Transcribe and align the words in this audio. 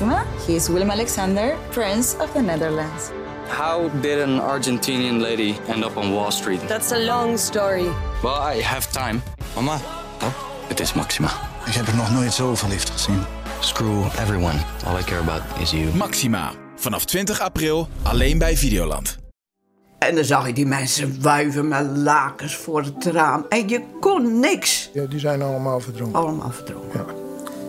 Maxima. 0.00 0.24
He 0.46 0.54
is 0.54 0.68
Willem 0.68 0.90
Alexander, 0.90 1.56
Prince 1.70 2.16
of 2.20 2.32
the 2.32 2.40
Netherlands. 2.40 3.10
How 3.48 3.90
did 4.00 4.20
an 4.20 4.40
Argentinian 4.40 5.20
lady 5.20 5.56
end 5.68 5.84
up 5.84 5.96
on 5.96 6.12
Wall 6.12 6.30
Street? 6.30 6.60
That's 6.68 6.92
a 6.92 6.98
long 6.98 7.38
story. 7.38 7.88
Well, 8.22 8.56
I 8.56 8.62
have 8.62 8.86
time. 8.92 9.22
Mama, 9.54 9.80
Oh, 10.22 10.32
het 10.68 10.80
is 10.80 10.92
Maxima. 10.92 11.28
ik 11.66 11.72
heb 11.74 11.86
er 11.86 11.94
nog 11.96 12.10
nooit 12.12 12.32
zo 12.32 12.54
verliefd 12.54 12.90
gezien. 12.90 13.22
Screw 13.60 14.04
everyone. 14.20 14.58
All 14.86 14.98
I 14.98 15.02
care 15.04 15.20
about 15.20 15.42
is 15.60 15.70
you. 15.70 15.94
Maxima. 15.96 16.52
Vanaf 16.76 17.04
20 17.04 17.40
april 17.40 17.88
alleen 18.02 18.38
bij 18.38 18.56
Videoland. 18.56 19.18
En 19.98 20.14
dan 20.14 20.24
zag 20.24 20.46
je 20.46 20.52
die 20.52 20.66
mensen 20.66 21.22
wuiven 21.22 21.68
met 21.68 21.86
lakens 21.96 22.56
voor 22.56 22.82
het 22.82 23.04
raam. 23.06 23.46
En 23.48 23.68
je 23.68 23.82
kon 24.00 24.40
niks. 24.40 24.90
Ja, 24.92 25.04
die 25.04 25.18
zijn 25.18 25.42
allemaal 25.42 25.80
verdronken. 25.80 26.20
Allemaal 26.20 26.50
verdronken. 26.50 27.17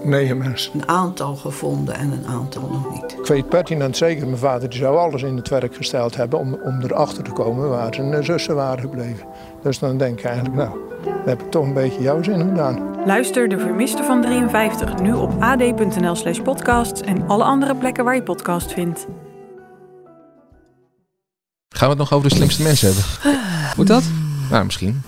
Negen 0.04 0.38
mensen. 0.38 0.72
Een 0.74 0.88
aantal 0.88 1.36
gevonden 1.36 1.96
en 1.96 2.12
een 2.12 2.26
aantal 2.28 2.62
nog 2.62 2.94
niet. 2.94 3.12
Ik 3.20 3.26
weet 3.26 3.50
pertinent 3.50 3.98
zeker, 3.98 4.26
mijn 4.26 4.38
vader 4.38 4.70
die 4.70 4.80
zou 4.80 4.98
alles 4.98 5.24
in 5.24 5.36
het 5.36 5.50
werk 5.50 5.76
gesteld 5.76 6.16
hebben 6.16 6.40
om, 6.40 6.60
om 6.64 6.82
erachter 6.82 7.24
te 7.24 7.32
komen 7.32 7.70
waar 7.70 7.94
zijn 7.94 8.24
zussen 8.24 8.56
waren 8.56 8.80
gebleven. 8.80 9.28
Dus 9.64 9.80
dan 9.80 9.98
denk 9.98 10.20
ik 10.20 10.26
eigenlijk, 10.26 10.56
nou, 10.56 10.78
dan 11.04 11.14
heb 11.26 11.42
ik 11.42 11.52
toch 11.52 11.66
een 11.66 11.74
beetje 11.74 12.02
jouw 12.02 12.24
zin 12.24 12.40
gedaan. 12.40 12.90
Luister 13.06 13.50
De 13.50 13.60
Vermiste 13.60 14.04
van 14.04 14.22
53 14.22 15.00
nu 15.00 15.14
op 15.14 15.32
ad.nl 15.40 16.16
slash 16.16 16.40
podcasts 16.40 17.02
en 17.02 17.28
alle 17.28 17.44
andere 17.44 17.76
plekken 17.76 18.04
waar 18.04 18.16
je 18.16 18.24
podcast 18.24 18.74
vindt. 18.74 19.08
Gaan 21.70 21.90
we 21.90 21.96
het 21.96 21.98
nog 21.98 22.14
over 22.14 22.30
de 22.30 22.36
slimste 22.36 22.64
mensen 22.64 22.88
hebben? 22.88 23.42
Moet 23.78 23.88
dat? 23.88 24.04
Nou, 24.50 24.66
misschien. 24.66 25.02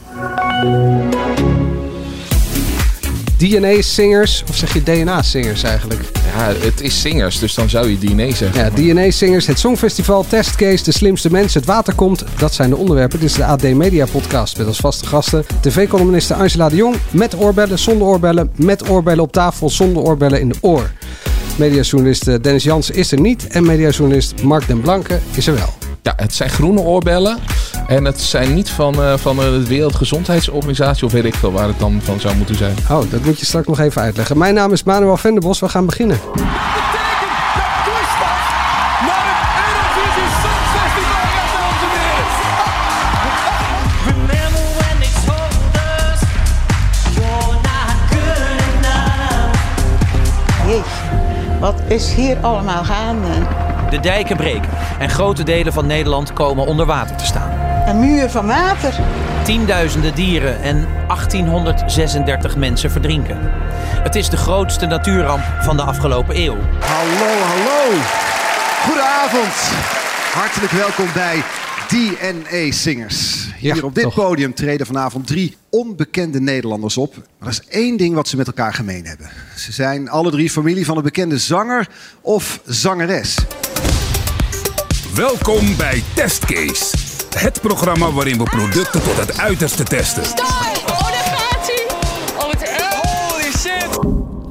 DNA-singers, 3.50 4.44
of 4.50 4.56
zeg 4.56 4.74
je 4.74 4.84
DNA-singers 4.84 5.64
eigenlijk? 5.64 6.02
Ja, 6.14 6.54
het 6.60 6.82
is 6.82 7.02
zingers, 7.02 7.40
dus 7.40 7.54
dan 7.54 7.70
zou 7.70 7.90
je 7.90 7.98
DNA 7.98 8.34
zeggen. 8.34 8.64
Ja, 8.64 8.70
DNA-singers, 8.70 9.48
het 9.48 9.60
Songfestival, 9.60 10.26
Testcase, 10.28 10.84
de 10.84 10.92
slimste 10.92 11.32
mensen, 11.32 11.60
het 11.60 11.70
water 11.70 11.94
komt. 11.94 12.24
Dat 12.38 12.54
zijn 12.54 12.70
de 12.70 12.76
onderwerpen. 12.76 13.20
Dit 13.20 13.30
is 13.30 13.36
de 13.36 13.46
AD 13.46 13.62
Media 13.62 14.06
Podcast 14.06 14.58
met 14.58 14.68
als 14.68 14.78
vaste 14.78 15.06
gasten 15.06 15.46
tv-columniste 15.62 16.34
Angela 16.34 16.70
de 16.70 16.76
Jong. 16.76 16.96
Met 17.12 17.36
oorbellen, 17.36 17.80
zonder 17.80 18.08
oorbellen, 18.08 18.52
met 18.56 18.90
oorbellen 18.90 19.24
op 19.24 19.32
tafel, 19.32 19.70
zonder 19.70 20.04
oorbellen 20.04 20.40
in 20.40 20.50
de 20.50 20.56
oor. 20.62 20.92
Mediajournalist 21.56 22.28
eh, 22.28 22.36
Dennis 22.42 22.64
Jansen 22.64 22.96
is 22.96 23.12
er 23.12 23.20
niet 23.20 23.48
en 23.48 23.66
mediajournalist 23.66 24.44
Mark 24.44 24.68
den 24.68 24.82
Blanke 24.82 25.20
is 25.32 25.48
er 25.48 25.54
wel. 25.54 25.74
Ja, 26.02 26.14
het 26.16 26.34
zijn 26.34 26.50
groene 26.50 26.80
oorbellen. 26.80 27.38
En 27.88 28.06
het 28.06 28.22
zijn 28.22 28.54
niet 28.54 28.70
van, 28.70 29.04
eh, 29.04 29.14
van 29.18 29.36
de 29.36 29.64
Wereldgezondheidsorganisatie 29.68 31.06
of 31.06 31.12
weet 31.12 31.26
ik 31.26 31.36
veel 31.36 31.52
waar 31.52 31.68
het 31.68 31.80
dan 31.80 32.00
van 32.04 32.20
zou 32.20 32.36
moeten 32.36 32.56
zijn. 32.56 32.76
Oh, 32.90 33.12
dat 33.12 33.26
moet 33.26 33.40
je 33.40 33.46
straks 33.46 33.68
nog 33.68 33.80
even 33.80 34.02
uitleggen. 34.02 34.38
Mijn 34.38 34.54
naam 34.54 34.72
is 34.72 34.84
Manuel 34.84 35.18
Venderbos. 35.18 35.60
We 35.60 35.70
gaan 35.70 35.86
beginnen. 35.86 36.20
Wat 51.60 51.82
is 51.88 52.14
hier 52.14 52.38
allemaal 52.38 52.84
gaande? 52.84 53.30
De 53.90 54.00
dijken 54.00 54.38
breken 54.38 54.70
en 55.00 55.10
grote 55.10 55.44
delen 55.44 55.74
van 55.74 55.88
Nederland 55.88 56.34
komen 56.34 56.66
onder 56.66 56.86
water 56.86 57.16
te 57.16 57.26
staan. 57.26 57.51
Een 57.86 58.00
muur 58.00 58.30
van 58.30 58.46
water. 58.46 58.94
Tienduizenden 59.44 60.16
dieren 60.16 60.62
en 60.62 60.88
1836 61.08 62.56
mensen 62.56 62.92
verdrinken. 62.92 63.38
Het 64.04 64.16
is 64.16 64.30
de 64.30 64.38
grootste 64.38 64.86
natuurramp 64.86 65.44
van 65.62 65.78
de 65.78 65.84
afgelopen 65.84 66.36
eeuw. 66.38 66.58
Hallo, 66.80 67.40
hallo. 67.42 67.98
Goedenavond. 68.86 69.54
Hartelijk 70.34 70.72
welkom 70.72 71.06
bij 71.14 71.44
DNA 71.88 72.72
Singers. 72.72 73.48
Hier 73.58 73.76
Ja, 73.76 73.82
op 73.82 73.96
dit 73.96 74.04
toch. 74.04 74.14
podium 74.16 74.54
treden 74.54 74.86
vanavond 74.86 75.28
drie 75.28 75.58
onbekende 75.70 76.40
Nederlanders 76.42 76.98
op. 76.98 77.16
Maar 77.16 77.50
er 77.50 77.60
is 77.62 77.62
één 77.70 77.98
ding 77.98 78.16
wat 78.16 78.28
ze 78.28 78.38
met 78.38 78.48
elkaar 78.48 78.74
gemeen 78.74 79.06
hebben. 79.06 79.30
Ze 79.56 79.72
zijn 79.72 80.10
alle 80.10 80.32
drie 80.32 80.50
familie 80.50 80.86
van 80.86 80.98
een 80.98 81.04
bekende 81.04 81.38
zanger 81.38 81.88
of 82.22 82.60
zangeres. 82.66 83.36
Welkom 85.16 85.76
bij 85.78 86.04
Testcase. 86.14 87.01
Het 87.38 87.62
programma 87.62 88.12
waarin 88.12 88.38
we 88.38 88.44
producten 88.44 89.04
tot 89.04 89.18
het 89.18 89.38
uiterste 89.38 89.84
testen. 89.84 90.24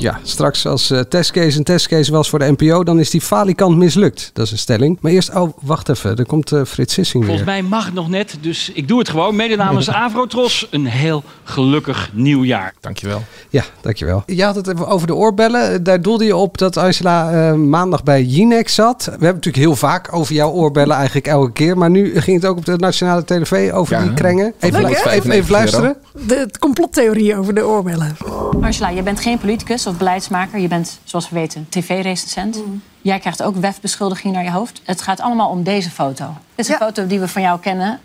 Ja, 0.00 0.18
straks 0.22 0.66
als 0.66 0.90
eh, 0.90 1.00
testcase 1.00 1.58
een 1.58 1.64
testcase 1.64 2.12
was 2.12 2.28
voor 2.28 2.38
de 2.38 2.54
NPO, 2.56 2.84
dan 2.84 2.98
is 2.98 3.10
die 3.10 3.20
falikant 3.20 3.76
mislukt. 3.76 4.30
Dat 4.32 4.46
is 4.46 4.52
een 4.52 4.58
stelling. 4.58 4.98
Maar 5.00 5.12
eerst, 5.12 5.34
oh, 5.34 5.52
wacht 5.60 5.88
even. 5.88 6.16
Er 6.16 6.26
komt 6.26 6.52
eh, 6.52 6.64
Frits 6.64 6.94
Sissing 6.94 7.24
weer. 7.24 7.32
Volgens 7.36 7.50
mij 7.58 7.68
mag 7.68 7.84
het 7.84 7.94
nog 7.94 8.08
net, 8.08 8.36
dus 8.40 8.70
ik 8.74 8.88
doe 8.88 8.98
het 8.98 9.08
gewoon. 9.08 9.36
Mede 9.36 9.56
namens 9.56 9.90
Avrotros 10.04 10.66
een 10.70 10.86
heel 10.86 11.22
gelukkig 11.44 12.10
nieuwjaar. 12.12 12.74
Dankjewel. 12.80 13.22
Ja, 13.48 13.64
dankjewel. 13.80 14.22
Je 14.26 14.44
had 14.44 14.54
het 14.54 14.68
even 14.68 14.86
over 14.88 15.06
de 15.06 15.14
oorbellen. 15.14 15.82
Daar 15.82 16.02
doelde 16.02 16.24
je 16.24 16.36
op 16.36 16.58
dat 16.58 16.76
Angela 16.76 17.32
eh, 17.32 17.54
maandag 17.54 18.02
bij 18.02 18.22
Jinex 18.22 18.74
zat. 18.74 19.04
We 19.04 19.10
hebben 19.10 19.34
natuurlijk 19.34 19.64
heel 19.64 19.76
vaak 19.76 20.14
over 20.14 20.34
jouw 20.34 20.50
oorbellen, 20.50 20.96
eigenlijk 20.96 21.26
elke 21.26 21.52
keer. 21.52 21.78
Maar 21.78 21.90
nu 21.90 22.20
ging 22.20 22.40
het 22.40 22.50
ook 22.50 22.56
op 22.56 22.64
de 22.64 22.76
nationale 22.76 23.24
tv 23.24 23.72
over 23.72 23.96
Ja. 23.96 24.02
die 24.02 24.14
krengen. 24.14 24.54
Even, 24.60 24.82
Leuk, 24.82 24.90
hè? 24.90 24.96
even, 24.96 25.10
even 25.10 25.22
95 25.22 25.48
luisteren. 25.48 25.96
De, 26.26 26.48
complottheorie 26.58 27.36
over 27.36 27.54
de 27.54 27.66
oorbellen. 27.66 28.16
Angela, 28.60 28.88
je 28.88 29.02
bent 29.02 29.20
geen 29.20 29.38
politicus 29.38 29.86
of 29.90 29.98
beleidsmaker. 29.98 30.58
Je 30.58 30.68
bent, 30.68 31.00
zoals 31.04 31.28
we 31.28 31.34
weten, 31.34 31.66
tv-recensent. 31.68 32.62
Jij 33.00 33.18
krijgt 33.18 33.42
ook 33.42 33.56
WEF-beschuldiging 33.56 34.34
naar 34.34 34.44
je 34.44 34.50
hoofd. 34.50 34.80
Het 34.84 35.02
gaat 35.02 35.20
allemaal 35.20 35.48
om 35.48 35.62
deze 35.62 35.90
foto. 35.90 36.36
Dit 36.54 36.64
is 36.64 36.68
een 36.68 36.78
foto 36.78 37.06
die 37.06 37.20
we 37.20 37.28
van 37.28 37.42
jou 37.42 37.60
kennen. 37.60 38.00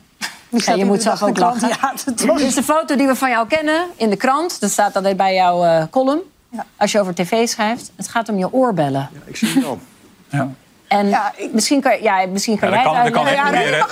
Ja, 0.50 0.74
je 0.74 0.86
moet 0.86 1.02
zelf 1.02 1.24
ook 1.24 1.38
lachen. 1.38 1.68
Ja, 1.68 1.94
dat 2.06 2.18
Dit 2.18 2.40
is 2.40 2.56
de 2.56 2.64
foto 2.64 2.96
die 2.96 3.08
we 3.08 3.16
van 3.16 3.30
jou 3.30 3.48
kennen 3.48 3.86
in 3.96 4.10
de 4.10 4.16
krant. 4.16 4.60
Dat 4.60 4.72
staat 4.72 4.96
altijd 4.96 5.18
bij 5.18 5.34
jouw 5.34 5.64
eh, 5.64 5.84
column. 5.92 6.20
Als 6.78 6.92
je 6.92 7.00
over 7.00 7.16
tv 7.16 7.48
schrijft. 7.48 7.92
Het 7.96 8.08
gaat 8.08 8.30
om 8.30 8.38
je 8.38 8.54
oorbellen. 8.54 9.10
Ik 9.26 9.36
zie 9.36 9.48
het 9.48 9.66
al. 9.66 9.80
En 11.00 11.14
misschien 11.52 11.82
kan, 11.82 12.02
ja, 12.02 12.26
misschien 12.32 12.60
kan 12.60 12.70
Ja, 12.70 12.76
jij 12.76 12.84
dat 12.84 12.96
het 13.04 13.12
kan- 13.14 13.26
uitleggen. 13.26 13.36
Ja, 13.36 13.52
ja, 13.52 13.78
ja, 13.78 13.86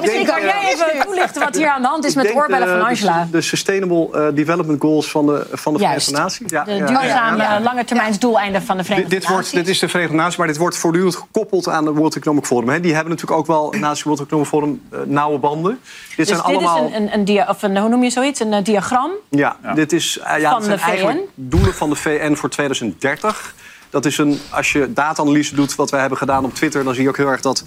misschien 0.00 0.02
denk, 0.02 0.26
kan 0.26 0.40
jij 0.40 0.50
eh, 0.62 0.68
even 0.68 1.00
toelichten 1.06 1.42
wat 1.42 1.56
hier 1.56 1.68
aan 1.68 1.82
de 1.82 1.88
hand 1.88 2.04
is 2.04 2.14
met 2.14 2.26
de 2.26 2.34
oorbellen 2.34 2.68
van 2.68 2.78
de- 2.78 2.84
Angela. 2.84 3.24
De, 3.24 3.30
de 3.30 3.40
Sustainable 3.40 4.08
eh, 4.12 4.34
Development 4.34 4.80
Goals 4.80 5.10
van 5.10 5.26
de, 5.26 5.46
van 5.52 5.72
de. 5.72 5.78
Verenigde 5.78 6.12
Naties. 6.12 6.46
Ja, 6.50 6.64
De 6.64 6.72
ja, 6.74 6.86
duurzame 6.86 7.36
ja, 7.36 7.52
ja. 7.52 7.60
langetermijnsdoeleinden 7.60 8.62
van 8.62 8.76
de 8.76 8.82
Dit, 8.82 8.86
Verenigde 8.92 9.14
dit, 9.18 9.28
wordt, 9.28 9.42
Naties. 9.44 9.58
dit 9.58 9.68
is 9.68 9.78
de 9.78 9.88
Verenigde 9.88 10.16
Naties, 10.16 10.36
maar 10.36 10.46
dit 10.46 10.56
wordt 10.56 10.76
voortdurend 10.76 11.16
gekoppeld 11.16 11.68
aan 11.68 11.84
de 11.84 11.92
World 11.92 12.16
Economic 12.16 12.44
Forum. 12.44 12.68
Hè. 12.68 12.80
Die 12.80 12.94
hebben 12.94 13.10
natuurlijk 13.12 13.40
ook 13.40 13.46
wel 13.46 13.74
naast 13.80 13.96
het 13.96 14.02
World 14.06 14.20
Economic 14.20 14.48
Forum 14.48 14.82
eh, 14.90 14.98
nauwe 15.06 15.38
banden. 15.38 15.78
Dit 16.16 16.16
dus 16.16 16.28
zijn 16.28 16.38
dit 16.38 16.46
allemaal. 16.56 16.86
is 16.86 16.94
een, 16.94 17.02
een, 17.02 17.12
een 17.14 17.24
dia 17.24 17.46
of 17.48 17.62
een, 17.62 17.78
hoe 17.78 17.88
noem 17.88 18.02
je 18.02 18.10
zoiets? 18.10 18.40
Een 18.40 18.52
eh, 18.52 18.64
diagram. 18.64 19.10
Ja, 19.28 19.56
dit 19.74 19.92
is 19.92 20.18
eh, 20.18 20.40
ja, 20.40 20.50
Van 20.50 20.62
de 20.62 20.78
VN? 20.78 20.84
eigenlijk 20.88 21.20
doelen 21.34 21.74
van 21.74 21.90
de 21.90 21.96
VN 21.96 22.34
voor 22.34 22.48
2030. 22.50 23.54
Dat 23.90 24.04
is 24.04 24.18
een, 24.18 24.38
als 24.50 24.72
je 24.72 24.92
data-analyse 24.92 25.54
doet, 25.54 25.74
wat 25.74 25.90
wij 25.90 26.00
hebben 26.00 26.18
gedaan 26.18 26.44
op 26.44 26.54
Twitter, 26.54 26.84
dan 26.84 26.94
zie 26.94 27.02
je 27.02 27.08
ook 27.08 27.16
heel 27.16 27.28
erg 27.28 27.40
dat 27.40 27.64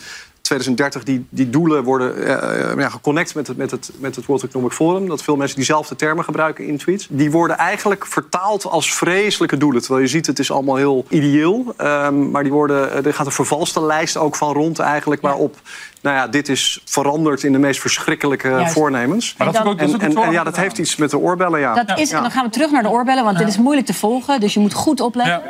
2030 0.51 1.03
die, 1.03 1.25
die 1.29 1.49
doelen 1.49 1.83
worden 1.83 2.17
eh, 2.17 2.77
ja, 2.77 2.89
geconnect 2.89 3.35
met 3.35 3.47
het, 3.47 3.57
met, 3.57 3.71
het, 3.71 3.91
met 3.99 4.15
het 4.15 4.25
World 4.25 4.43
Economic 4.43 4.71
Forum. 4.71 5.07
Dat 5.07 5.23
veel 5.23 5.35
mensen 5.35 5.55
diezelfde 5.55 5.95
termen 5.95 6.23
gebruiken 6.23 6.65
in 6.65 6.77
tweets. 6.77 7.07
Die 7.09 7.31
worden 7.31 7.57
eigenlijk 7.57 8.05
vertaald 8.05 8.65
als 8.65 8.93
vreselijke 8.93 9.57
doelen. 9.57 9.81
Terwijl 9.81 10.03
je 10.03 10.09
ziet, 10.09 10.25
het 10.25 10.39
is 10.39 10.51
allemaal 10.51 10.75
heel 10.75 11.05
ideeel. 11.09 11.73
Ehm, 11.77 12.31
maar 12.31 12.43
die 12.43 12.51
worden, 12.51 12.91
eh, 12.91 13.05
er 13.05 13.13
gaat 13.13 13.25
een 13.25 13.31
vervalste 13.31 13.81
lijst 13.81 14.17
ook 14.17 14.35
van 14.35 14.53
rond 14.53 14.79
eigenlijk, 14.79 15.21
waarop 15.21 15.55
nou 16.01 16.15
ja, 16.15 16.27
dit 16.27 16.49
is 16.49 16.81
veranderd 16.85 17.43
in 17.43 17.51
de 17.51 17.57
meest 17.57 17.81
verschrikkelijke 17.81 18.49
Juist. 18.49 18.73
voornemens. 18.73 19.35
Maar 19.37 19.51
dat 19.51 19.79
en, 19.79 19.99
en, 19.99 20.17
en 20.17 20.31
ja, 20.31 20.43
dat 20.43 20.57
heeft 20.57 20.77
iets 20.77 20.95
met 20.95 21.09
de 21.09 21.17
oorbellen, 21.17 21.59
ja. 21.59 21.83
Dat 21.83 21.99
is, 21.99 22.11
en 22.11 22.21
dan 22.21 22.31
gaan 22.31 22.45
we 22.45 22.49
terug 22.51 22.71
naar 22.71 22.83
de 22.83 22.89
oorbellen, 22.89 23.23
want 23.23 23.37
dit 23.37 23.47
is 23.47 23.57
moeilijk 23.57 23.87
te 23.87 23.93
volgen. 23.93 24.39
Dus 24.39 24.53
je 24.53 24.59
moet 24.59 24.73
goed 24.73 24.99
opletten. 25.01 25.41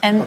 En 0.00 0.26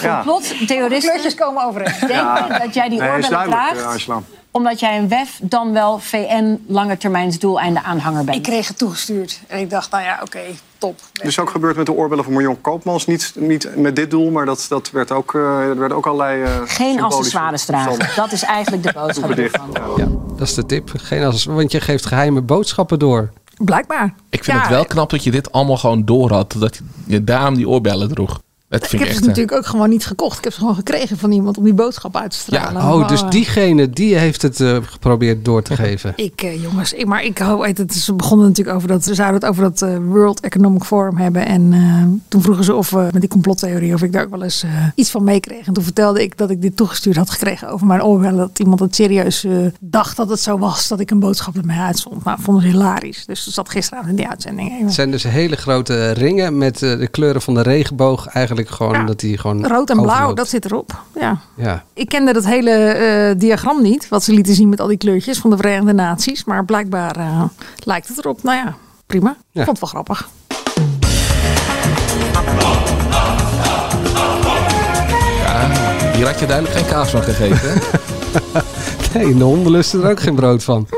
Ja. 0.00 0.22
complottheoristen 0.24 1.10
Kleurtjes 1.10 1.34
komen 1.34 1.64
overeen. 1.64 1.94
denken 1.98 2.16
Ja. 2.16 2.58
dat 2.58 2.74
jij 2.74 2.88
die 2.88 3.00
oorbellen 3.00 3.48
draagt... 3.48 4.08
eh, 4.52 4.60
omdat 4.60 4.80
jij 4.80 4.98
een 4.98 5.08
WEF 5.08 5.38
dan 5.42 5.72
wel 5.72 5.98
VN 5.98 6.58
langetermijnsdoeleinden 6.66 7.82
aanhanger 7.84 8.24
bent. 8.24 8.36
Ik 8.36 8.42
kreeg 8.42 8.68
het 8.68 8.78
toegestuurd. 8.78 9.40
En 9.46 9.58
ik 9.58 9.70
dacht, 9.70 9.90
nou 9.90 10.02
ja, 10.02 10.20
oké, 10.22 10.40
top. 10.78 11.00
Is 11.22 11.38
ook 11.38 11.50
gebeurd 11.50 11.76
met 11.76 11.86
de 11.86 11.92
oorbellen 11.92 12.24
van 12.24 12.32
Marion 12.32 12.60
Koopmans. 12.60 13.06
Niet, 13.06 13.32
niet 13.36 13.76
met 13.76 13.96
dit 13.96 14.10
doel, 14.10 14.30
maar 14.30 14.46
dat, 14.46 14.66
dat 14.68 14.90
werd 14.90 15.10
ook, 15.12 15.34
eh, 15.34 15.40
er 15.60 15.78
werden 15.78 15.96
ook 15.96 16.06
allerlei... 16.06 16.42
eh, 16.42 16.50
Geen 16.64 17.02
accessoires 17.02 17.64
dragen. 17.64 18.08
Dat 18.16 18.32
is 18.32 18.42
eigenlijk 18.42 18.82
de 18.82 18.92
boodschap 18.92 19.30
ervan. 19.30 19.70
Ja. 19.96 20.06
Dat 20.36 20.48
is 20.48 20.54
de 20.54 20.66
tip. 20.66 20.90
Geen 20.96 21.24
als, 21.24 21.44
want 21.44 21.72
je 21.72 21.80
geeft 21.80 22.06
geheime 22.06 22.40
boodschappen 22.42 22.98
door. 22.98 23.30
Blijkbaar. 23.56 24.14
Ik 24.30 24.44
vind 24.44 24.56
Ja, 24.56 24.62
het 24.62 24.72
wel 24.72 24.84
knap 24.84 25.10
dat 25.10 25.24
je 25.24 25.30
dit 25.30 25.52
allemaal 25.52 25.76
gewoon 25.76 26.04
door 26.04 26.32
had. 26.32 26.54
Dat 26.58 26.80
je 27.06 27.24
daarom 27.24 27.54
die 27.54 27.68
oorbellen 27.68 28.08
droeg. 28.08 28.40
Ik 28.80 28.98
heb 28.98 29.08
ze 29.08 29.20
eh, 29.20 29.20
natuurlijk 29.20 29.52
ook 29.52 29.66
gewoon 29.66 29.88
niet 29.88 30.06
gekocht. 30.06 30.38
Ik 30.38 30.44
heb 30.44 30.52
ze 30.52 30.58
gewoon 30.58 30.74
gekregen 30.74 31.18
van 31.18 31.32
iemand 31.32 31.58
om 31.58 31.64
die 31.64 31.74
boodschap 31.74 32.16
uit 32.16 32.30
te 32.30 32.36
stralen. 32.36 32.82
Oh, 32.82 32.98
Maar, 32.98 33.08
dus 33.08 33.22
diegene 33.28 33.90
die 33.90 34.14
heeft 34.14 34.42
het 34.42 34.60
eh, 34.60 34.76
geprobeerd 34.82 35.44
door 35.44 35.62
te 35.62 35.76
geven. 35.82 36.12
Ik, 36.16 36.42
eh, 36.42 36.62
jongens, 36.62 36.92
ik, 36.92 37.06
maar 37.06 37.24
ik 37.24 37.38
hou 37.38 37.66
het. 37.66 37.94
Ze 37.94 38.14
begonnen 38.14 38.46
natuurlijk 38.46 38.76
over 38.76 38.88
dat. 38.88 39.04
Ze 39.04 39.14
zouden 39.14 39.40
het 39.40 39.50
over 39.50 39.62
dat 39.62 40.00
World 40.02 40.40
Economic 40.40 40.84
Forum 40.84 41.16
hebben. 41.16 41.46
En 41.46 41.70
toen 42.28 42.42
vroegen 42.42 42.64
ze 42.64 42.74
of 42.74 42.92
eh, 42.92 43.02
met 43.02 43.20
die 43.20 43.28
complottheorie 43.28 43.94
of 43.94 44.02
ik 44.02 44.12
daar 44.12 44.24
ook 44.24 44.30
wel 44.30 44.42
eens 44.42 44.64
iets 44.94 45.10
van 45.10 45.24
meekreeg. 45.24 45.66
En 45.66 45.72
toen 45.72 45.84
vertelde 45.84 46.22
ik 46.22 46.38
dat 46.38 46.50
ik 46.50 46.62
dit 46.62 46.76
toegestuurd 46.76 47.16
had 47.16 47.30
gekregen 47.30 47.68
over 47.68 47.86
mijn 47.86 48.02
oorbellen. 48.02 48.36
Dat 48.36 48.58
iemand 48.58 48.80
het 48.80 48.94
serieus 48.94 49.46
dacht 49.80 50.16
dat 50.16 50.28
het 50.28 50.40
zo 50.40 50.58
was 50.58 50.88
dat 50.88 51.00
ik 51.00 51.10
een 51.10 51.20
boodschap 51.20 51.54
met 51.54 51.64
mij 51.64 51.78
uitstond. 51.78 52.24
Maar 52.24 52.38
vonden 52.40 52.62
ze 52.62 52.68
hilarisch. 52.68 53.26
Dus 53.26 53.44
dat 53.44 53.54
zat 53.54 53.70
gisteravond 53.70 54.10
in 54.10 54.16
die 54.16 54.28
uitzending. 54.28 54.80
Het 54.80 54.92
zijn 54.92 55.10
dus 55.10 55.22
hele 55.22 55.56
grote 55.56 56.10
ringen 56.10 56.58
met 56.58 56.78
de 56.78 57.08
kleuren 57.10 57.42
van 57.42 57.54
de 57.54 57.62
regenboog. 57.62 58.26
Eigenlijk 58.26 58.61
gewoon 58.70 59.06
dat 59.06 59.20
die 59.20 59.38
gewoon 59.38 59.66
Rood 59.66 59.90
en 59.90 59.96
blauw, 59.96 60.12
overloopt. 60.14 60.36
dat 60.36 60.48
zit 60.48 60.64
erop. 60.64 61.02
Ja. 61.20 61.38
Ja. 61.56 61.84
Ik 61.94 62.08
kende 62.08 62.32
dat 62.32 62.44
hele 62.44 62.70
eh, 62.70 63.38
diagram 63.38 63.82
niet, 63.82 64.08
wat 64.08 64.24
ze 64.24 64.32
lieten 64.32 64.54
zien 64.54 64.68
met 64.68 64.80
al 64.80 64.86
die 64.86 64.96
kleurtjes 64.96 65.38
van 65.38 65.50
de 65.50 65.56
Verenigde 65.56 65.92
Naties. 65.92 66.44
Maar 66.44 66.64
blijkbaar 66.64 67.16
eh, 67.16 67.42
lijkt 67.84 68.08
het 68.08 68.18
erop. 68.18 68.42
Nou 68.42 68.56
ja, 68.56 68.74
prima. 69.06 69.30
Ik 69.52 69.64
vond 69.64 69.66
het 69.66 69.80
wel 69.80 69.88
grappig. 69.88 70.28
Ja, 75.38 75.70
hier 76.14 76.26
had 76.26 76.38
je 76.40 76.46
duidelijk 76.46 76.76
geen 76.78 76.86
kaas 76.86 77.10
van 77.10 77.22
gegeten. 77.22 77.58
hè? 77.70 77.74
Nee, 79.14 79.30
in 79.30 79.38
de 79.38 79.44
honden 79.44 79.72
lusten 79.72 80.02
er 80.02 80.10
ook 80.10 80.20
geen 80.20 80.34
brood 80.34 80.64
van. 80.64 80.88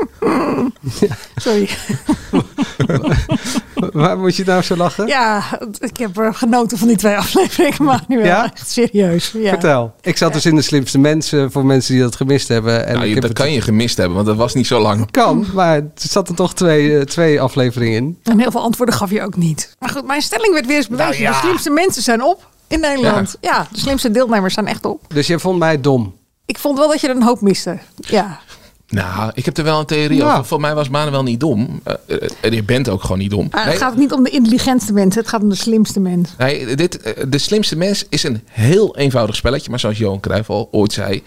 Sorry. 1.35 1.69
Waar 3.93 4.17
moet 4.17 4.35
je 4.35 4.43
nou 4.45 4.61
zo 4.61 4.75
lachen? 4.75 5.07
Ja, 5.07 5.43
ik 5.79 5.97
heb 5.97 6.17
eh, 6.17 6.33
genoten 6.33 6.77
van 6.77 6.87
die 6.87 6.97
twee 6.97 7.17
afleveringen, 7.17 7.83
maar 7.83 8.03
nu 8.07 8.17
wel 8.17 8.25
Ja? 8.25 8.51
echt 8.53 8.69
serieus. 8.71 9.31
Ja. 9.37 9.49
Vertel. 9.49 9.93
Ik 10.01 10.17
zat 10.17 10.33
dus 10.33 10.45
in 10.45 10.55
de 10.55 10.61
slimste 10.61 10.97
mensen 10.97 11.51
voor 11.51 11.65
mensen 11.65 11.93
die 11.93 12.01
dat 12.03 12.15
gemist 12.15 12.47
hebben. 12.47 12.85
En 12.85 12.93
Nou, 12.93 12.97
ik 12.97 13.01
je- 13.07 13.13
heb 13.13 13.21
dat 13.21 13.29
het- 13.29 13.39
kan 13.39 13.51
je 13.51 13.61
gemist 13.61 13.97
hebben, 13.97 14.15
want 14.15 14.27
dat 14.27 14.35
was 14.37 14.53
niet 14.53 14.67
zo 14.67 14.79
lang. 14.79 15.11
Kan, 15.11 15.45
maar 15.53 15.75
er 15.75 15.91
zaten 15.95 16.35
toch 16.35 16.53
twee, 16.53 16.97
eh, 16.97 17.03
twee 17.05 17.41
afleveringen 17.41 17.95
in. 17.95 18.19
En 18.23 18.39
heel 18.39 18.51
veel 18.51 18.61
antwoorden 18.61 18.95
gaf 18.95 19.09
je 19.11 19.21
ook 19.21 19.35
niet. 19.37 19.75
Maar 19.79 19.89
goed, 19.89 20.05
mijn 20.05 20.21
stelling 20.21 20.53
werd 20.53 20.65
weer 20.65 20.75
eens 20.77 20.87
bewezen. 20.87 21.11
Nou 21.11 21.23
ja. 21.23 21.31
De 21.31 21.37
slimste 21.47 21.69
mensen 21.69 22.01
zijn 22.01 22.23
op 22.23 22.47
in 22.67 22.79
Nederland. 22.79 23.35
Ja. 23.41 23.67
de 23.71 23.79
slimste 23.79 24.11
deelnemers 24.11 24.53
zijn 24.53 24.67
echt 24.67 24.85
op. 24.85 25.01
Dus 25.13 25.27
jij 25.27 25.39
vond 25.39 25.59
mij 25.59 25.81
dom. 25.81 26.15
Ik 26.45 26.57
vond 26.57 26.77
wel 26.77 26.87
dat 26.87 27.01
je 27.01 27.07
er 27.07 27.15
een 27.15 27.23
hoop 27.23 27.41
miste. 27.41 27.77
Ja. 27.95 28.39
Nou, 28.87 29.31
ik 29.33 29.45
heb 29.45 29.57
er 29.57 29.63
wel 29.63 29.79
een 29.79 29.85
theorie 29.85 30.17
Ja. 30.17 30.31
over. 30.31 30.45
Voor 30.45 30.59
mij 30.59 30.75
was 30.75 30.89
Manuel 30.89 31.23
niet 31.23 31.39
dom. 31.39 31.81
Eh, 31.83 31.93
eh, 32.07 32.29
En 32.41 32.51
je 32.53 32.63
bent 32.63 32.89
ook 32.89 33.01
gewoon 33.01 33.17
niet 33.17 33.29
dom. 33.29 33.47
Nee, 33.51 33.63
het 33.63 33.77
gaat 33.77 33.97
niet 33.97 34.11
om 34.13 34.23
de 34.23 34.29
intelligentste 34.29 34.93
mensen, 34.93 35.21
het 35.21 35.29
gaat 35.29 35.41
om 35.41 35.49
de 35.49 35.55
slimste 35.55 35.99
mensen. 35.99 36.35
nee, 36.37 36.75
dit, 36.75 37.01
eh, 37.01 37.23
de 37.27 37.37
slimste 37.37 37.75
mens 37.77 38.05
is 38.09 38.23
een 38.23 38.41
heel 38.49 38.97
eenvoudig 38.97 39.35
spelletje. 39.35 39.69
Maar 39.69 39.79
zoals 39.79 39.97
Johan 39.97 40.19
Cruijff 40.19 40.49
al 40.49 40.67
ooit 40.71 40.93
zei... 40.93 41.23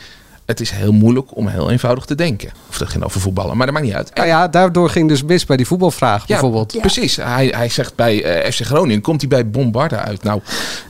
Het 0.46 0.60
is 0.60 0.70
heel 0.70 0.92
moeilijk 0.92 1.36
om 1.36 1.46
heel 1.46 1.70
eenvoudig 1.70 2.04
te 2.04 2.14
denken. 2.14 2.50
Of 2.68 2.78
dat 2.78 2.88
ging 2.88 3.04
over 3.04 3.20
voetballen, 3.20 3.56
maar 3.56 3.66
dat 3.66 3.74
maakt 3.74 3.86
niet 3.86 3.96
uit. 3.96 4.14
Nou 4.14 4.26
ja, 4.28 4.48
daardoor 4.48 4.90
ging 4.90 5.08
dus 5.08 5.22
mis 5.22 5.46
bij 5.46 5.56
die 5.56 5.66
voetbalvraag 5.66 6.26
bijvoorbeeld. 6.26 6.80
Precies. 6.80 7.16
Hij, 7.16 7.46
hij 7.46 7.68
zegt 7.68 7.94
bij 7.94 8.24
eh, 8.24 8.50
FC 8.52 8.60
Groningen, 8.64 9.00
komt 9.02 9.20
hij 9.20 9.28
bij 9.28 9.50
Bombarda 9.50 10.04
uit. 10.04 10.22
Nou, 10.22 10.40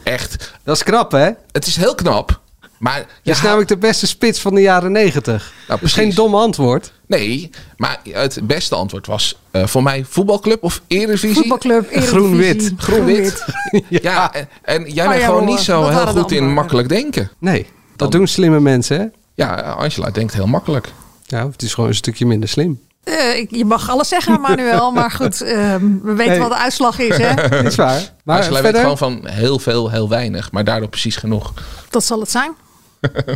echt. 0.03 0.53
Dat 0.65 0.77
is 0.77 0.83
knap, 0.83 1.13
hè? 1.13 1.31
Het 1.53 1.67
is 1.67 1.77
heel 1.77 1.95
knap. 1.95 2.41
Maar 2.79 3.07
Dat 3.23 3.35
is 3.37 3.43
namelijk 3.43 3.69
de 3.69 3.77
beste 3.77 4.07
spits 4.07 4.41
van 4.41 4.55
de 4.55 4.61
jaren 4.61 4.93
negentig. 4.93 5.53
Nou, 5.69 5.81
dat 5.81 5.89
is 5.89 5.95
geen 5.95 6.15
dom 6.15 6.35
antwoord. 6.35 6.93
Nee, 7.07 7.51
maar 7.77 8.01
het 8.11 8.39
beste 8.43 8.75
antwoord 8.75 9.07
was 9.07 9.39
eh, 9.51 9.67
voor 9.67 9.83
mij 9.83 10.05
voetbalclub 10.09 10.63
of 10.63 10.81
Eredivisie. 10.87 11.35
Voetbalclub, 11.35 11.83
Eredivisie. 11.91 12.09
Groen-wit. 12.19 12.73
Groen-wit. 12.77 13.45
ja, 14.03 14.35
en, 14.35 14.49
en 14.63 14.85
jij 14.91 15.05
Oh 15.05 15.11
bent 15.11 15.21
ja, 15.21 15.27
gewoon 15.27 15.43
hoor, 15.43 15.51
niet 15.51 15.61
zo 15.61 15.81
dat 15.81 15.91
heel 15.91 15.99
goed 15.99 16.07
in 16.15 16.21
antwoorden. 16.23 16.53
makkelijk 16.53 16.89
denken. 16.89 17.31
Nee, 17.39 17.67
dat 17.97 18.13
doen 18.13 18.27
slimme 18.27 18.61
mensen, 18.61 18.99
hè? 19.01 19.07
Ja, 19.35 19.55
Angela 19.55 20.11
denkt 20.11 20.35
heel 20.35 20.47
makkelijk. 20.47 20.93
Ja, 21.27 21.49
het 21.49 21.63
is 21.63 21.75
gewoon 21.75 21.89
een 21.89 21.97
stukje 21.97 22.27
minder 22.27 22.49
slim. 22.49 22.81
Eh, 23.05 23.47
je 23.49 23.65
mag 23.65 23.91
alles 23.91 24.09
zeggen, 24.09 24.41
Manuel. 24.41 24.91
maar 25.01 25.11
goed, 25.11 25.41
ehm, 25.43 25.85
we 26.03 26.13
weten 26.15 26.33
Nee. 26.33 26.39
wat 26.41 26.51
de 26.51 26.57
uitslag 26.57 26.99
is. 26.99 27.17
Hè? 27.17 27.35
Dat 27.35 27.65
is 27.73 27.75
waar. 27.75 28.13
Maar 28.25 28.39
Angela 28.39 28.63
weet 28.63 28.77
gewoon 28.77 28.99
van 28.99 29.27
heel 29.27 29.59
veel, 29.59 29.91
heel 29.91 30.09
weinig. 30.09 30.53
Maar 30.53 30.65
daardoor 30.65 30.89
precies 30.89 31.17
genoeg. 31.17 31.53
Dat 31.91 32.05
zal 32.05 32.21
het 32.21 32.31
zijn. 32.31 32.53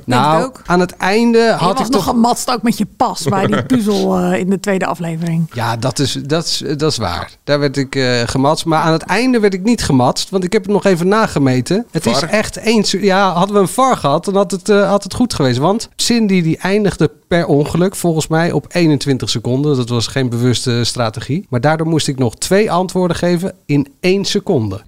Nou, 0.05 0.45
ook. 0.45 0.63
aan 0.67 0.81
het 0.81 0.97
einde 0.97 1.39
je 1.39 1.51
had 1.51 1.79
was 1.79 1.87
ik 1.87 1.93
nog 1.93 2.05
toch... 2.05 2.15
gematst 2.15 2.51
ook 2.51 2.63
met 2.63 2.79
je 2.79 2.87
pas 2.97 3.23
bij 3.23 3.47
die 3.47 3.63
puzzel 3.73 4.19
eh, 4.19 4.39
in 4.39 4.51
de 4.51 4.61
tweede 4.61 4.87
aflevering. 4.87 5.51
Ja, 5.53 5.77
dat 5.77 5.99
is, 5.99 6.13
dat, 6.13 6.45
is, 6.45 6.63
dat 6.77 6.91
is 6.91 6.97
waar. 6.97 7.31
Daar 7.45 7.59
werd 7.59 7.77
ik 7.77 7.95
eh 7.95 8.21
gematst. 8.27 8.65
Maar 8.65 8.83
aan 8.83 8.93
het 8.93 9.03
einde 9.03 9.41
werd 9.41 9.55
ik 9.55 9.63
niet 9.63 9.83
gematst. 9.83 10.31
Want 10.31 10.45
ik 10.45 10.53
heb 10.53 10.63
het 10.63 10.73
nog 10.73 10.85
even 10.85 11.09
nagemeten. 11.09 11.87
Het 11.91 12.07
is 12.07 12.21
echt 12.21 12.57
eens... 12.57 12.91
Ja, 12.91 13.33
hadden 13.33 13.55
we 13.57 13.61
een 13.61 13.69
VAR 13.69 13.97
gehad, 13.97 14.25
dan 14.25 14.37
had 14.37 14.51
het, 14.51 14.69
eh, 14.69 14.89
had 14.89 15.03
het 15.03 15.15
goed 15.15 15.35
geweest. 15.35 15.59
Want 15.59 15.89
Cindy 15.97 16.43
die 16.43 16.59
eindigde 16.59 17.11
per 17.29 17.47
ongeluk 17.47 17.97
volgens 17.97 18.27
mij 18.27 18.53
op 18.53 18.67
21 18.69 19.31
seconden. 19.31 19.77
Dat 19.77 19.89
was 19.89 20.07
geen 20.07 20.29
bewuste 20.29 20.85
strategie. 20.85 21.47
Maar 21.49 21.61
daardoor 21.61 21.87
moest 21.87 22.09
ik 22.09 22.19
nog 22.19 22.37
twee 22.37 22.73
antwoorden 22.73 23.17
geven 23.17 23.55
in 23.67 23.93
één 24.01 24.25
seconde. 24.25 24.81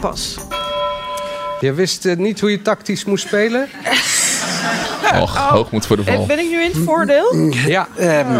Pas. 0.00 0.36
Je 1.60 1.72
wist 1.72 2.04
eh, 2.04 2.16
niet 2.16 2.40
hoe 2.40 2.50
je 2.50 2.62
tactisch 2.62 3.04
moest 3.04 3.26
spelen? 3.26 3.68
Och, 5.20 5.36
hoog 5.36 5.70
moet 5.70 5.86
voor 5.86 5.96
de 5.96 6.04
val. 6.04 6.26
Ben 6.26 6.38
ik 6.38 6.50
nu 6.50 6.62
in 6.62 6.70
het 6.70 6.84
voordeel? 6.84 7.50
Ja. 7.66 7.88
Ehm, 7.96 8.38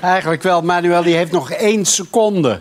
eigenlijk 0.00 0.42
wel. 0.42 0.62
Manuel 0.62 1.02
die 1.02 1.14
heeft 1.14 1.32
nog 1.32 1.50
één 1.50 1.84
seconde. 1.84 2.60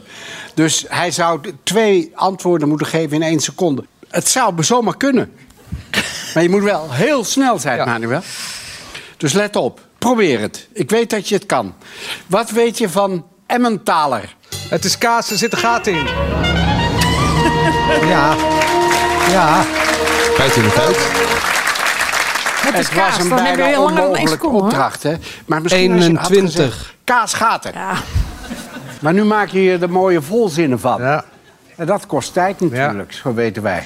Dus 0.54 0.86
hij 0.88 1.12
zou 1.12 1.40
twee 1.64 2.12
antwoorden 2.16 2.68
moeten 2.68 2.88
geven 2.88 3.16
in 3.16 3.24
één 3.24 3.40
seconde. 3.40 3.86
Het 4.10 4.28
zou 4.28 4.64
zomaar 4.64 4.98
kunnen. 4.98 5.32
Maar 6.34 6.44
je 6.44 6.50
moet 6.50 6.64
wel 6.64 6.92
heel 6.92 7.24
snel 7.24 7.60
zijn, 7.60 7.86
Manuel. 7.86 8.22
Dus 9.18 9.34
let 9.34 9.56
op. 9.56 9.80
Probeer 9.98 10.40
het. 10.40 10.68
Ik 10.74 10.90
weet 10.90 11.10
dat 11.10 11.30
je 11.30 11.36
het 11.36 11.46
kan. 11.46 11.74
Wat 12.28 12.50
weet 12.50 12.78
je 12.78 12.90
van 12.90 13.26
Emmentaler? 13.48 14.36
Het 14.70 14.86
is 14.86 14.98
kaas, 14.98 15.30
er 15.30 15.38
zit 15.38 15.54
een 15.54 15.58
gat 15.58 15.88
in. 15.88 16.08
ja. 18.14 18.36
Ja. 19.30 19.62
Feit 20.34 20.56
in 20.56 20.64
de 20.64 20.72
tijd. 20.74 20.98
Het 22.66 22.80
is 22.80 22.86
het 22.86 22.96
kaas, 22.96 23.16
was 23.16 23.24
een 23.24 23.30
dan 23.30 23.40
heb 23.40 23.56
je 23.56 23.62
bijna 23.62 23.80
onmogelijke 23.80 24.48
opdracht, 24.48 25.04
hè? 25.04 25.16
Maar 25.46 25.62
misschien 25.62 25.92
als 25.92 26.06
je 26.06 26.16
had 26.16 26.30
21. 26.30 26.74
gezegd, 26.74 26.96
kaas 27.04 27.34
gaat 27.34 27.66
er. 27.66 27.74
Ja. 27.74 27.94
Maar 29.02 29.14
nu 29.14 29.24
maak 29.24 29.48
je 29.48 29.60
hier 29.60 29.80
de 29.80 29.88
mooie 29.88 30.22
volzinnen 30.22 30.80
van. 30.80 31.02
Ja. 31.02 31.24
En 31.76 31.86
dat 31.86 32.06
kost 32.06 32.34
tijd 32.34 32.60
natuurlijk, 32.60 33.14
zo 33.14 33.34
weten 33.34 33.64
wij. 33.64 33.84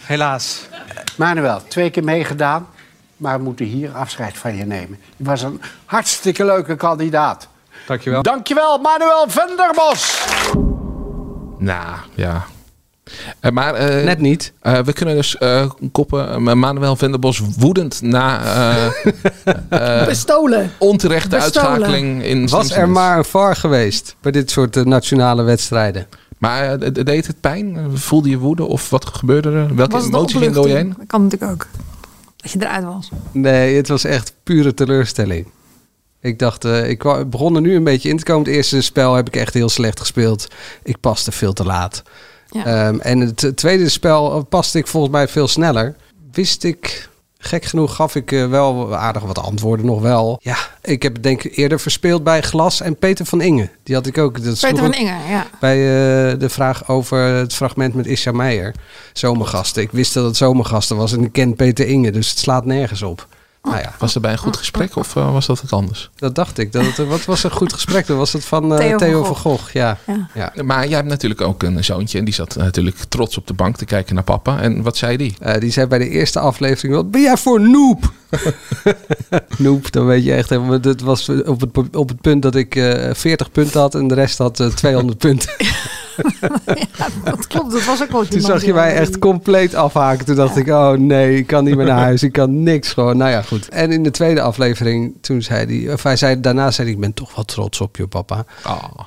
Helaas. 0.00 0.68
Manuel, 1.16 1.62
twee 1.68 1.90
keer 1.90 2.04
meegedaan, 2.04 2.66
maar 3.16 3.38
we 3.38 3.44
moeten 3.44 3.66
hier 3.66 3.90
afscheid 3.92 4.38
van 4.38 4.56
je 4.56 4.64
nemen. 4.64 4.98
Je 5.16 5.24
was 5.24 5.42
een 5.42 5.60
hartstikke 5.84 6.44
leuke 6.44 6.76
kandidaat. 6.76 7.48
Dankjewel. 7.86 8.22
Dankjewel, 8.22 8.78
Manuel 8.78 9.24
Venderbos. 9.28 10.26
Nou, 11.58 11.96
ja. 12.14 12.44
Eh, 13.40 13.50
maar, 13.50 13.74
eh, 13.74 14.04
Net 14.04 14.18
niet. 14.18 14.52
eh, 14.60 14.78
we 14.78 14.92
kunnen 14.92 15.14
dus 15.14 15.38
eh, 15.38 15.70
koppen 15.92 16.42
Manuel 16.58 16.96
Venderbos 16.96 17.42
woedend 17.58 18.02
na 18.02 18.40
eh, 18.44 18.86
eh, 20.00 20.06
Bestolen. 20.06 20.70
onterechte 20.78 21.28
Bestolen. 21.28 21.68
uitschakeling 21.70 22.22
in 22.24 22.48
Was 22.48 22.70
er 22.70 22.88
maar 22.88 23.18
een 23.18 23.24
VAR 23.24 23.56
geweest 23.56 24.16
bij 24.20 24.32
dit 24.32 24.50
soort 24.50 24.84
nationale 24.84 25.42
wedstrijden? 25.42 26.06
Maar 26.38 26.92
deed 27.04 27.26
het 27.26 27.40
pijn? 27.40 27.78
Voelde 27.98 28.28
je 28.28 28.38
woede? 28.38 28.64
Of 28.64 28.90
wat 28.90 29.06
gebeurde 29.06 29.48
er? 29.50 29.74
Welke 29.74 29.92
Was 29.92 30.02
de 30.02 30.08
emotie 30.08 30.38
ging 30.38 30.52
door 30.54 30.68
je 30.68 30.74
heen? 30.74 30.94
Dat 30.98 31.06
kan 31.06 31.22
natuurlijk 31.22 31.52
ook. 31.52 31.66
Dat 32.36 32.50
je 32.50 32.58
eruit 32.62 32.84
was. 32.84 33.08
Nee, 33.32 33.76
het 33.76 33.88
was 33.88 34.04
echt 34.04 34.34
pure 34.42 34.74
teleurstelling. 34.74 35.46
Ik 36.20 36.38
dacht, 36.38 36.64
eh, 36.64 36.88
ik 36.88 37.02
begon 37.30 37.54
er 37.54 37.60
nu 37.60 37.74
een 37.76 37.84
beetje 37.84 38.08
in 38.08 38.16
te 38.16 38.24
komen. 38.24 38.46
Het 38.46 38.54
eerste 38.54 38.80
spel 38.80 39.14
heb 39.14 39.26
ik 39.26 39.36
echt 39.36 39.54
heel 39.54 39.68
slecht 39.68 40.00
gespeeld. 40.00 40.48
Ik 40.82 41.00
paste 41.00 41.32
veel 41.32 41.52
te 41.52 41.64
laat. 41.64 42.02
Ja. 42.50 42.64
Ehm, 42.64 42.98
en 42.98 43.20
het 43.20 43.52
tweede 43.54 43.88
spel 43.88 44.44
paste 44.44 44.78
ik 44.78 44.86
volgens 44.86 45.12
mij 45.12 45.28
veel 45.28 45.48
sneller. 45.48 45.94
Wist 46.32 46.64
ik, 46.64 47.08
gek 47.38 47.64
genoeg 47.64 47.94
gaf 47.94 48.14
ik 48.14 48.32
eh, 48.32 48.48
wel 48.48 48.96
aardig 48.96 49.22
wat 49.22 49.38
antwoorden 49.38 49.86
nog 49.86 50.00
wel. 50.00 50.38
Ja, 50.42 50.56
ik 50.82 51.02
heb 51.02 51.12
het 51.12 51.22
denk 51.22 51.42
ik 51.42 51.56
eerder 51.56 51.80
verspeeld 51.80 52.24
bij 52.24 52.42
Glas 52.42 52.80
en 52.80 52.96
Peter 52.96 53.26
van 53.26 53.40
Inge. 53.40 53.68
Die 53.82 53.94
had 53.94 54.06
ik 54.06 54.18
ook. 54.18 54.44
Dat 54.44 54.60
Peter 54.60 54.78
van 54.78 54.94
Inge, 54.94 55.28
ja. 55.28 55.46
Bij 55.60 55.76
eh, 55.76 56.38
de 56.38 56.48
vraag 56.48 56.88
over 56.88 57.18
het 57.18 57.54
fragment 57.54 57.94
met 57.94 58.06
Isha 58.06 58.32
Meijer. 58.32 58.74
Zomergasten. 59.12 59.82
Ik 59.82 59.90
wist 59.90 60.14
dat 60.14 60.24
het 60.24 60.36
zomergasten 60.36 60.96
was 60.96 61.12
en 61.12 61.24
ik 61.24 61.32
ken 61.32 61.54
Peter 61.54 61.86
Inge. 61.86 62.10
Dus 62.10 62.30
het 62.30 62.38
slaat 62.38 62.64
nergens 62.64 63.02
op. 63.02 63.26
Nou 63.62 63.78
ja, 63.78 63.94
Was 63.98 64.14
het 64.14 64.22
bij 64.22 64.32
een 64.32 64.38
goed 64.38 64.56
gesprek 64.56 64.96
of 64.96 65.16
eh, 65.16 65.32
was 65.32 65.46
dat 65.46 65.60
het 65.60 65.72
anders? 65.72 66.10
dat 66.16 66.34
dacht 66.34 66.58
ik. 66.58 66.72
Dat 66.72 66.84
het, 66.86 66.96
wat 66.96 67.24
was 67.24 67.44
een 67.44 67.50
goed 67.50 67.72
gesprek? 67.72 68.06
Dat 68.06 68.16
was 68.16 68.32
het 68.32 68.44
van 68.44 68.72
eh, 68.72 68.78
Theo 68.78 68.96
Theo, 68.96 69.24
van 69.24 69.36
Gogh. 69.36 69.60
Gogh. 69.60 69.72
Ja. 69.72 69.98
Ja. 70.06 70.28
Ja. 70.54 70.62
Maar 70.62 70.86
jij 70.86 70.96
hebt 70.96 71.08
natuurlijk 71.08 71.40
ook 71.40 71.62
een 71.62 71.84
zoontje 71.84 72.18
en 72.18 72.24
die 72.24 72.34
zat 72.34 72.56
natuurlijk 72.56 72.96
trots 73.08 73.36
op 73.36 73.46
de 73.46 73.54
bank 73.54 73.76
te 73.76 73.84
kijken 73.84 74.14
naar 74.14 74.24
papa. 74.24 74.60
En 74.60 74.82
wat 74.82 74.96
zei 74.96 75.16
die? 75.16 75.34
Eh, 75.40 75.60
die 75.60 75.70
zei 75.70 75.86
bij 75.86 75.98
de 75.98 76.08
eerste 76.08 76.38
aflevering: 76.40 76.94
Wat 76.94 77.10
ben 77.10 77.20
jij 77.20 77.36
voor 77.36 77.60
noob? 77.60 78.12
noob, 79.58 79.92
dan 79.92 80.06
weet 80.06 80.24
je 80.24 80.34
echt 80.34 80.48
helemaal. 80.48 80.80
Het 80.80 81.00
was 81.00 81.28
op 81.28 81.60
het, 81.60 81.96
op 81.96 82.08
het 82.08 82.20
punt 82.20 82.42
dat 82.42 82.54
ik 82.54 82.76
eh 82.76 83.14
40 83.14 83.50
punten 83.50 83.80
had 83.80 83.94
en 83.94 84.08
de 84.08 84.14
rest 84.14 84.38
had 84.38 84.60
eh, 84.60 84.66
200 84.66 85.18
punten. 85.18 85.50
dat 87.24 87.46
klopt, 87.46 87.72
dat 87.72 87.84
was 87.84 88.02
ook 88.02 88.10
wel 88.10 88.26
Toen 88.26 88.40
zag 88.40 88.64
je 88.64 88.72
mij 88.72 88.94
echt 88.94 89.18
compleet 89.18 89.74
afhaken. 89.74 90.26
Toen 90.26 90.36
dacht 90.36 90.56
ik, 90.56 90.68
oh 90.68 90.90
nee, 90.90 91.36
ik 91.36 91.46
kan 91.46 91.64
niet 91.64 91.76
meer 91.76 91.86
naar 91.86 91.98
huis. 92.08 92.22
Ik 92.22 92.32
kan 92.32 92.62
niks 92.62 92.92
gewoon. 92.92 93.16
Nou 93.16 93.30
ja, 93.30 93.42
goed. 93.42 93.68
En 93.68 93.92
in 93.92 94.02
de 94.02 94.10
tweede 94.10 94.40
aflevering, 94.40 95.14
toen 95.20 95.42
zei 95.42 95.84
hij... 95.84 95.92
Of 95.92 96.02
hij 96.02 96.16
zei, 96.16 96.40
daarna 96.40 96.70
zei 96.70 96.86
hij, 96.86 96.96
ik 96.96 97.02
ben 97.02 97.14
toch 97.14 97.34
wel 97.34 97.44
trots 97.44 97.80
op 97.80 97.96
je 97.96 98.06
papa. 98.06 98.44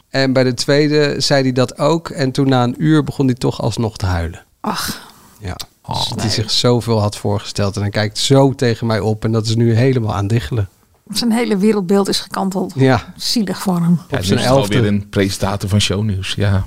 En 0.10 0.34
bij 0.34 0.44
de 0.44 0.54
tweede 0.54 1.16
zei 1.18 1.42
hij 1.42 1.52
dat 1.52 1.78
ook. 1.78 2.10
En 2.10 2.32
toen 2.32 2.50
na 2.50 2.64
een 2.64 2.76
uur 2.78 3.04
begon 3.04 3.26
hij 3.26 3.36
toch 3.36 3.62
alsnog 3.62 3.98
te 3.98 4.06
huilen. 4.06 4.44
Ach. 4.62 5.12
Ja. 5.40 5.56
Dus 5.88 6.08
dat 6.08 6.22
hij 6.22 6.30
zich 6.30 6.52
zoveel 6.52 7.02
had 7.02 7.18
voorgesteld. 7.18 7.76
En 7.76 7.82
hij 7.82 7.90
kijkt 7.90 8.18
zo 8.18 8.54
tegen 8.56 8.88
mij 8.88 9.00
op. 9.00 9.24
En 9.24 9.32
dat 9.32 9.46
is 9.46 9.56
nu 9.56 9.74
helemaal 9.74 10.14
aan 10.16 10.28
diggelen. 10.28 10.70
Zijn 11.08 11.32
hele 11.32 11.58
wereldbeeld 11.58 12.08
is 12.10 12.20
gekanteld. 12.20 12.74
Ja. 12.76 13.14
Zielig 13.16 13.58
voor 13.62 13.76
hem. 13.82 14.00
Ja, 14.10 14.18
nu 14.18 14.24
zijn 14.24 14.40
elfde. 14.40 14.76
alweer 14.76 14.92
een 14.92 15.10
presentator 15.10 15.70
van 15.70 15.82
shownieuws. 15.82 16.34
Ja. 16.38 16.66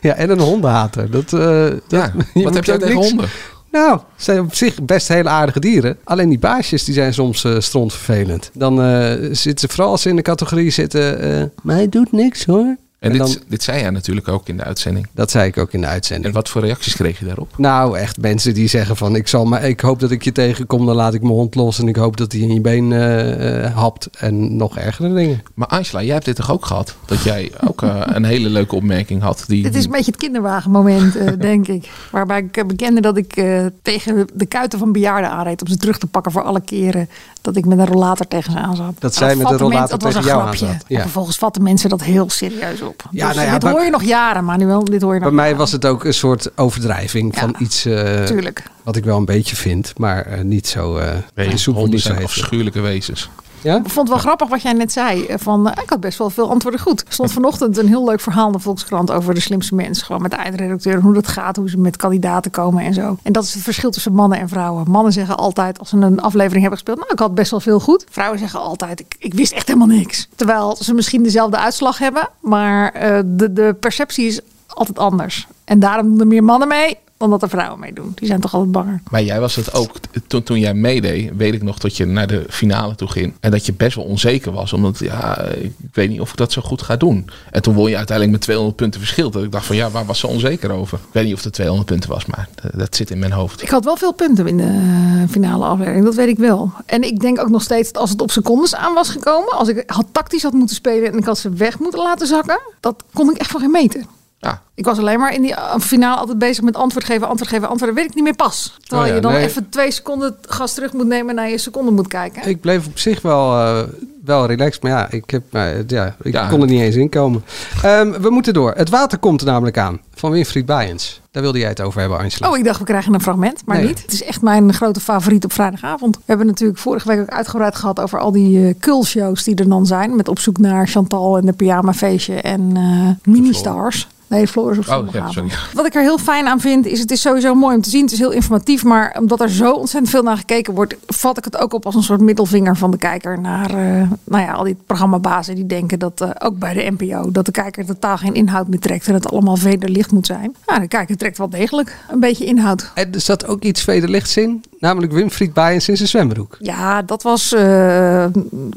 Ja, 0.00 0.14
en 0.22 0.30
een 0.30 0.38
hondenhater. 0.40 1.10
Dat, 1.10 1.32
eh, 1.32 1.40
dat- 1.66 1.80
Ja, 1.88 2.12
wat 2.42 2.54
heb 2.54 2.64
jij 2.64 2.78
tegen 2.78 2.94
niks- 2.94 3.08
honden? 3.08 3.28
Nou, 3.70 3.98
ze 4.16 4.24
zijn 4.24 4.40
op 4.40 4.54
zich 4.54 4.82
best 4.82 5.08
hele 5.08 5.28
aardige 5.28 5.60
dieren. 5.60 5.96
Alleen 6.04 6.28
die 6.28 6.38
baasjes 6.38 6.84
die 6.84 6.94
zijn 6.94 7.14
soms 7.14 7.44
eh 7.44 7.58
strontvervelend. 7.58 8.50
Dan 8.54 8.82
eh, 8.82 9.12
zitten 9.32 9.58
ze 9.68 9.74
vooral 9.74 9.90
als 9.90 10.02
ze 10.02 10.08
in 10.08 10.16
de 10.16 10.22
categorie 10.22 10.70
zitten... 10.70 11.20
eh 11.20 11.44
maar 11.62 11.74
hij 11.76 11.88
doet 11.88 12.12
niks 12.12 12.44
hoor. 12.44 12.76
En, 13.00 13.10
dit, 13.10 13.18
dan- 13.18 13.36
dit 13.48 13.62
zei 13.62 13.80
jij 13.80 13.90
natuurlijk 13.90 14.28
ook 14.28 14.48
in 14.48 14.56
de 14.56 14.64
uitzending. 14.64 15.06
Dat 15.12 15.30
zei 15.30 15.46
ik 15.48 15.58
ook 15.58 15.72
in 15.72 15.80
de 15.80 15.86
uitzending. 15.86 16.26
En 16.28 16.32
wat 16.34 16.48
voor 16.48 16.60
reacties 16.62 16.94
kreeg 16.94 17.18
je 17.18 17.24
daarop? 17.24 17.52
Nou, 17.56 17.98
echt 17.98 18.18
mensen 18.18 18.54
die 18.54 18.68
zeggen 18.68 18.96
van... 18.96 19.16
Ik, 19.16 19.28
zal 19.28 19.44
maar, 19.44 19.64
ik 19.64 19.80
hoop 19.80 20.00
dat 20.00 20.10
ik 20.10 20.22
je 20.22 20.32
tegenkom, 20.32 20.86
dan 20.86 20.94
laat 20.96 21.14
ik 21.14 21.22
mijn 21.22 21.34
hond 21.34 21.54
los... 21.54 21.78
en 21.78 21.88
ik 21.88 21.96
hoop 21.96 22.16
dat 22.16 22.32
hij 22.32 22.40
in 22.40 22.54
je 22.54 22.60
been 22.60 22.92
eh, 22.92 23.64
eh, 23.64 23.76
hapt. 23.76 24.08
En 24.18 24.56
nog 24.56 24.78
ergere 24.78 25.14
dingen. 25.14 25.42
Maar 25.54 25.68
Angela, 25.68 26.02
jij 26.02 26.12
hebt 26.12 26.24
dit 26.24 26.36
toch 26.36 26.50
ook 26.50 26.66
gehad? 26.66 26.96
Dat 27.06 27.22
jij 27.22 27.52
ook 27.66 27.82
eh, 27.82 28.00
een 28.04 28.24
hele 28.24 28.48
leuke 28.48 28.74
opmerking 28.74 29.22
had. 29.22 29.44
Die, 29.46 29.62
Dit 29.62 29.74
is 29.74 29.84
een 29.84 29.90
beetje 29.90 30.10
het 30.10 30.20
kinderwagenmoment, 30.20 31.16
eh, 31.16 31.32
denk 31.50 31.68
ik. 31.68 31.90
Waarbij 32.10 32.38
ik 32.52 32.66
bekende 32.66 33.00
dat 33.00 33.16
ik 33.16 33.36
eh, 33.36 33.66
tegen 33.82 34.26
de 34.34 34.46
kuiten 34.46 34.78
van 34.78 34.92
bejaarden 34.92 35.30
aanreed... 35.30 35.60
om 35.60 35.68
ze 35.68 35.76
terug 35.76 35.98
te 35.98 36.06
pakken 36.06 36.32
voor 36.32 36.42
alle 36.42 36.60
keren 36.60 37.08
dat 37.40 37.56
ik 37.56 37.64
met 37.66 37.78
een 37.78 37.86
rollator 37.86 38.28
tegen 38.28 38.52
ze 38.52 38.58
aan 38.58 38.76
zat. 38.76 38.92
Dat 38.98 39.14
zij 39.14 39.36
met 39.36 39.50
een 39.50 39.56
rollator 39.58 39.68
mensen- 39.78 39.88
dat 39.98 40.02
was 40.02 40.12
tegen 40.14 40.30
een 40.30 40.36
jou 40.36 40.48
aan 40.48 40.56
grapje. 40.56 40.74
zat. 40.78 40.84
Ja. 40.88 40.96
En 40.96 41.02
vervolgens 41.02 41.36
vatten 41.38 41.62
mensen 41.62 41.88
dat 41.90 42.02
heel 42.02 42.30
serieus 42.30 42.80
op. 42.82 43.02
Ja, 43.10 43.26
Dus 43.26 43.36
nou 43.36 43.46
ja, 43.46 43.52
dit 43.52 43.62
bij- 43.62 43.72
hoor 43.72 43.84
je 43.84 43.90
nog 43.90 44.02
jaren, 44.02 44.44
Manuel. 44.44 44.84
Dit 44.84 45.02
hoor 45.02 45.14
je 45.14 45.20
nog 45.20 45.28
Bij 45.28 45.36
mij 45.36 45.44
jaren. 45.44 45.58
was 45.60 45.72
het 45.72 45.86
ook 45.86 46.04
een 46.04 46.14
soort 46.14 46.50
overdrijving 46.56 47.36
van 47.38 47.54
iets... 47.58 47.84
eh, 47.84 48.24
tuurlijk. 48.24 48.62
Wat 48.82 48.96
ik 48.96 49.04
wel 49.04 49.16
een 49.16 49.24
beetje 49.24 49.56
vind, 49.56 49.92
maar 49.98 50.26
eh, 50.26 50.40
niet 50.40 50.68
zo... 50.68 50.96
eh 50.96 51.08
Nee, 51.34 51.54
honden 51.72 52.00
zijn 52.00 52.24
afschuwelijke 52.24 52.80
wezens. 52.80 53.30
Ja? 53.62 53.76
Ik 53.76 53.82
vond 53.88 53.94
het 53.94 54.08
wel 54.08 54.18
grappig 54.18 54.48
wat 54.48 54.62
jij 54.62 54.72
net 54.72 54.92
zei. 54.92 55.24
eh, 55.26 55.36
Van, 55.38 55.68
eh, 55.70 55.82
ik 55.82 55.90
had 55.90 56.00
best 56.00 56.18
wel 56.18 56.30
veel 56.30 56.50
antwoorden 56.50 56.80
goed. 56.80 57.00
Er 57.00 57.12
stond 57.12 57.32
vanochtend 57.32 57.76
een 57.78 57.86
heel 57.88 58.04
leuk 58.04 58.20
verhaal 58.20 58.46
in 58.46 58.52
de 58.52 58.58
Volkskrant 58.58 59.10
over 59.10 59.34
de 59.34 59.40
slimste 59.40 59.74
mensen. 59.74 60.06
Gewoon 60.06 60.22
met 60.22 60.30
de 60.30 60.36
eindredacteur. 60.36 61.00
Hoe 61.00 61.14
dat 61.14 61.28
gaat, 61.28 61.56
hoe 61.56 61.70
ze 61.70 61.78
met 61.78 61.96
kandidaten 61.96 62.50
komen 62.50 62.84
en 62.84 62.94
zo. 62.94 63.16
En 63.22 63.32
dat 63.32 63.44
is 63.44 63.54
het 63.54 63.62
verschil 63.62 63.90
tussen 63.90 64.12
mannen 64.12 64.38
en 64.38 64.48
vrouwen. 64.48 64.90
Mannen 64.90 65.12
zeggen 65.12 65.36
altijd, 65.36 65.78
als 65.78 65.88
ze 65.88 65.96
een 65.96 66.20
aflevering 66.20 66.60
hebben 66.60 66.78
gespeeld. 66.78 66.98
Nou, 66.98 67.12
ik 67.12 67.18
had 67.18 67.34
best 67.34 67.50
wel 67.50 67.60
veel 67.60 67.80
goed. 67.80 68.04
Vrouwen 68.10 68.38
zeggen 68.38 68.60
altijd, 68.60 69.00
ik, 69.00 69.14
ik 69.18 69.34
wist 69.34 69.52
echt 69.52 69.66
helemaal 69.66 69.88
niks. 69.96 70.28
Terwijl 70.36 70.76
ze 70.76 70.94
misschien 70.94 71.22
dezelfde 71.22 71.58
uitslag 71.58 71.98
hebben. 71.98 72.28
Maar 72.40 72.92
eh, 72.92 73.18
de, 73.24 73.52
de 73.52 73.76
perceptie 73.80 74.26
is 74.26 74.40
altijd 74.66 74.98
anders. 74.98 75.46
En 75.64 75.78
daarom 75.78 76.08
doen 76.08 76.20
er 76.20 76.26
meer 76.26 76.44
mannen 76.44 76.68
mee 76.68 76.98
dan 77.20 77.30
dat 77.30 77.42
er 77.42 77.48
vrouwen 77.48 77.80
meedoen. 77.80 78.12
Die 78.14 78.26
zijn 78.26 78.40
toch 78.40 78.54
altijd 78.54 78.72
banger. 78.72 79.00
Maar 79.10 79.22
jij 79.22 79.40
was 79.40 79.56
het 79.56 79.74
ook, 79.74 79.90
toen, 80.26 80.42
toen 80.42 80.58
jij 80.58 80.74
meedeed, 80.74 81.36
weet 81.36 81.54
ik 81.54 81.62
nog 81.62 81.78
dat 81.78 81.96
je 81.96 82.04
naar 82.04 82.26
de 82.26 82.44
finale 82.48 82.94
toe 82.94 83.08
ging. 83.08 83.32
En 83.40 83.50
dat 83.50 83.66
je 83.66 83.72
best 83.72 83.96
wel 83.96 84.04
onzeker 84.04 84.52
was. 84.52 84.72
Omdat, 84.72 84.98
ja, 84.98 85.42
ik 85.42 85.72
weet 85.92 86.08
niet 86.08 86.20
of 86.20 86.30
ik 86.30 86.36
dat 86.36 86.52
zo 86.52 86.62
goed 86.62 86.82
ga 86.82 86.96
doen. 86.96 87.30
En 87.50 87.62
toen 87.62 87.74
won 87.74 87.90
je 87.90 87.96
uiteindelijk 87.96 88.36
met 88.36 88.46
200 88.46 88.76
punten 88.76 89.00
verschil. 89.00 89.30
Dat 89.30 89.42
ik 89.42 89.52
dacht 89.52 89.66
van, 89.66 89.76
ja, 89.76 89.90
waar 89.90 90.06
was 90.06 90.18
ze 90.18 90.26
onzeker 90.26 90.70
over? 90.70 90.98
Ik 90.98 91.12
weet 91.12 91.24
niet 91.24 91.34
of 91.34 91.44
het 91.44 91.52
200 91.52 91.88
punten 91.88 92.10
was, 92.10 92.26
maar 92.26 92.48
dat, 92.74 92.96
zit 92.96 93.10
in 93.10 93.18
mijn 93.18 93.32
hoofd. 93.32 93.62
Ik 93.62 93.68
had 93.68 93.84
wel 93.84 93.96
veel 93.96 94.12
punten 94.12 94.46
in 94.46 94.56
de 94.56 94.62
eh, 94.62 95.30
finale 95.30 95.64
aflevering, 95.64 96.04
dat 96.04 96.14
weet 96.14 96.28
ik 96.28 96.38
wel. 96.38 96.72
En 96.86 97.02
ik 97.02 97.20
denk 97.20 97.40
ook 97.40 97.48
nog 97.48 97.62
steeds 97.62 97.92
dat 97.92 98.00
als 98.02 98.10
het 98.10 98.20
op 98.20 98.30
secondes 98.30 98.74
aan 98.74 98.94
was 98.94 99.08
gekomen, 99.08 99.52
als 99.52 99.68
ik 99.68 99.82
had 99.86 100.06
tactisch 100.12 100.42
had 100.42 100.52
moeten 100.52 100.76
spelen 100.76 101.12
en 101.12 101.18
ik 101.18 101.24
had 101.24 101.38
ze 101.38 101.50
weg 101.50 101.78
moeten 101.78 102.02
laten 102.02 102.26
zakken, 102.26 102.60
dat 102.80 103.04
kon 103.12 103.30
ik 103.30 103.36
echt 103.36 103.50
van 103.50 103.60
geen 103.60 103.70
meter. 103.70 104.04
Ja. 104.42 104.62
Ik 104.74 104.84
was 104.84 104.98
alleen 104.98 105.18
maar 105.18 105.34
in 105.34 105.42
die 105.42 105.54
eh, 105.54 105.78
finale 105.78 106.16
altijd 106.20 106.38
bezig 106.38 106.64
met 106.64 106.76
antwoord 106.76 107.04
geven, 107.04 107.28
antwoord 107.28 107.50
geven, 107.50 107.68
antwoord. 107.68 107.94
weet 107.94 108.04
ik 108.04 108.14
niet 108.14 108.24
meer 108.24 108.34
pas. 108.36 108.76
Terwijl 108.80 109.02
Oh 109.02 109.08
ja, 109.08 109.14
je 109.14 109.20
dan 109.20 109.32
nee. 109.32 109.44
even 109.44 109.68
twee 109.68 109.90
seconden 109.90 110.36
gas 110.48 110.74
terug 110.74 110.92
moet 110.92 111.06
nemen 111.06 111.28
en 111.28 111.34
naar 111.34 111.50
je 111.50 111.58
seconde 111.58 111.90
moet 111.90 112.08
kijken. 112.08 112.48
Ik 112.48 112.60
bleef 112.60 112.86
op 112.86 112.98
zich 112.98 113.22
wel, 113.22 113.52
eh, 113.60 113.82
wel 114.24 114.46
relaxed, 114.46 114.82
maar 114.82 114.90
ja, 114.92 115.10
ik, 115.10 115.30
heb, 115.30 115.42
eh, 115.54 115.88
ja, 115.88 116.16
ik 116.22 116.32
Ja. 116.32 116.48
kon 116.48 116.60
er 116.60 116.66
niet 116.66 116.80
eens 116.80 116.94
in 116.96 117.08
komen. 117.08 117.44
Ehm, 117.82 118.20
we 118.20 118.30
moeten 118.30 118.52
door. 118.54 118.72
Het 118.76 118.90
water 118.90 119.18
komt 119.18 119.40
er 119.40 119.46
namelijk 119.46 119.78
aan 119.78 120.00
van 120.14 120.30
Winfried 120.30 120.66
Bijens. 120.66 121.20
Daar 121.30 121.42
wilde 121.42 121.58
jij 121.58 121.68
het 121.68 121.80
over 121.80 122.00
hebben, 122.00 122.18
Angela. 122.18 122.50
Oh, 122.50 122.58
ik 122.58 122.64
dacht 122.64 122.78
we 122.78 122.84
krijgen 122.84 123.14
een 123.14 123.20
fragment, 123.20 123.62
maar 123.66 123.76
Nee. 123.76 123.86
niet. 123.86 124.02
Het 124.02 124.12
is 124.12 124.22
echt 124.22 124.42
mijn 124.42 124.72
grote 124.74 125.00
favoriet 125.00 125.44
op 125.44 125.52
vrijdagavond. 125.52 126.16
We 126.16 126.22
hebben 126.26 126.46
natuurlijk 126.46 126.78
vorige 126.78 127.08
week 127.08 127.20
ook 127.20 127.28
uitgebreid 127.30 127.74
gehad 127.76 128.00
over 128.00 128.18
al 128.18 128.32
die 128.32 128.66
eh 128.68 128.74
kulshows 128.80 129.44
die 129.44 129.54
er 129.54 129.68
dan 129.68 129.86
zijn. 129.86 130.16
Met 130.16 130.28
op 130.28 130.38
zoek 130.38 130.58
naar 130.58 130.86
Chantal 130.86 131.36
en 131.38 131.46
de 131.46 131.52
pyjama 131.52 131.92
feestje 131.92 132.34
en 132.34 132.70
eh 132.76 133.32
mini-stars. 133.32 134.08
Nee, 134.30 134.46
Floor 134.48 134.70
is 134.70 134.78
op 134.78 134.84
Oh, 134.84 134.88
ja, 134.88 134.96
zondagavond. 134.96 135.32
sorry. 135.32 135.50
Wat 135.74 135.86
ik 135.86 135.94
er 135.94 136.02
heel 136.02 136.18
fijn 136.18 136.46
aan 136.46 136.60
vind, 136.60 136.86
is 136.86 137.00
het 137.00 137.10
is 137.10 137.20
sowieso 137.20 137.54
mooi 137.54 137.76
om 137.76 137.82
te 137.82 137.90
zien. 137.90 138.02
Het 138.02 138.12
is 138.12 138.18
heel 138.18 138.30
informatief, 138.30 138.84
maar 138.84 139.16
omdat 139.18 139.40
er 139.40 139.50
zo 139.50 139.72
ontzettend 139.72 140.10
veel 140.12 140.22
naar 140.22 140.36
gekeken 140.36 140.74
wordt, 140.74 140.96
vat 141.06 141.38
ik 141.38 141.44
het 141.44 141.56
ook 141.58 141.72
op 141.74 141.86
als 141.86 141.94
een 141.94 142.02
soort 142.02 142.20
middelvinger 142.20 142.76
van 142.76 142.90
de 142.90 142.96
kijker 142.96 143.40
naar 143.40 143.70
eh, 143.70 144.10
nou 144.24 144.42
ja, 144.44 144.52
al 144.52 144.64
die 144.64 144.76
programmabazen 144.86 145.54
die 145.54 145.66
denken 145.66 145.98
dat 145.98 146.20
eh, 146.20 146.30
ook 146.38 146.58
bij 146.58 146.74
de 146.74 146.94
NPO 146.98 147.30
dat 147.30 147.44
de 147.46 147.52
kijker 147.52 147.86
totaal 147.86 148.16
geen 148.16 148.34
inhoud 148.34 148.68
meer 148.68 148.80
trekt 148.80 149.06
en 149.08 149.14
het 149.14 149.30
allemaal 149.30 149.56
vederlicht 149.56 150.12
moet 150.12 150.26
zijn. 150.26 150.54
Nou, 150.66 150.80
de 150.80 150.88
kijker 150.88 151.16
trekt 151.16 151.38
wel 151.38 151.48
degelijk 151.50 151.96
een 152.10 152.20
beetje 152.20 152.44
inhoud. 152.44 152.90
En 152.94 153.12
er 153.14 153.20
zat 153.20 153.46
ook 153.46 153.62
iets 153.62 153.82
vederlichts 153.82 154.36
in, 154.36 154.64
namelijk 154.80 155.12
Winfried 155.12 155.52
Bijens 155.52 155.88
in 155.88 155.96
zijn 155.96 156.08
zwembroek. 156.08 156.56
Ja, 156.58 157.02
dat 157.02 157.22
was 157.22 157.52
eh, 157.52 158.24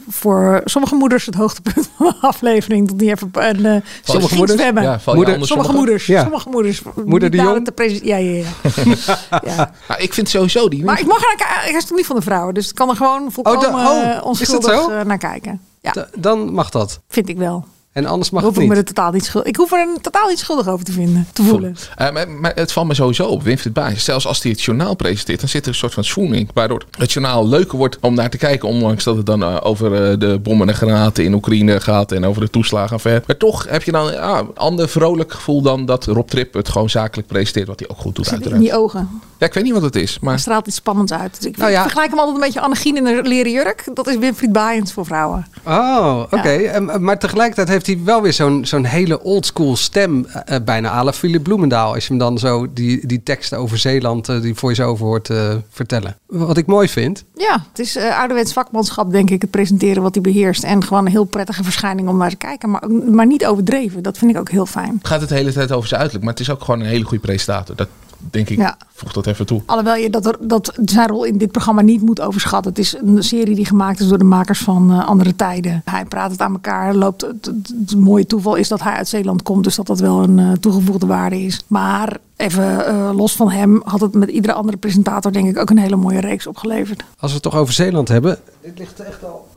voor 0.09 0.61
sommige 0.65 0.95
moeders 0.95 1.25
het 1.25 1.35
hoogtepunt 1.35 1.89
van 1.97 2.05
de 2.05 2.27
aflevering. 2.27 2.87
Dat 2.87 2.99
die 2.99 3.09
even 3.09 3.29
een, 3.33 3.65
eh, 3.65 3.81
Sommige 4.03 4.35
moeders? 4.35 4.59
zwemmen. 4.59 4.83
Ja, 4.83 4.99
Moeder- 5.05 5.25
sommige 5.33 5.45
sommige? 5.47 5.73
moeders. 5.73 6.05
Ja. 6.05 6.21
Sommige 6.21 6.49
moeders. 6.49 6.81
Moeder 7.05 7.29
de 7.29 7.37
daar 7.37 7.45
Jong? 7.45 7.65
te 7.65 7.99
Ja, 8.03 8.17
ja, 8.17 8.43
ja. 8.43 8.45
ja. 9.55 9.71
Nou, 9.87 10.01
ik 10.01 10.13
vind 10.13 10.29
sowieso 10.29 10.67
die... 10.67 10.83
Maar 10.83 10.99
ik 10.99 11.05
mag 11.05 11.17
er 11.21 11.35
naar 11.37 11.61
kijken. 11.61 11.95
Niet 11.95 12.05
van 12.05 12.15
de 12.15 12.21
vrouwen. 12.21 12.53
Dus 12.53 12.69
ik 12.69 12.75
kan 12.75 12.89
er 12.89 12.95
gewoon 12.95 13.31
volkomen 13.31 13.67
Oh, 13.69 13.73
da- 13.75 13.91
oh, 13.91 14.01
eh, 14.03 14.07
is 14.09 14.13
dat 14.15 14.23
onschuldig 14.23 14.73
zo? 14.73 14.89
eh, 14.89 15.05
naar 15.05 15.17
kijken. 15.17 15.61
Ja, 15.81 16.07
dan 16.17 16.53
mag 16.53 16.69
dat. 16.69 16.99
vind 17.09 17.29
ik 17.29 17.37
wel. 17.37 17.65
En 17.93 18.05
anders 18.05 18.29
mag 18.29 18.43
Hoef 18.43 18.53
het 18.53 18.63
ik, 18.63 18.69
me 18.69 18.75
niet. 18.75 18.87
er 18.87 18.93
totaal 18.93 19.11
niet 19.11 19.25
schuldig. 19.25 19.49
ik 19.49 19.55
hoef 19.55 19.71
er 19.71 19.79
een 19.79 20.01
totaal 20.01 20.27
niet 20.27 20.39
schuldig 20.39 20.67
over 20.67 20.85
te 20.85 20.91
vinden. 20.91 21.27
Te 21.33 21.43
voelen. 21.43 21.75
Eh, 21.95 22.11
maar, 22.11 22.29
maar 22.29 22.51
het 22.55 22.71
valt 22.71 22.87
me 22.87 22.93
sowieso 22.93 23.25
op, 23.25 23.43
Winfried 23.43 23.73
Baas. 23.73 24.03
Zelfs 24.03 24.27
als 24.27 24.41
hij 24.41 24.51
het 24.51 24.61
journaal 24.61 24.95
presenteert, 24.95 25.39
dan 25.39 25.49
zit 25.49 25.61
er 25.63 25.67
een 25.67 25.75
soort 25.75 25.93
van 25.93 26.03
swoon 26.03 26.33
in. 26.33 26.49
Waardoor 26.53 26.83
het 26.97 27.11
journaal 27.11 27.47
leuker 27.47 27.77
wordt 27.77 27.97
om 28.01 28.13
naar 28.13 28.29
te 28.29 28.37
kijken. 28.37 28.69
Ondanks 28.69 29.03
dat 29.03 29.17
het 29.17 29.25
dan 29.25 29.43
eh, 29.43 29.57
over 29.63 29.93
eh, 30.11 30.19
de 30.19 30.39
bommen 30.43 30.69
en 30.69 30.75
granaten 30.75 31.23
in 31.23 31.33
Oekraïne 31.33 31.79
gaat. 31.79 32.11
En 32.11 32.25
over 32.25 32.41
de 32.41 32.49
toeslagenaffaire. 32.49 33.23
Maar 33.27 33.37
toch 33.37 33.65
heb 33.69 33.83
je 33.83 33.91
dan 33.91 34.11
ja, 34.11 34.39
een 34.39 34.55
ander 34.55 34.89
vrolijk 34.89 35.33
gevoel 35.33 35.61
dan 35.61 35.85
dat 35.85 36.05
Rob 36.05 36.27
Trip 36.29 36.53
het 36.53 36.69
gewoon 36.69 36.89
zakelijk 36.89 37.27
presenteert. 37.27 37.67
Wat 37.67 37.79
hij 37.79 37.89
ook 37.89 37.97
goed 37.97 38.15
doet 38.15 38.25
Zit 38.25 38.33
in 38.33 38.39
uiteraard. 38.41 38.63
die 38.69 38.77
ogen. 38.79 39.09
Ja, 39.43 39.49
ik 39.49 39.55
weet 39.55 39.63
niet 39.63 39.73
wat 39.73 39.81
het 39.81 39.95
is. 39.95 40.13
Er 40.15 40.19
Maar 40.21 40.39
straalt 40.39 40.67
iets 40.67 40.75
spannends 40.75 41.11
uit. 41.13 41.35
Dus 41.37 41.45
ik 41.51 41.57
Nou 41.57 41.71
ja. 41.71 41.81
vergelijk 41.81 42.09
hem 42.09 42.17
altijd 42.19 42.37
een 42.37 42.43
beetje 42.43 42.59
Annegien 42.61 42.97
in 42.97 43.05
een 43.05 43.27
leren 43.27 43.51
jurk. 43.51 43.83
Dat 43.93 44.07
is 44.07 44.17
Winfried 44.17 44.51
Baaiens 44.51 44.93
voor 44.93 45.05
vrouwen. 45.05 45.47
Oh, 45.65 46.23
oké. 46.31 46.49
Ehm, 46.49 47.03
Maar 47.03 47.19
tegelijkertijd 47.19 47.67
heeft 47.67 47.85
hij 47.85 47.99
wel 48.03 48.21
weer 48.21 48.33
zo'n 48.33 48.65
zo'n 48.65 48.83
hele 48.85 49.21
oldschool 49.23 49.75
stem. 49.75 50.25
eh, 50.25 50.55
eh, 50.55 50.63
bijna 50.63 50.89
à 50.91 51.03
la 51.03 51.13
Philip 51.13 51.43
Bloemendaal. 51.43 51.93
Als 51.93 52.03
je 52.03 52.09
hem 52.09 52.17
dan 52.17 52.37
zo 52.37 52.67
die, 52.73 53.07
die 53.07 53.23
teksten 53.23 53.57
over 53.57 53.77
Zeeland, 53.77 54.29
eh, 54.29 54.41
die 54.41 54.55
voice-over 54.55 55.05
hoort 55.05 55.29
eh, 55.29 55.53
vertellen. 55.69 56.17
Wat 56.27 56.57
ik 56.57 56.65
mooi 56.65 56.89
vind. 56.89 57.23
Ja, 57.35 57.65
het 57.69 57.79
is 57.79 57.97
uh, 57.97 58.19
ouderwets 58.19 58.53
vakmanschap, 58.53 59.11
denk 59.11 59.29
ik, 59.29 59.41
het 59.41 59.51
presenteren 59.51 60.01
wat 60.03 60.13
hij 60.13 60.23
beheerst. 60.23 60.63
En 60.63 60.83
gewoon 60.83 61.05
een 61.05 61.11
heel 61.11 61.23
prettige 61.23 61.63
verschijning 61.63 62.07
om 62.07 62.17
naar 62.17 62.29
te 62.29 62.35
kijken. 62.35 62.69
Maar, 62.69 62.83
ook- 62.83 63.09
maar 63.09 63.25
niet 63.27 63.45
overdreven. 63.45 64.03
Dat 64.03 64.17
vind 64.17 64.31
ik 64.31 64.37
ook 64.37 64.49
heel 64.49 64.65
fijn. 64.65 64.95
het 64.97 65.07
gaat 65.07 65.19
het 65.19 65.29
de 65.29 65.35
hele 65.35 65.53
tijd 65.53 65.71
over 65.71 65.87
zijn 65.87 65.99
uiterlijk. 66.01 66.25
Maar 66.29 66.37
het 66.37 66.47
is 66.47 66.53
ook 66.53 66.63
gewoon 66.63 66.79
een 66.79 66.85
hele 66.85 67.03
goede 67.03 67.23
presentator. 67.23 67.75
Dat 67.75 67.87
denk 68.31 68.49
ik, 68.49 68.57
Ja. 68.57 68.77
voeg 68.93 69.13
dat 69.13 69.27
even 69.27 69.45
toe. 69.45 69.61
Alhoewel 69.65 69.95
je 69.95 70.09
dat, 70.09 70.37
dat 70.39 70.73
zijn 70.85 71.07
rol 71.07 71.23
in 71.23 71.37
dit 71.37 71.51
programma 71.51 71.81
niet 71.81 72.01
moet 72.01 72.21
overschatten. 72.21 72.71
Het 72.71 72.79
is 72.79 72.95
een 73.03 73.23
serie 73.23 73.55
die 73.55 73.65
gemaakt 73.65 73.99
is 73.99 74.07
door 74.07 74.17
de 74.17 74.23
makers 74.23 74.59
van 74.59 74.91
eh, 74.91 75.07
Andere 75.07 75.35
Tijden. 75.35 75.81
Hij 75.85 76.05
praat 76.05 76.31
het 76.31 76.41
aan 76.41 76.53
elkaar. 76.53 76.95
Loopt, 76.95 77.21
het, 77.21 77.45
het, 77.45 77.73
het 77.87 77.95
mooie 77.99 78.25
toeval 78.25 78.55
is 78.55 78.67
dat 78.67 78.81
hij 78.81 78.93
uit 78.93 79.07
Zeeland 79.07 79.43
komt. 79.43 79.63
Dus 79.63 79.75
dat 79.75 79.87
dat 79.87 79.99
wel 79.99 80.23
een 80.23 80.39
eh, 80.39 80.51
toegevoegde 80.51 81.05
waarde 81.05 81.41
is. 81.41 81.59
Maar 81.67 82.17
even 82.35 82.85
eh, 82.85 83.09
los 83.15 83.35
van 83.35 83.49
hem 83.51 83.81
had 83.85 84.01
het 84.01 84.13
met 84.13 84.29
iedere 84.29 84.53
andere 84.53 84.77
presentator 84.77 85.31
denk 85.31 85.47
ik 85.47 85.57
ook 85.57 85.69
een 85.69 85.77
hele 85.77 85.95
mooie 85.95 86.19
reeks 86.19 86.47
opgeleverd. 86.47 87.03
Als 87.19 87.29
we 87.31 87.33
het 87.33 87.41
toch 87.43 87.55
over 87.55 87.73
Zeeland 87.73 88.07
hebben. 88.07 88.39
Dit 88.61 88.79
ligt 88.79 88.99
echt 88.99 89.23
al. 89.23 89.47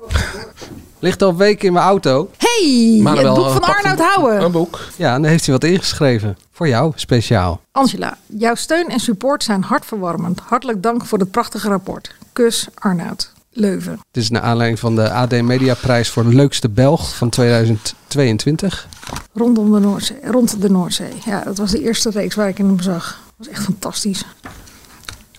Ligt 0.99 1.23
al 1.23 1.37
weken 1.37 1.67
in 1.67 1.73
mijn 1.73 1.85
auto. 1.85 2.31
Hey, 2.37 2.99
Maar 3.03 3.13
het 3.15 3.23
wel, 3.23 3.35
boek 3.35 3.45
eh, 3.47 3.53
van 3.53 3.63
Arnoud 3.63 3.99
een- 3.99 4.05
Houwen. 4.05 4.43
Een 4.43 4.53
boek. 4.53 4.81
Ja, 4.97 5.15
en 5.15 5.23
daar 5.23 5.31
heeft 5.31 5.45
hij 5.47 5.55
wat 5.55 5.65
ingeschreven. 5.65 6.37
Voor 6.53 6.69
jou, 6.69 6.93
speciaal. 6.95 7.61
Angela, 7.73 8.19
jouw 8.27 8.55
steun 8.55 8.89
en 8.89 9.01
support 9.01 9.45
zijn 9.45 9.63
hartverwarmend. 9.63 10.41
Hartelijk 10.45 10.83
dank 10.83 11.05
voor 11.05 11.19
het 11.19 11.31
prachtige 11.31 11.69
rapport. 11.69 12.15
Kus 12.33 12.69
Arnoud. 12.75 13.33
Leuven. 13.51 14.01
Dit 14.11 14.23
is 14.23 14.31
naar 14.31 14.43
aanleiding 14.43 14.79
van 14.81 14.95
de 14.97 15.11
AD 15.11 15.31
Mediaprijs 15.43 16.09
voor 16.11 16.23
de 16.23 16.35
leukste 16.35 16.69
Belg 16.69 17.17
van 17.17 17.29
2022. 17.29 18.87
Rondom 19.35 19.73
de 19.73 19.79
Noordzee. 19.79 20.17
Rond 20.23 20.61
de 20.63 20.71
Noordzee. 20.71 21.13
Ja, 21.25 21.41
dat 21.45 21.57
was 21.59 21.71
de 21.71 21.83
eerste 21.83 22.11
reeks 22.11 22.35
waar 22.35 22.49
ik 22.49 22.59
in 22.59 22.67
hem 22.67 22.81
zag. 22.81 23.21
Dat 23.27 23.47
was 23.47 23.49
echt 23.49 23.65
fantastisch. 23.65 24.25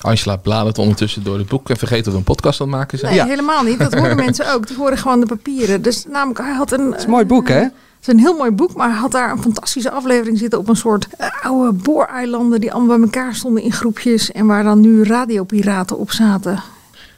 Angela 0.08 0.36
bladert 0.36 0.78
ondertussen 0.78 1.24
door 1.24 1.38
het 1.38 1.48
boek 1.48 1.70
en 1.70 1.78
vergeet 1.78 2.04
dat 2.04 2.14
we 2.14 2.20
een 2.20 2.26
podcast 2.26 2.62
aan 2.62 2.68
het 2.68 2.76
maken 2.78 2.98
zijn. 2.98 3.16
Nee, 3.16 3.26
helemaal 3.26 3.64
niet. 3.64 3.80
Dat 3.80 3.94
horen 3.94 4.16
mensen 4.26 4.54
ook. 4.54 4.68
Die 4.68 4.78
horen 4.78 4.98
gewoon 4.98 5.20
de 5.20 5.26
papieren. 5.26 5.82
Dus 5.82 6.06
namelijk, 6.06 6.40
hij 6.40 6.54
had 6.54 6.72
een... 6.72 6.86
Het 6.86 6.98
is 6.98 7.04
een 7.04 7.10
mooi 7.10 7.26
boek, 7.26 7.48
hè? 7.48 7.60
Het 7.60 8.08
is 8.08 8.08
een 8.08 8.20
heel 8.20 8.38
mooi 8.38 8.52
boek, 8.52 8.74
maar 8.74 8.90
hij 8.90 8.98
had 8.98 9.12
daar 9.12 9.32
een 9.32 9.42
fantastische 9.42 9.92
aflevering 9.92 10.38
zitten 10.38 10.60
op 10.60 10.70
een 10.70 10.76
soort 10.76 11.08
eh, 11.18 11.28
oude 11.42 11.72
booreilanden 11.72 12.62
die 12.62 12.74
allemaal 12.74 12.98
bij 12.98 13.06
elkaar 13.06 13.36
stonden 13.36 13.64
in 13.64 13.72
groepjes 13.72 14.32
en 14.32 14.46
waar 14.46 14.64
dan 14.64 14.80
nu 14.80 15.04
radiopiraten 15.04 15.98
op 15.98 16.12
zaten. 16.12 16.64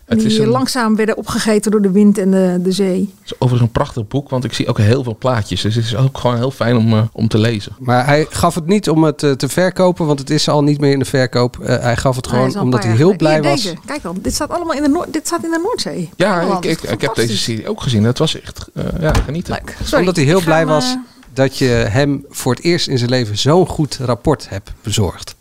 Het 0.10 0.24
is 0.24 0.34
die 0.34 0.42
een- 0.42 0.48
langzaam 0.50 0.96
werden 0.96 1.18
opgegeten 1.18 1.72
door 1.72 1.82
de 1.82 1.92
wind 1.92 2.18
en 2.18 2.32
de, 2.32 2.60
de 2.64 2.72
zee. 2.72 3.00
Het 3.00 3.26
is 3.26 3.34
overigens 3.34 3.62
een 3.62 3.72
prachtig 3.72 4.08
boek, 4.08 4.30
want 4.30 4.44
ik 4.44 4.54
zie 4.54 4.68
ook 4.68 4.78
heel 4.78 5.04
veel 5.04 5.16
plaatjes. 5.20 5.62
Dus 5.62 5.76
het 5.76 5.86
is 5.86 5.96
ook 5.96 6.18
gewoon 6.18 6.36
heel 6.36 6.52
fijn 6.52 6.78
om, 6.78 6.94
eh, 6.94 7.02
om 7.12 7.28
te 7.28 7.38
lezen. 7.38 7.76
Maar 7.80 8.06
hij 8.06 8.26
gaf 8.30 8.56
het 8.56 8.66
niet 8.66 8.90
om 8.90 9.04
het 9.04 9.24
eh, 9.24 9.32
te 9.32 9.50
verkopen, 9.50 10.06
want 10.06 10.20
het 10.20 10.30
is 10.30 10.48
al 10.50 10.64
niet 10.64 10.80
meer 10.80 10.92
in 10.92 11.00
de 11.00 11.06
verkoop. 11.06 11.60
Eh, 11.60 11.78
hij 11.80 11.98
gaf 11.98 12.16
het 12.16 12.26
is 12.26 12.32
gewoon 12.32 12.60
omdat 12.60 12.84
hij 12.84 12.96
heel 12.96 13.16
blij 13.16 13.42
was. 13.42 13.64
Deze. 13.64 13.76
Kijk 13.86 14.02
dan, 14.02 14.18
dit 14.22 14.34
staat 14.34 14.50
allemaal 14.50 14.74
in 14.76 14.84
de, 14.84 14.90
Noord, 14.90 15.14
dit 15.14 15.28
staat 15.28 15.44
in 15.44 15.50
de 15.50 15.60
Noordzee. 15.64 16.10
Ja, 16.16 16.42
ik, 16.42 16.66
ik, 16.66 16.82
ik 16.82 17.02
heb 17.02 17.16
deze 17.16 17.38
serie 17.38 17.68
ook 17.70 17.82
gezien. 17.82 18.04
Het 18.04 18.18
was 18.18 18.42
echt 18.42 18.66
eh, 18.74 18.84
ja, 19.00 19.14
genieten. 19.14 19.60
Sorry, 19.84 20.00
omdat 20.00 20.16
hij 20.16 20.26
heel 20.26 20.42
blij 20.44 20.66
was 20.66 20.96
dat 21.34 21.58
je 21.58 21.66
hem 21.66 22.26
voor 22.30 22.54
het 22.56 22.64
eerst 22.64 22.88
in 22.88 22.98
zijn 22.98 23.10
leven 23.10 23.38
zo'n 23.38 23.68
goed 23.68 24.00
rapport 24.02 24.50
hebt 24.50 24.72
bezorgd. 24.84 25.36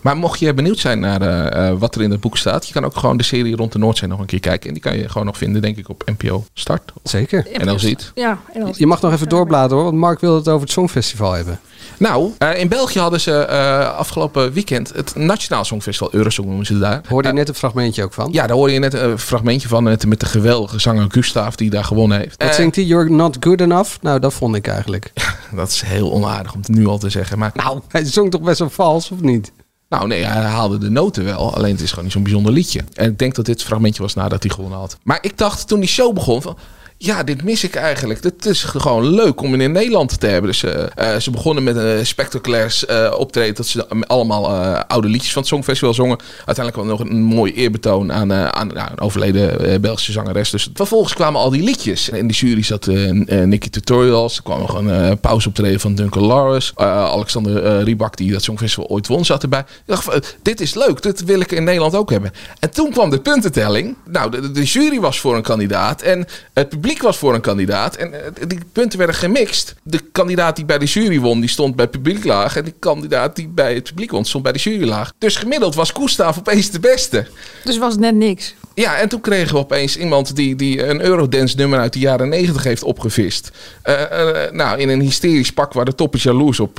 Maar 0.00 0.16
mocht 0.16 0.38
je 0.38 0.54
benieuwd 0.54 0.78
zijn 0.78 1.00
naar 1.00 1.22
eh, 1.22 1.68
eh, 1.68 1.78
wat 1.78 1.94
er 1.94 2.02
in 2.02 2.10
het 2.10 2.20
boek 2.20 2.36
staat, 2.36 2.66
je 2.66 2.72
kan 2.72 2.84
ook 2.84 2.96
gewoon 2.96 3.16
de 3.16 3.22
serie 3.22 3.56
rond 3.56 3.72
de 3.72 3.78
Noordzee 3.78 4.08
nog 4.08 4.18
een 4.18 4.26
keer 4.26 4.40
kijken. 4.40 4.68
En 4.68 4.74
die 4.74 4.82
kan 4.82 4.96
je 4.96 5.08
gewoon 5.08 5.26
nog 5.26 5.38
vinden, 5.38 5.62
denk 5.62 5.76
ik, 5.76 5.88
op 5.88 6.02
NPO 6.06 6.44
Start. 6.54 6.92
Zeker. 7.02 7.46
En 7.52 7.66
dan 7.66 7.80
ziet. 7.80 8.12
Ja, 8.14 8.38
en 8.52 8.60
dan 8.60 8.74
Je 8.76 8.86
mag 8.86 9.00
nog 9.00 9.12
even 9.12 9.28
doorbladeren 9.28 9.76
hoor, 9.76 9.84
want 9.84 9.96
Mark 9.96 10.20
wil 10.20 10.34
het 10.34 10.48
over 10.48 10.60
het 10.60 10.70
Songfestival 10.70 11.32
hebben. 11.32 11.60
Nou, 11.98 12.32
eh, 12.38 12.58
in 12.60 12.68
België 12.68 12.98
hadden 12.98 13.20
ze 13.20 13.32
eh, 13.32 13.96
afgelopen 13.96 14.52
weekend 14.52 14.92
het 14.94 15.14
Nationaal 15.16 15.64
Songfestival, 15.64 16.08
Eurosong 16.14 16.46
noemen 16.46 16.66
ze 16.66 16.72
het 16.72 16.82
daar. 16.82 17.00
Hoorde 17.08 17.28
je 17.28 17.34
net 17.34 17.48
een 17.48 17.54
fragmentje 17.54 18.02
ook 18.04 18.12
van? 18.12 18.28
Ja, 18.32 18.46
daar 18.46 18.56
hoorde 18.56 18.72
je 18.72 18.78
net 18.78 18.94
een 18.94 19.18
fragmentje 19.18 19.68
van 19.68 19.82
met, 19.82 20.06
met 20.06 20.20
de 20.20 20.26
geweldige 20.26 20.78
zanger 20.78 21.06
Gustav 21.08 21.54
die 21.54 21.70
daar 21.70 21.84
gewonnen 21.84 22.18
heeft. 22.18 22.42
Wat 22.42 22.48
Eh, 22.48 22.54
zingt 22.54 22.76
hij? 22.76 22.84
You're 22.84 23.10
not 23.10 23.36
good 23.40 23.60
enough? 23.60 23.90
Nou, 24.00 24.18
dat 24.20 24.32
vond 24.32 24.56
ik 24.56 24.66
eigenlijk. 24.68 25.12
dat 25.56 25.68
is 25.68 25.80
heel 25.82 26.12
onaardig 26.12 26.52
om 26.52 26.58
het 26.58 26.68
nu 26.68 26.86
al 26.86 26.98
te 26.98 27.08
zeggen. 27.10 27.38
Maar, 27.38 27.50
nou, 27.54 27.80
hij 27.88 28.04
zong 28.04 28.30
toch 28.30 28.40
best 28.42 28.58
wel 28.58 28.70
vals, 28.70 29.10
of 29.10 29.20
niet? 29.20 29.52
Nou 29.88 30.06
nee, 30.06 30.24
hij 30.24 30.42
haalde 30.42 30.78
de 30.78 30.90
noten 30.90 31.24
wel. 31.24 31.54
Alleen 31.54 31.72
het 31.72 31.80
is 31.80 31.88
gewoon 31.88 32.04
niet 32.04 32.12
zo'n 32.12 32.22
bijzonder 32.22 32.52
liedje. 32.52 32.80
En 32.94 33.10
ik 33.10 33.18
denk 33.18 33.34
dat 33.34 33.44
dit 33.44 33.62
fragmentje 33.62 34.02
was 34.02 34.14
nadat 34.14 34.42
hij 34.42 34.52
gewonnen 34.52 34.78
had. 34.78 34.98
Maar 35.02 35.18
ik 35.20 35.38
dacht 35.38 35.68
toen 35.68 35.80
die 35.80 35.88
show 35.88 36.14
begon 36.14 36.42
van... 36.42 36.56
Ja, 37.04 37.22
dit 37.22 37.42
mis 37.42 37.64
ik 37.64 37.74
eigenlijk. 37.74 38.22
Het 38.22 38.46
is 38.46 38.62
gewoon 38.62 39.06
leuk 39.08 39.40
om 39.40 39.60
in 39.60 39.72
Nederland 39.72 40.20
te 40.20 40.26
hebben. 40.26 40.50
Dus 40.50 40.62
eh, 40.62 41.16
ze 41.16 41.30
begonnen 41.30 41.64
met 41.64 41.76
een 41.76 42.06
spectaculair 42.06 42.82
eh, 42.88 43.14
optreden. 43.18 43.54
Dat 43.54 43.66
ze 43.66 43.88
allemaal 44.06 44.48
oude 44.86 45.08
liedjes 45.08 45.32
van 45.32 45.42
het 45.42 45.50
Songfestival 45.50 45.94
zongen. 45.94 46.18
Uiteindelijk 46.36 46.76
kwam 46.76 46.86
nog 46.86 47.00
een 47.00 47.22
mooi 47.22 47.52
eerbetoon 47.52 48.12
aan, 48.12 48.32
aan 48.32 48.66
nou, 48.66 48.90
een 48.90 49.00
overleden 49.00 49.80
Belgische 49.80 50.12
zangeres. 50.12 50.50
Dus 50.50 50.68
vervolgens 50.74 51.14
kwamen 51.14 51.40
al 51.40 51.50
die 51.50 51.62
liedjes. 51.62 52.08
In 52.08 52.26
de 52.28 52.34
jury 52.34 52.62
zat 52.62 52.86
Nicky 53.26 53.70
Tutorials. 53.70 54.36
Er 54.36 54.42
kwam 54.42 54.58
nog 54.58 54.74
een 54.74 55.20
pauzeoptreden 55.20 55.80
van 55.80 55.94
Duncan 55.94 56.24
Lawrence. 56.24 56.76
Alexander 56.76 57.82
Rybak, 57.82 58.16
die 58.16 58.32
dat 58.32 58.42
Songfestival 58.42 58.86
ooit 58.86 59.06
won, 59.06 59.24
zat 59.24 59.42
erbij. 59.42 59.60
Ik 59.60 59.66
dacht, 59.84 60.36
dit 60.42 60.60
is 60.60 60.74
leuk. 60.74 61.02
Dit 61.02 61.24
wil 61.24 61.40
ik 61.40 61.52
in 61.52 61.64
Nederland 61.64 61.94
ook 61.94 62.10
hebben. 62.10 62.32
En 62.58 62.70
toen 62.70 62.90
kwam 62.90 63.10
de 63.10 63.20
puntentelling. 63.20 63.96
Nou, 64.04 64.52
de 64.52 64.64
jury 64.64 65.00
was 65.00 65.20
voor 65.20 65.36
een 65.36 65.42
kandidaat. 65.42 66.02
En 66.02 66.26
het 66.52 66.68
publiek 66.68 66.93
was 67.02 67.16
voor 67.16 67.34
een 67.34 67.40
kandidaat. 67.40 67.96
En 67.96 68.24
eh, 68.24 68.30
die 68.48 68.58
punten 68.72 68.98
werden 68.98 69.16
gemixt. 69.16 69.74
De 69.82 70.00
kandidaat 70.12 70.56
die 70.56 70.64
bij 70.64 70.78
de 70.78 70.84
jury 70.84 71.20
won, 71.20 71.40
die 71.40 71.48
stond 71.48 71.76
bij 71.76 71.84
het 71.84 71.94
publiek 71.94 72.24
laag. 72.24 72.56
En 72.56 72.64
de 72.64 72.74
kandidaat 72.78 73.36
die 73.36 73.48
bij 73.48 73.74
het 73.74 73.84
publiek 73.84 74.10
won, 74.10 74.24
stond 74.24 74.42
bij 74.42 74.52
de 74.52 74.58
jury 74.58 74.88
laag. 74.88 75.12
Dus 75.18 75.36
gemiddeld 75.36 75.74
was 75.74 75.92
Koestaaf 75.92 76.38
opeens 76.38 76.70
de 76.70 76.80
beste. 76.80 77.26
Dus 77.64 77.78
was 77.78 77.92
het 77.92 78.00
net 78.00 78.14
niks. 78.14 78.54
Ja, 78.74 78.96
en 78.96 79.08
toen 79.08 79.20
kregen 79.20 79.54
we 79.54 79.60
opeens 79.60 79.96
iemand 79.96 80.36
die, 80.36 80.56
die 80.56 80.86
een 80.86 81.00
Eurodance 81.00 81.56
nummer 81.56 81.78
uit 81.78 81.92
de 81.92 81.98
jaren 81.98 82.28
negentig 82.28 82.62
heeft 82.64 82.82
opgevist. 82.82 83.50
Eh, 83.82 84.02
eh, 84.02 84.52
nou, 84.52 84.78
in 84.78 84.88
een 84.88 85.00
hysterisch 85.00 85.52
pak 85.52 85.72
waar 85.72 85.84
de 85.84 85.94
toppen 85.94 86.20
jaloers 86.22 86.60
op 86.60 86.76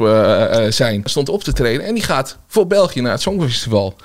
zijn, 0.69 1.01
stond 1.03 1.29
op 1.29 1.43
te 1.43 1.53
treden. 1.53 1.85
En 1.85 1.93
die 1.93 2.03
gaat 2.03 2.37
voor 2.47 2.67
België 2.67 3.01
naar 3.01 3.11
het 3.11 3.21
Songfestival. 3.21 3.95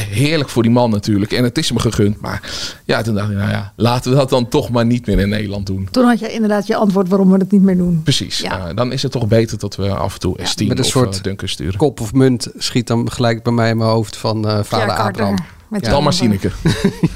Heerlijk 0.00 0.48
voor 0.48 0.62
die 0.62 0.72
man 0.72 0.90
natuurlijk. 0.90 1.32
En 1.32 1.44
het 1.44 1.58
is 1.58 1.68
hem 1.68 1.78
gegund. 1.78 2.20
Maar 2.20 2.52
ja, 2.84 3.02
toen 3.02 3.14
dacht 3.14 3.30
ik, 3.30 3.36
nou 3.36 3.50
ja, 3.50 3.72
laten 3.76 4.10
we 4.10 4.16
dat 4.16 4.30
dan 4.30 4.48
toch 4.48 4.70
maar 4.70 4.86
niet 4.86 5.06
meer 5.06 5.18
in 5.18 5.28
Nederland 5.28 5.66
doen. 5.66 5.88
Toen 5.90 6.04
had 6.04 6.18
je 6.18 6.32
inderdaad 6.32 6.66
je 6.66 6.76
antwoord 6.76 7.08
waarom 7.08 7.30
we 7.30 7.38
het 7.38 7.50
niet 7.50 7.62
meer 7.62 7.76
doen. 7.76 8.00
Precies. 8.02 8.38
Ja. 8.38 8.68
Eh, 8.68 8.76
dan 8.76 8.92
is 8.92 9.02
het 9.02 9.12
toch 9.12 9.26
beter 9.26 9.58
dat 9.58 9.76
we 9.76 9.88
af 9.88 10.14
en 10.14 10.20
toe 10.20 10.38
S10 10.38 10.66
Met 10.66 10.70
een 10.70 10.78
of 10.78 10.86
soort 10.86 11.24
Duncan 11.24 11.48
sturen. 11.48 11.78
Kop 11.78 12.00
of 12.00 12.12
munt 12.12 12.48
schiet 12.56 12.86
dan 12.86 13.10
gelijk 13.12 13.42
bij 13.42 13.52
mij 13.52 13.70
in 13.70 13.76
mijn 13.76 13.90
hoofd 13.90 14.16
van 14.16 14.48
eh 14.48 14.58
vader 14.62 14.86
Carter, 14.86 15.04
Abraham. 15.04 15.36
Met 15.72 15.84
Dan 15.84 16.02
maar 16.02 16.12
Sineke. 16.12 16.50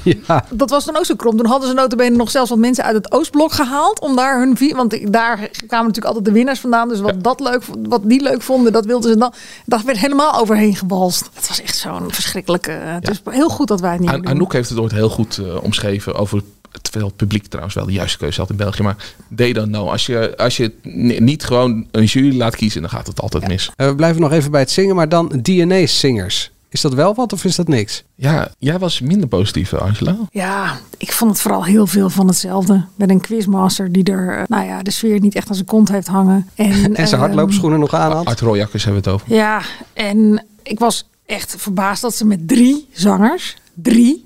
ja. 0.27 0.45
Dat 0.49 0.69
was 0.69 0.85
dan 0.85 0.97
ook 0.97 1.05
zo 1.05 1.15
krom. 1.15 1.37
Toen 1.37 1.45
hadden 1.45 1.69
ze 1.69 1.75
notabene 1.75 2.15
nog 2.15 2.31
zelfs 2.31 2.49
wat 2.49 2.59
mensen 2.59 2.83
uit 2.83 2.95
het 2.95 3.11
Oostblok 3.11 3.51
gehaald. 3.51 3.99
Om 3.99 4.15
daar 4.15 4.39
hun... 4.39 4.57
vi- 4.57 4.73
Want 4.75 4.93
ik- 4.93 5.11
daar 5.13 5.35
kwamen 5.67 5.87
natuurlijk 5.87 6.05
altijd 6.05 6.25
de 6.25 6.31
winnaars 6.31 6.59
vandaan. 6.59 6.89
Dus 6.89 6.99
wat, 6.99 7.23
dat 7.23 7.39
leuk, 7.39 7.61
wat 7.87 8.01
die 8.03 8.21
leuk 8.21 8.41
vonden, 8.41 8.71
dat 8.71 8.85
wilden 8.85 9.11
ze 9.11 9.17
dan... 9.17 9.33
Daar 9.65 9.81
werd 9.85 9.97
helemaal 9.97 10.39
overheen 10.39 10.75
gebalst. 10.75 11.29
Het 11.33 11.47
was 11.47 11.61
echt 11.61 11.77
zo'n 11.77 12.13
verschrikkelijke... 12.13 12.71
Het 12.71 13.09
is 13.09 13.21
heel 13.29 13.49
goed 13.49 13.67
dat 13.67 13.79
wij 13.79 13.91
het 13.91 13.99
niet 13.99 14.09
meer 14.11 14.19
An-. 14.19 14.27
Anouk 14.27 14.53
heeft 14.53 14.69
het 14.69 14.79
ooit 14.79 14.91
heel 14.91 15.09
goed 15.09 15.37
eh, 15.37 15.63
omschreven 15.63 16.15
over 16.15 16.41
terwijl 16.81 17.05
het 17.05 17.15
publiek 17.15 17.45
trouwens 17.47 17.75
wel 17.75 17.85
de 17.85 17.91
juiste 17.91 18.17
keuze 18.17 18.39
had 18.41 18.49
in 18.49 18.55
België. 18.55 18.81
Maar 18.83 18.95
they 19.35 19.53
don't 19.53 19.67
know. 19.71 19.89
Als 19.89 20.05
je, 20.05 20.37
als 20.37 20.57
je 20.57 20.73
niet 21.19 21.43
gewoon 21.43 21.87
een 21.91 22.03
jury 22.03 22.37
laat 22.37 22.55
kiezen, 22.55 22.81
dan 22.81 22.89
gaat 22.89 23.07
het 23.07 23.21
altijd 23.21 23.47
mis. 23.47 23.71
Eh, 23.75 23.87
we 23.87 23.95
blijven 23.95 24.21
nog 24.21 24.31
even 24.31 24.51
bij 24.51 24.59
het 24.61 24.71
zingen, 24.71 24.95
maar 24.95 25.09
dan 25.09 25.31
DNA-zingers. 25.41 26.51
Is 26.77 26.83
dat 26.83 26.93
wel 26.93 27.13
wat 27.13 27.33
of 27.33 27.43
is 27.43 27.55
dat 27.55 27.67
niks? 27.67 28.03
Ja, 28.15 28.51
jij 28.59 28.79
was 28.79 28.99
minder 28.99 29.27
positief, 29.27 29.73
eh, 29.73 29.81
Angela. 29.81 30.17
Ja, 30.31 30.79
ik 30.97 31.11
vond 31.11 31.31
het 31.31 31.41
vooral 31.41 31.65
heel 31.65 31.87
veel 31.87 32.09
van 32.09 32.27
hetzelfde. 32.27 32.85
Met 32.95 33.09
een 33.09 33.21
quizmaster 33.21 33.91
die 33.91 34.03
er, 34.03 34.37
eh, 34.37 34.43
nou 34.47 34.65
ja, 34.65 34.81
de 34.81 34.91
sfeer 34.91 35.19
niet 35.19 35.35
echt 35.35 35.49
aan 35.49 35.55
zijn 35.55 35.67
kont 35.67 35.89
heeft 35.89 36.07
hangen. 36.07 36.49
En, 36.55 36.71
En 36.71 36.93
zijn 36.93 37.07
ehm, 37.07 37.19
hardloopschoenen 37.19 37.79
nog 37.79 37.93
aan 37.93 38.11
had? 38.11 38.25
Art 38.25 38.39
Royakkers 38.39 38.83
hebben 38.83 39.03
we 39.03 39.09
het 39.09 39.21
over. 39.21 39.35
Ja, 39.35 39.61
en 39.93 40.45
ik 40.63 40.79
was 40.79 41.07
echt 41.25 41.55
verbaasd 41.57 42.01
dat 42.01 42.15
ze 42.15 42.25
met 42.25 42.47
drie 42.47 42.87
zangers, 42.91 43.55
drie, 43.73 44.25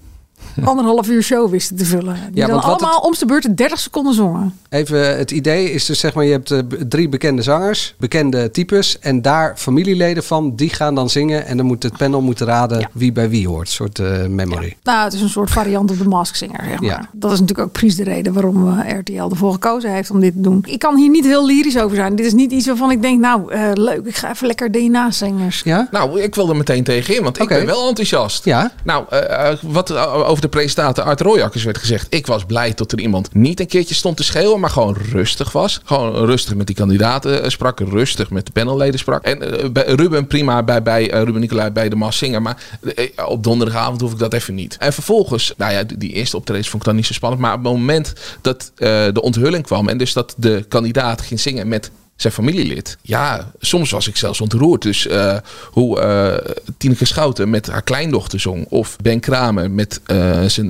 anderhalf 0.63 1.08
uur 1.08 1.23
show 1.23 1.49
wisten 1.49 1.75
te 1.75 1.86
vullen. 1.86 2.15
Die 2.32 2.41
Ja, 2.41 2.47
dan 2.47 2.62
allemaal 2.62 2.99
om 2.99 3.13
de 3.19 3.25
beurt 3.25 3.58
30 3.58 3.80
seconden 3.80 4.13
zongen. 4.13 4.60
Even, 4.69 5.17
het 5.17 5.32
idee 5.32 5.71
is 5.71 5.86
dus 5.86 5.99
zeg 5.99 6.13
maar, 6.13 6.25
je 6.25 6.32
hebt 6.32 6.51
eh, 6.51 6.60
drie 6.88 7.10
bekende 7.10 7.41
zangers, 7.41 7.95
bekende 7.97 8.51
types. 8.51 8.99
En 8.99 9.21
daar 9.21 9.54
familieleden 9.58 10.23
van, 10.23 10.56
die 10.56 10.69
gaan 10.69 10.95
dan 10.95 11.10
zingen. 11.10 11.45
En 11.45 11.58
dan 11.58 11.65
moet 11.65 11.84
het 11.84 11.97
panel 11.97 12.21
moeten 12.21 12.45
raden 12.45 12.89
wie 12.91 13.12
bij 13.12 13.30
wie 13.30 13.47
hoort. 13.47 13.67
Een 13.67 13.73
soort 13.73 13.99
eh, 13.99 14.25
memory. 14.25 14.77
Nou, 14.84 15.04
het 15.04 15.13
is 15.13 15.21
een 15.21 15.30
soort 15.30 15.49
variant 15.49 15.91
op 15.91 15.97
de 15.97 16.08
Mask 16.08 16.36
Singer, 16.36 16.63
zeg 16.63 16.82
maar. 16.82 16.89
Ja. 16.89 17.10
Dat 17.12 17.32
is 17.32 17.39
natuurlijk 17.39 17.67
ook 17.67 17.73
precies 17.73 17.95
de 17.95 18.04
reden 18.04 18.34
waarom 18.34 18.80
eh, 18.80 18.97
RTL 18.97 19.30
ervoor 19.30 19.54
gekozen 19.54 19.93
heeft 19.93 20.12
om 20.12 20.19
dit 20.19 20.34
te 20.34 20.41
doen. 20.41 20.63
Ik 20.67 20.80
kan 20.80 20.95
hier 20.95 21.10
niet 21.10 21.25
heel 21.25 21.45
lyrisch 21.45 21.80
over 21.80 21.95
zijn. 21.95 22.15
Dit 22.15 22.25
is 22.25 22.34
niet 22.34 22.51
iets 22.51 22.67
waarvan 22.67 22.91
ik 22.91 23.01
denk, 23.01 23.19
nou, 23.19 23.51
eh, 23.51 23.69
leuk, 23.73 24.06
ik 24.06 24.15
ga 24.15 24.32
even 24.32 24.47
lekker 24.47 24.71
DNA-zingers. 24.71 25.62
Ja? 25.63 25.88
Nou, 25.91 26.21
ik 26.21 26.36
wil 26.36 26.49
er 26.49 26.56
meteen 26.56 26.84
tegen 26.84 27.15
in, 27.15 27.23
want 27.23 27.39
ik 27.39 27.47
ben 27.47 27.65
wel 27.65 27.88
enthousiast. 27.88 28.45
Ja? 28.45 28.71
Nou, 28.84 29.06
wat 29.62 29.89
over 30.32 30.44
de 30.44 30.50
presentator 30.50 31.04
Art 31.04 31.22
Royakkers 31.22 31.63
werd 31.63 31.78
gezegd. 31.78 32.08
Ik 32.10 32.28
was 32.28 32.46
blij 32.46 32.74
dat 32.74 32.91
er 32.91 33.00
iemand 33.00 33.34
niet 33.34 33.60
een 33.60 33.67
keertje 33.67 33.96
stond 33.96 34.17
te 34.17 34.24
schreeuwen, 34.24 34.60
maar 34.60 34.70
gewoon 34.70 34.98
rustig 35.12 35.52
was. 35.52 35.80
Gewoon 35.84 36.26
rustig 36.26 36.56
met 36.56 36.67
die 36.67 36.76
kandidaten 36.76 37.44
eh, 37.44 37.50
sprak, 37.50 37.80
rustig 37.80 38.30
met 38.30 38.46
de 38.46 38.52
panelleden 38.52 39.00
sprak. 39.00 39.24
En 39.24 39.62
eh, 39.62 39.70
bij 39.70 39.84
Ruben 39.86 40.28
prima 40.28 40.63
bij, 40.63 40.82
bij 40.82 41.12
eh, 41.12 41.24
Ruben 41.24 41.41
Nicolai 41.41 41.70
bij 41.70 41.89
de 41.89 41.96
Mas 41.96 42.17
Singer, 42.17 42.41
maar 42.41 42.58
op 43.26 43.44
donderdagavond 43.44 44.02
hoef 44.02 44.12
ik 44.12 44.17
dat 44.17 44.34
even 44.34 44.56
niet. 44.56 44.78
En 44.78 44.94
vervolgens, 44.94 45.54
nou 45.58 45.74
ja, 45.74 45.84
die, 45.84 46.12
eerste 46.12 46.38
optredens 46.38 46.70
vond 46.70 46.82
ik 46.82 46.88
dan 46.88 46.98
niet 46.98 47.06
zo 47.06 47.13
spannend, 47.13 47.41
maar 47.41 47.54
op 47.54 47.63
het 47.63 47.74
moment 47.74 48.13
dat 48.41 48.72
de 48.76 49.22
onthulling 49.22 49.63
kwam 49.63 49.89
en 49.89 49.98
dus 49.98 50.13
dat 50.13 50.34
de 50.38 50.65
kandidaat 50.67 51.22
ging 51.22 51.39
zingen 51.39 51.67
met 51.67 51.91
zijn 52.21 52.34
familielid. 52.34 52.97
Ja, 53.01 53.51
soms 53.60 53.91
was 53.91 54.07
ik 54.07 54.17
zelfs 54.17 54.41
ontroerd. 54.41 54.81
Dus 54.81 55.07
eh, 55.07 55.38
hoe 55.71 55.99
eh 55.99 56.51
Tineke 56.77 57.05
Schouten 57.05 57.49
met 57.49 57.67
haar 57.67 57.81
kleindochter 57.81 58.39
zong. 58.39 58.65
Of 58.69 58.97
Ben 59.01 59.19
Kramer 59.19 59.71
met, 59.71 60.01
eh, 60.05 60.43
zijn, 60.45 60.67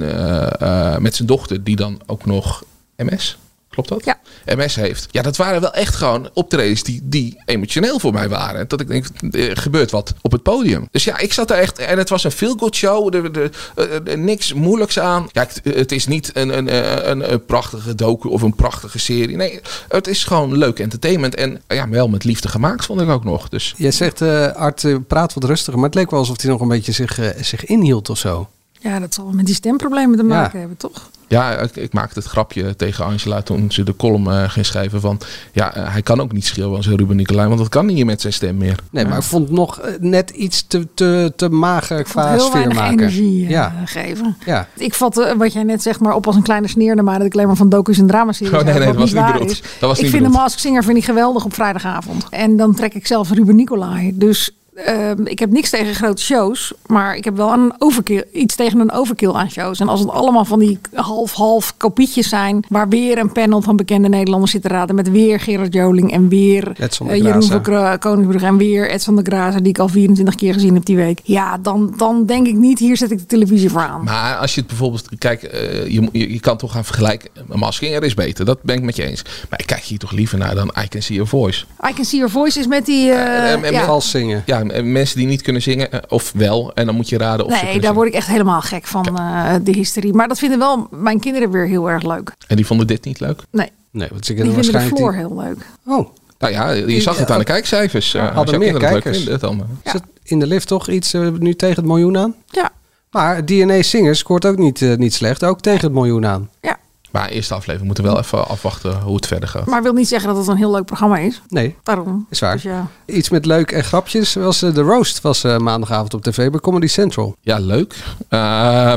met 1.02 1.16
zijn 1.16 1.28
dochter, 1.28 1.64
die 1.64 1.76
dan 1.76 2.02
ook 2.06 2.26
nog 2.26 2.64
MS. 2.96 3.38
Klopt 3.72 3.90
dat? 3.90 4.06
Ja. 4.06 4.20
MS 4.56 4.76
heeft. 4.76 5.08
Ja, 5.12 5.22
dat 5.22 5.38
waren 5.38 5.62
wel 5.62 5.74
echt 5.74 5.96
gewoon 5.96 6.30
optredens 6.34 6.84
die, 6.84 7.00
die 7.04 7.42
emotioneel 7.46 8.00
voor 8.00 8.14
mij 8.14 8.30
waren. 8.30 8.68
Dat 8.68 8.82
ik 8.82 8.88
denk, 8.88 9.06
er 9.32 9.58
gebeurt 9.58 9.92
wat 9.92 10.14
op 10.22 10.32
het 10.32 10.44
podium. 10.44 10.88
Dus 10.92 11.04
ja, 11.04 11.18
ik 11.18 11.34
zat 11.34 11.48
daar 11.48 11.58
echt... 11.58 11.80
En 11.80 11.98
het 11.98 12.10
was 12.10 12.24
een 12.24 12.32
feel-good 12.32 12.76
show. 12.76 13.16
Er, 13.16 13.38
er, 13.42 13.52
er- 13.76 14.08
er- 14.08 14.18
niks 14.18 14.54
moeilijks 14.54 15.00
aan. 15.00 15.30
Ja, 15.32 15.42
het, 15.48 15.76
het 15.76 15.92
is 15.92 16.08
niet 16.08 16.30
een, 16.34 16.58
een, 16.58 17.10
een, 17.10 17.32
een 17.32 17.46
prachtige 17.46 17.96
docu 17.96 18.28
of 18.28 18.42
een 18.42 18.56
prachtige 18.56 19.00
serie. 19.00 19.36
Nee, 19.36 19.60
het 19.88 20.08
is 20.08 20.24
gewoon 20.24 20.58
leuk 20.58 20.80
entertainment. 20.80 21.36
En 21.36 21.62
ja, 21.68 21.90
wel 21.90 22.08
met 22.08 22.24
liefde 22.24 22.48
gemaakt, 22.48 22.86
vond 22.86 23.02
ik 23.02 23.10
ook 23.10 23.24
nog. 23.24 23.50
Dus 23.50 23.74
Jij 23.78 23.92
zegt, 23.92 24.22
eh 24.22 24.52
Art 24.52 24.84
eh, 24.84 24.96
praat 25.08 25.34
wat 25.34 25.44
rustiger, 25.44 25.80
maar 25.80 25.90
het 25.90 25.98
leek 25.98 26.10
wel 26.10 26.20
alsof 26.20 26.42
hij 26.42 26.52
nog 26.52 26.62
een 26.62 26.68
beetje 26.68 26.92
zich, 26.92 27.20
eh, 27.20 27.44
zich 27.44 27.66
inhield 27.66 28.10
of 28.10 28.18
zo. 28.18 28.50
Ja, 28.82 29.00
dat 29.00 29.14
zal 29.14 29.32
met 29.32 29.46
die 29.46 29.56
stemproblemen 29.56 30.18
te 30.18 30.24
maken 30.24 30.60
hebben, 30.60 30.78
toch? 30.78 31.10
Ja, 31.28 31.58
ik, 31.58 31.76
ik, 31.76 31.94
maakte 31.94 32.20
het 32.20 32.28
grapje 32.28 32.76
tegen 32.76 33.06
Angela 33.06 33.42
toen 33.42 33.72
ze 33.72 33.84
de 33.84 33.96
column 33.96 34.28
uh, 34.28 34.50
ging 34.50 34.66
schrijven 34.66 35.02
van... 35.02 35.20
Ja, 35.52 35.78
uh, 35.78 35.92
hij 35.92 36.02
kan 36.02 36.22
ook 36.22 36.32
niet 36.32 36.46
schreeuwen 36.46 36.78
als 36.78 36.88
Ruben 36.88 37.16
Nicolai, 37.16 37.48
want 37.48 37.60
dat 37.60 37.70
kan 37.70 37.86
niet 37.86 38.06
met 38.06 38.22
zijn 38.22 38.34
stem 38.34 38.58
meer. 38.58 38.80
Nee, 38.90 39.06
maar 39.06 39.18
ik 39.18 39.24
vond 39.24 39.48
het 39.48 39.58
nog 39.58 39.82
uh, 39.82 39.86
net 40.00 40.30
iets 40.30 40.68
te, 40.68 40.88
te, 40.94 41.34
te 41.36 41.50
mager 41.50 42.04
qua 42.04 42.32
heel 42.32 42.40
sfeer 42.40 42.74
maken. 42.74 43.00
energie 43.00 43.48
ja. 43.48 43.74
geven. 43.86 44.38
Ja. 44.46 44.68
Ik 44.78 44.94
vat 44.94 45.34
wat 45.38 45.54
jij 45.54 45.64
net 45.64 45.82
zegt 45.82 46.00
maar 46.00 46.16
op 46.16 46.28
als 46.28 46.36
een 46.36 46.44
kleine 46.44 46.68
sneer 46.68 46.96
naar 46.96 47.04
mij... 47.04 47.18
dat 47.18 47.26
ik 47.26 47.34
alleen 47.34 47.48
maar 47.48 47.56
van 47.56 47.70
docu's 47.70 47.98
en 47.98 48.08
dramaseries 48.08 48.54
oh, 48.54 48.64
nee, 48.64 48.74
nee, 48.74 48.86
dat 48.86 48.96
was 48.96 49.14
niet 49.14 49.26
bedoeld. 49.32 49.52
Is. 49.52 49.62
Dat 49.62 49.90
was 49.90 49.98
ik 49.98 50.04
niet 50.04 50.12
vind 50.12 50.12
bedoeld. 50.12 50.34
de 50.34 50.40
Mask 50.40 50.60
Singer 50.60 50.84
vind 50.84 50.98
ik 50.98 51.06
geweldig 51.06 51.46
op 51.46 51.54
vrijdagavond. 51.54 52.26
En 52.30 52.58
dan 52.58 52.76
trek 52.76 52.94
ik 52.94 53.08
zelf 53.08 53.32
Ruben 53.32 53.56
Nicolai. 53.56 54.12
Dus... 54.18 54.56
Uh, 54.76 55.12
ik 55.24 55.40
heb 55.40 55.52
niks 55.52 55.70
tegen 55.70 55.96
grote 55.96 56.22
shows, 56.22 56.74
maar 56.86 57.16
ik 57.16 57.24
heb 57.24 57.36
wel 57.36 57.52
een 57.52 57.74
overkill, 57.78 58.24
iets 58.34 58.56
tegen 58.56 58.80
een 58.80 58.92
overkill 58.92 59.32
aan 59.32 59.52
shows. 59.52 59.80
En 59.80 59.88
als 59.88 60.00
het 60.00 60.10
allemaal 60.10 60.46
van 60.46 60.60
die 60.60 60.80
half-half 60.94 61.74
kopietjes 61.78 62.30
zijn, 62.30 62.64
waar 62.70 62.90
weer 62.90 63.18
een 63.18 63.32
panel 63.32 63.62
van 63.62 63.76
bekende 63.76 64.10
Nederlanders 64.10 64.52
zit 64.52 64.62
te 64.62 64.68
raden, 64.68 64.96
met 64.96 65.12
weer 65.12 65.40
Gerard 65.40 65.74
Joling 65.74 66.12
en 66.12 66.28
weer 66.28 66.72
uh, 67.04 67.16
Jeroen 67.16 67.44
van 67.44 68.00
Koningsbrug 68.00 68.42
en 68.42 68.58
weer 68.58 68.90
Ed 68.90 69.04
van 69.04 69.16
der 69.16 69.26
Grazen, 69.26 69.64
die 69.64 69.72
ik 69.72 69.80
al 69.80 69.88
24 69.88 70.36
keer 70.36 70.54
gezien 70.54 70.74
heb 70.74 70.86
die 70.86 70.96
week. 70.96 71.20
Ja, 71.24 71.58
dan, 71.58 71.94
dan 71.98 72.26
denk 72.26 72.48
ik 72.48 72.56
niet, 72.56 72.80
hier 72.80 72.98
zet 72.98 73.12
ik 73.12 73.18
de 73.18 73.26
televisie 73.26 73.70
voor 73.70 73.82
aan. 73.82 74.04
Maar 74.04 74.36
als 74.36 74.54
je 74.54 74.60
het 74.60 74.70
bijvoorbeeld, 74.70 75.08
kijk, 75.18 75.44
uh, 75.44 75.88
je, 75.88 76.10
je, 76.12 76.32
je, 76.34 76.40
kan 76.40 76.58
toch 76.58 76.72
gaan 76.72 76.86
vergelijken. 76.86 77.30
Maskinger 77.48 78.04
is 78.04 78.14
beter, 78.14 78.46
dat 78.46 78.62
ben 78.64 78.76
ik 78.76 78.84
met 78.84 78.96
je 78.96 79.04
eens. 79.04 79.24
Maar 79.50 79.60
ik 79.60 79.66
kijk 79.66 79.84
hier 79.84 80.00
toch 80.00 80.12
liever 80.12 80.38
naar 80.38 80.56
dan 80.56 80.74
I 80.84 80.88
Can 80.88 81.02
See 81.02 81.16
Your 81.16 81.30
Voice. 81.30 81.66
I 81.90 81.94
Can 81.94 82.06
See 82.06 82.20
Your 82.20 82.34
Voice 82.34 82.60
is 82.60 82.68
met 82.68 82.86
die... 82.86 83.08
Uh, 83.08 83.72
ja. 83.72 83.86
Vals 83.86 84.10
zingen. 84.10 84.44
Ja, 84.46 84.60
mensen 84.84 85.18
die 85.18 85.28
niet 85.28 85.42
kunnen 85.42 85.62
zingen, 85.62 85.90
of 86.12 86.32
wel. 86.36 86.72
En 86.74 86.86
dan 86.86 86.96
moet 86.96 87.10
je 87.10 87.18
raden 87.18 87.46
of 87.46 87.62
Nee, 87.62 87.80
daar 87.80 87.94
word 87.94 88.08
ik 88.08 88.14
echt 88.14 88.28
helemaal 88.28 88.62
gek 88.62 88.88
van, 88.88 89.08
uh, 89.20 89.54
de 89.64 89.72
hysterie. 89.72 90.14
Maar 90.14 90.28
dat 90.28 90.40
vinden 90.40 90.60
wel 90.60 90.88
mijn 90.92 91.20
kinderen 91.20 91.52
weer 91.52 91.68
heel 91.68 91.90
erg 91.90 92.04
leuk. 92.04 92.34
En 92.48 92.56
die 92.56 92.66
vonden 92.66 92.88
dit 92.88 93.06
niet 93.06 93.20
leuk? 93.20 93.42
Nee. 93.52 93.70
Nee, 93.92 94.08
want 94.12 94.26
ze 94.26 94.34
die 94.34 94.44
vinden 94.44 94.62
de 94.62 94.72
waarschijnlijk 94.72 94.98
floor 94.98 95.14
heel 95.14 95.36
leuk. 95.36 95.66
Oh. 95.86 96.10
Nou 96.40 96.54
ja, 96.54 96.72
je 96.72 97.02
zag 97.02 97.18
het 97.18 97.32
aan 97.32 97.40
de 97.40 97.46
kijkcijfers. 97.46 98.12
Ja, 98.12 98.34
hadden 98.34 98.60
meer 98.60 98.78
kijkers. 98.78 99.18
Vinden, 99.18 99.40
dan, 99.40 99.68
ja. 99.84 99.94
Is 99.94 100.00
in 100.24 100.40
de 100.40 100.48
lift 100.48 100.68
toch 100.68 100.90
iets 100.90 101.14
uh, 101.14 101.28
nu 101.40 101.54
tegen 101.54 101.76
het 101.76 101.86
miljoen 101.86 102.18
aan? 102.18 102.36
Ja. 102.46 102.72
Maar 103.12 103.46
DNA 103.46 103.82
Singers 103.82 104.20
scoort 104.20 104.46
ook 104.46 104.58
niet, 104.58 104.82
uh, 104.82 104.98
niet 104.98 105.14
slecht, 105.14 105.44
ook 105.44 105.62
tegen 105.62 105.82
het 105.82 105.94
miljoen 105.94 106.26
aan. 106.26 106.50
Ja. 106.62 106.80
Maar 107.12 107.30
eerste 107.30 107.54
aflevering 107.54 107.86
moeten 107.86 108.04
we 108.04 108.10
wel 108.10 108.20
even 108.20 108.48
afwachten 108.48 109.02
hoe 109.02 109.16
het 109.16 109.28
verder 109.28 109.50
gaat. 109.50 109.66
Maar 109.66 109.84
wil 109.84 109.94
niet 109.94 110.08
zeggen 110.08 110.30
dat 110.30 110.38
het 110.38 110.48
een 110.48 110.56
heel 110.56 110.72
leuk 110.72 110.86
programma 110.86 111.18
is. 111.18 111.42
Nee. 111.48 111.76
Daarom. 111.84 112.28
Is 112.30 112.40
waar. 112.40 112.54
Dus 112.54 112.64
ja. 112.64 112.88
Iets 113.06 113.30
met 113.30 113.46
leuk 113.46 113.72
en 113.72 113.84
grapjes 113.84 114.34
was 114.34 114.64
uh, 114.64 114.74
de 114.74 114.82
roast 114.82 115.22
was 115.22 115.44
uh, 115.44 115.58
maandagavond 115.58 116.14
op 116.14 116.22
tv 116.22 116.50
bij 116.50 116.60
Comedy 116.60 116.88
Central. 116.88 117.36
Ja, 117.42 117.60
leuk. 117.60 117.96
Uh, 118.30 118.40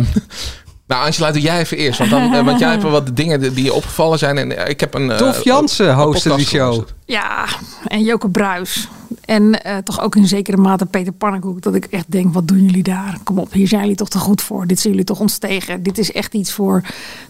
nou, 0.87 1.07
Angela, 1.07 1.33
doe 1.33 1.41
jij 1.41 1.59
even 1.59 1.77
eerst. 1.77 1.99
Want, 1.99 2.11
dan, 2.11 2.45
want 2.45 2.59
jij 2.59 2.71
hebt 2.71 2.83
wat 2.83 3.17
dingen 3.17 3.55
die 3.55 3.65
je 3.65 3.73
opgevallen 3.73 4.19
zijn. 4.19 4.39
En 4.39 4.69
ik 4.69 4.81
heb 4.81 4.95
een. 4.95 5.17
Tof 5.17 5.45
Jansen 5.45 5.95
hostte 5.95 6.37
die 6.37 6.47
show. 6.47 6.85
Ja, 7.05 7.47
en 7.87 8.03
Joke 8.03 8.29
Bruis. 8.29 8.89
En 9.21 9.43
uh, 9.43 9.77
toch 9.77 10.01
ook 10.01 10.17
in 10.17 10.27
zekere 10.27 10.57
mate 10.57 10.87
Peter 10.87 11.13
Pannenkoek. 11.13 11.63
Dat 11.63 11.75
ik 11.75 11.85
echt 11.85 12.05
denk, 12.09 12.35
wat 12.35 12.49
doen 12.49 12.65
jullie 12.65 12.83
daar? 12.83 13.19
Kom 13.23 13.39
op, 13.39 13.53
hier 13.53 13.69
zijn 13.69 13.81
jullie 13.81 13.97
toch 13.97 14.09
te 14.09 14.19
goed 14.19 14.43
voor. 14.43 14.67
Dit 14.67 14.81
zijn 14.81 14.93
jullie 14.93 15.09
toch 15.09 15.21
ons 15.21 15.39
tegen. 15.39 15.83
Dit 15.83 15.99
is 15.99 16.13
echt 16.13 16.35
iets 16.35 16.53
voor, 16.53 16.83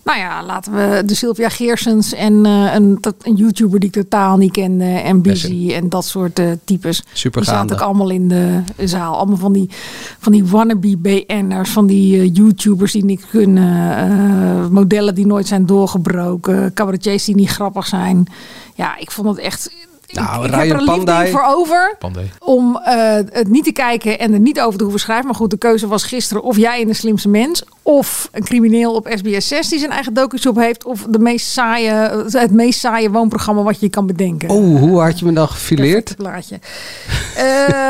nou 0.04 0.18
ja, 0.18 0.44
laten 0.44 0.72
we 0.72 1.02
de 1.06 1.14
Sylvia 1.14 1.48
Geersens 1.48 2.12
en 2.12 2.32
uh, 2.46 2.74
een, 2.74 2.98
een 3.22 3.34
YouTuber 3.34 3.80
die 3.80 3.88
ik 3.88 3.94
totaal 3.94 4.36
niet 4.36 4.52
kende. 4.52 4.84
En 4.84 5.22
Busy 5.22 5.72
en 5.72 5.88
dat 5.88 6.04
soort 6.04 6.38
uh, 6.38 6.50
types. 6.64 7.02
Super 7.12 7.40
Die 7.40 7.50
zaten 7.50 7.76
ook 7.76 7.82
allemaal 7.82 8.10
in 8.10 8.28
de 8.28 8.62
zaal. 8.84 9.16
Allemaal 9.16 9.36
van 9.36 9.52
die, 9.52 9.70
van 10.18 10.32
die 10.32 10.44
wannabe 10.44 10.96
BN'ers. 10.96 11.70
Van 11.70 11.86
die 11.86 12.32
YouTubers 12.32 12.92
die 12.92 13.04
niks 13.04 13.26
kunnen. 13.30 14.72
modellen 14.72 15.14
die 15.14 15.26
nooit 15.26 15.46
zijn 15.46 15.66
doorgebroken. 15.66 16.72
Cabaretiers 16.74 17.24
die 17.24 17.34
niet 17.34 17.50
grappig 17.50 17.86
zijn. 17.86 18.26
Ja, 18.74 18.98
ik 18.98 19.10
vond 19.10 19.28
het 19.28 19.38
echt 19.38 19.70
nou, 20.14 20.44
ik, 20.44 20.52
ik 20.52 20.58
heb 20.58 20.70
er 20.70 20.76
een 20.76 20.94
liefde 20.94 21.28
voor 21.30 21.44
over 21.46 21.96
om 22.38 22.80
uh, 22.86 23.14
het 23.30 23.48
niet 23.48 23.64
te 23.64 23.72
kijken 23.72 24.18
en 24.18 24.32
er 24.32 24.40
niet 24.40 24.60
over 24.60 24.76
te 24.78 24.82
hoeven 24.82 25.00
schrijven. 25.00 25.26
Maar 25.26 25.34
goed, 25.34 25.50
de 25.50 25.58
keuze 25.58 25.86
was 25.86 26.04
gisteren 26.04 26.42
of 26.42 26.56
jij 26.56 26.80
in 26.80 26.86
de 26.86 26.94
slimste 26.94 27.28
mens 27.28 27.64
of 27.82 28.28
een 28.32 28.44
crimineel 28.44 28.94
op 28.94 29.08
SBS 29.14 29.48
6 29.48 29.68
die 29.68 29.78
zijn 29.78 29.90
eigen 29.90 30.14
docu's 30.14 30.46
op 30.46 30.56
heeft 30.56 30.84
of 30.84 31.06
de 31.08 31.18
meest 31.18 31.46
saaie, 31.46 31.90
het 32.28 32.50
meest 32.50 32.80
saaie 32.80 33.10
woonprogramma 33.10 33.62
wat 33.62 33.80
je 33.80 33.88
kan 33.88 34.06
bedenken. 34.06 34.48
Oh, 34.48 34.78
hoe 34.80 35.00
had 35.00 35.18
je 35.18 35.24
me 35.24 35.32
dan 35.32 35.48
gefileerd? 35.48 36.16
plaatje. 36.16 36.58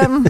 um, 0.03 0.23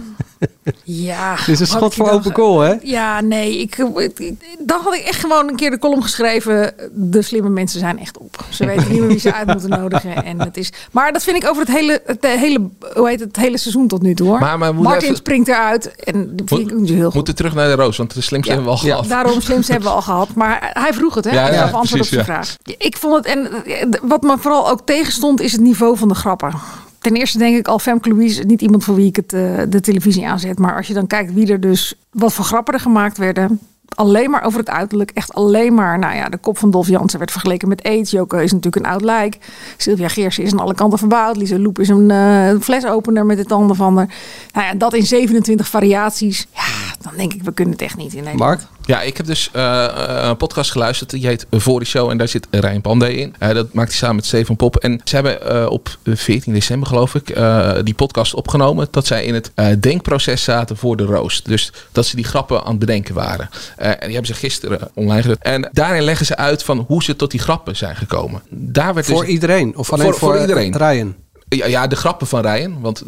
ja. 0.85 1.37
Dit 1.37 1.49
is 1.49 1.61
een 1.61 1.67
schot 1.67 1.95
voor 1.95 2.11
open 2.11 2.35
goal, 2.35 2.61
hè? 2.61 2.75
Ja, 2.83 3.21
nee. 3.21 3.61
Ik, 3.61 3.77
ik, 4.17 4.35
dan 4.59 4.81
had 4.81 4.95
ik 4.95 5.01
echt 5.01 5.21
gewoon 5.21 5.49
een 5.49 5.57
keer 5.57 5.71
de 5.71 5.79
column 5.79 6.03
geschreven. 6.03 6.75
De 6.93 7.23
slimme 7.23 7.49
mensen 7.49 7.81
zijn 7.81 7.99
echt 7.99 8.19
op. 8.19 8.45
Ze 8.51 8.67
weten 8.75 8.91
niet 8.91 9.01
meer 9.01 9.09
wie 9.09 9.19
ze 9.19 9.35
uit 9.35 9.47
moeten 9.47 9.69
nodigen. 9.69 10.25
En 10.25 10.41
het 10.41 10.57
is, 10.57 10.73
maar 10.91 11.13
dat 11.13 11.23
vind 11.23 11.37
ik 11.37 11.49
over 11.49 11.63
het 11.63 11.75
hele, 11.75 12.03
het 12.07 12.27
hele, 12.27 12.69
hoe 12.95 13.09
heet 13.09 13.21
het, 13.21 13.29
het 13.29 13.45
hele 13.45 13.59
seizoen 13.59 13.89
tot 13.89 14.03
nu 14.03 14.15
toe, 14.15 14.29
hoor. 14.29 14.39
Maar, 14.39 14.59
maar 14.59 14.75
Martin 14.75 15.03
even, 15.03 15.17
springt 15.17 15.49
eruit. 15.49 15.95
En 15.95 16.37
dat 16.37 16.49
vind 16.49 16.71
ik 16.71 16.77
niet 16.77 16.89
zo 16.89 16.95
heel 16.95 17.05
goed. 17.05 17.15
moeten 17.15 17.35
terug 17.35 17.55
naar 17.55 17.69
de 17.69 17.75
roos, 17.75 17.97
want 17.97 18.15
de 18.15 18.21
slimste 18.21 18.51
ja, 18.51 18.57
hebben 18.57 18.75
we 18.75 18.81
al 18.81 18.85
gehad. 18.89 19.09
Daarom 19.09 19.41
slimste 19.41 19.73
hebben 19.73 19.91
we 19.91 19.95
al 19.95 20.03
gehad. 20.03 20.35
Maar 20.35 20.71
hij 20.73 20.93
vroeg 20.93 21.15
het, 21.15 21.25
hè? 21.25 21.31
Ja, 21.31 21.53
ja, 21.53 21.61
gaf 21.61 21.73
antwoord 21.73 21.89
precies, 21.89 22.19
op 22.19 22.25
zijn 22.25 22.25
vraag. 22.25 22.57
Ik 22.79 22.97
vond 22.97 23.17
het, 23.17 23.27
en 23.27 23.49
wat 24.03 24.23
me 24.23 24.39
vooral 24.39 24.71
ook 24.71 24.81
tegenstond, 24.85 25.41
is 25.41 25.53
het 25.53 25.61
niveau 25.61 25.97
van 25.97 26.09
de 26.09 26.15
grappen. 26.15 26.53
Ten 27.05 27.15
eerste 27.15 27.39
denk 27.39 27.57
ik 27.57 27.69
al 27.69 27.79
Femke 27.79 28.09
Louise, 28.09 28.43
niet 28.43 28.63
iemand 28.63 28.85
voor 28.85 28.95
wie 28.95 29.07
ik 29.07 29.17
het, 29.17 29.33
uh, 29.33 29.61
de 29.69 29.81
televisie 29.81 30.27
aanzet. 30.27 30.59
Maar 30.59 30.77
als 30.77 30.87
je 30.87 30.95
dan 30.95 31.07
kijkt 31.07 31.33
wie 31.33 31.53
er 31.53 31.61
dus, 31.61 31.95
wat 32.11 32.33
voor 32.33 32.45
grappen 32.45 32.81
gemaakt 32.81 33.19
werden. 33.19 33.61
Alleen 33.89 34.31
maar 34.31 34.45
over 34.45 34.59
het 34.59 34.71
uiterlijk. 34.71 35.11
Echt 35.11 35.35
alleen 35.35 35.75
maar, 35.75 35.99
nou 35.99 36.17
ja, 36.17 36.29
de 36.29 36.37
kop 36.37 36.59
van 36.59 36.71
Dolf 36.71 36.89
Jansen 36.89 37.19
werd 37.19 37.31
vergeleken 37.31 37.69
met 37.69 37.83
aids. 37.83 38.11
Joko 38.11 38.39
is 38.39 38.53
natuurlijk 38.53 38.85
een 38.85 38.93
oud 38.93 39.03
lijk. 39.03 39.39
Sylvia 39.77 40.09
Geersen 40.09 40.43
is 40.43 40.53
aan 40.53 40.59
alle 40.59 40.75
kanten 40.75 40.99
verbouwd. 40.99 41.37
Lisa 41.37 41.59
Loep 41.59 41.79
is 41.79 41.89
een 41.89 42.11
uh, 42.11 42.61
flesopener 42.61 43.27
met 43.27 43.37
de 43.37 43.45
tanden 43.45 43.77
van 43.77 43.97
haar. 43.97 44.15
Nou 44.53 44.67
ja, 44.67 44.75
dat 44.75 44.95
in 44.95 45.07
27 45.07 45.69
variaties. 45.69 46.47
Ja, 46.53 46.95
dan 47.01 47.13
denk 47.17 47.33
ik, 47.33 47.43
we 47.43 47.53
kunnen 47.53 47.75
het 47.75 47.83
echt 47.83 47.97
niet 47.97 48.15
in. 48.15 48.37
Mark? 48.37 48.61
Ja, 48.87 49.01
ik 49.01 49.17
heb 49.17 49.27
dus 49.27 49.51
uh, 49.57 49.87
een 50.29 50.37
podcast 50.37 50.71
geluisterd. 50.71 51.11
Die 51.11 51.27
heet 51.27 51.47
Voor 51.51 51.81
de 51.81 51.87
Show. 51.87 52.11
En 52.11 52.19
daar 52.19 52.29
zit 52.29 52.47
Rijn 52.51 52.81
Pandey 52.81 53.13
in. 53.13 53.35
Uh, 53.41 53.49
dat 53.49 53.73
maakt 53.73 53.89
hij 53.89 53.99
samen 53.99 54.17
met 54.17 54.27
Stefan 54.27 54.57
Pop. 54.57 54.77
En 54.77 55.01
ze 55.05 55.15
hebben 55.15 55.39
uh, 55.53 55.71
op 55.71 55.99
14 56.05 56.53
december, 56.53 56.89
geloof 56.89 57.15
ik, 57.15 57.37
die 57.85 57.95
podcast 57.95 58.35
opgenomen. 58.35 58.89
Dat 58.91 59.07
zij 59.07 59.25
in 59.25 59.35
het 59.35 59.53
denkproces 59.83 60.43
zaten 60.43 60.77
voor 60.77 60.97
de 60.97 61.05
roost. 61.05 61.47
Dus 61.47 61.73
dat 61.93 62.07
ze 62.07 62.17
die 62.17 62.25
grappen 62.25 62.63
aan 62.63 62.71
het 62.71 62.79
bedenken 62.79 63.15
waren. 63.15 63.49
en 63.77 63.97
die 64.01 64.13
hebben 64.13 64.27
ze 64.27 64.35
gisteren 64.35 64.91
online 64.95 65.23
gezet. 65.23 65.39
En 65.43 65.69
daarin 65.73 66.03
leggen 66.03 66.27
ze 66.27 66.37
uit 66.37 66.63
van 66.63 66.85
hoe 66.89 67.03
ze 67.03 67.17
tot 67.17 67.31
die 67.31 67.41
grappen 67.41 67.77
zijn 67.77 67.97
gekomen. 67.97 68.43
Daar 68.49 68.95
werd 68.95 69.07
voor 69.07 69.21
dus, 69.21 69.31
iedereen? 69.31 69.77
Of 69.77 69.93
alleen 69.93 70.07
voor, 70.07 70.19
voor, 70.19 70.33
voor 70.33 70.41
iedereen? 70.41 70.77
Ryan? 70.77 71.15
Ja, 71.49 71.67
ja, 71.67 71.87
de 71.87 71.97
grappen 71.97 72.27
van 72.27 72.41
Ryan, 72.41 72.81
want 72.81 73.03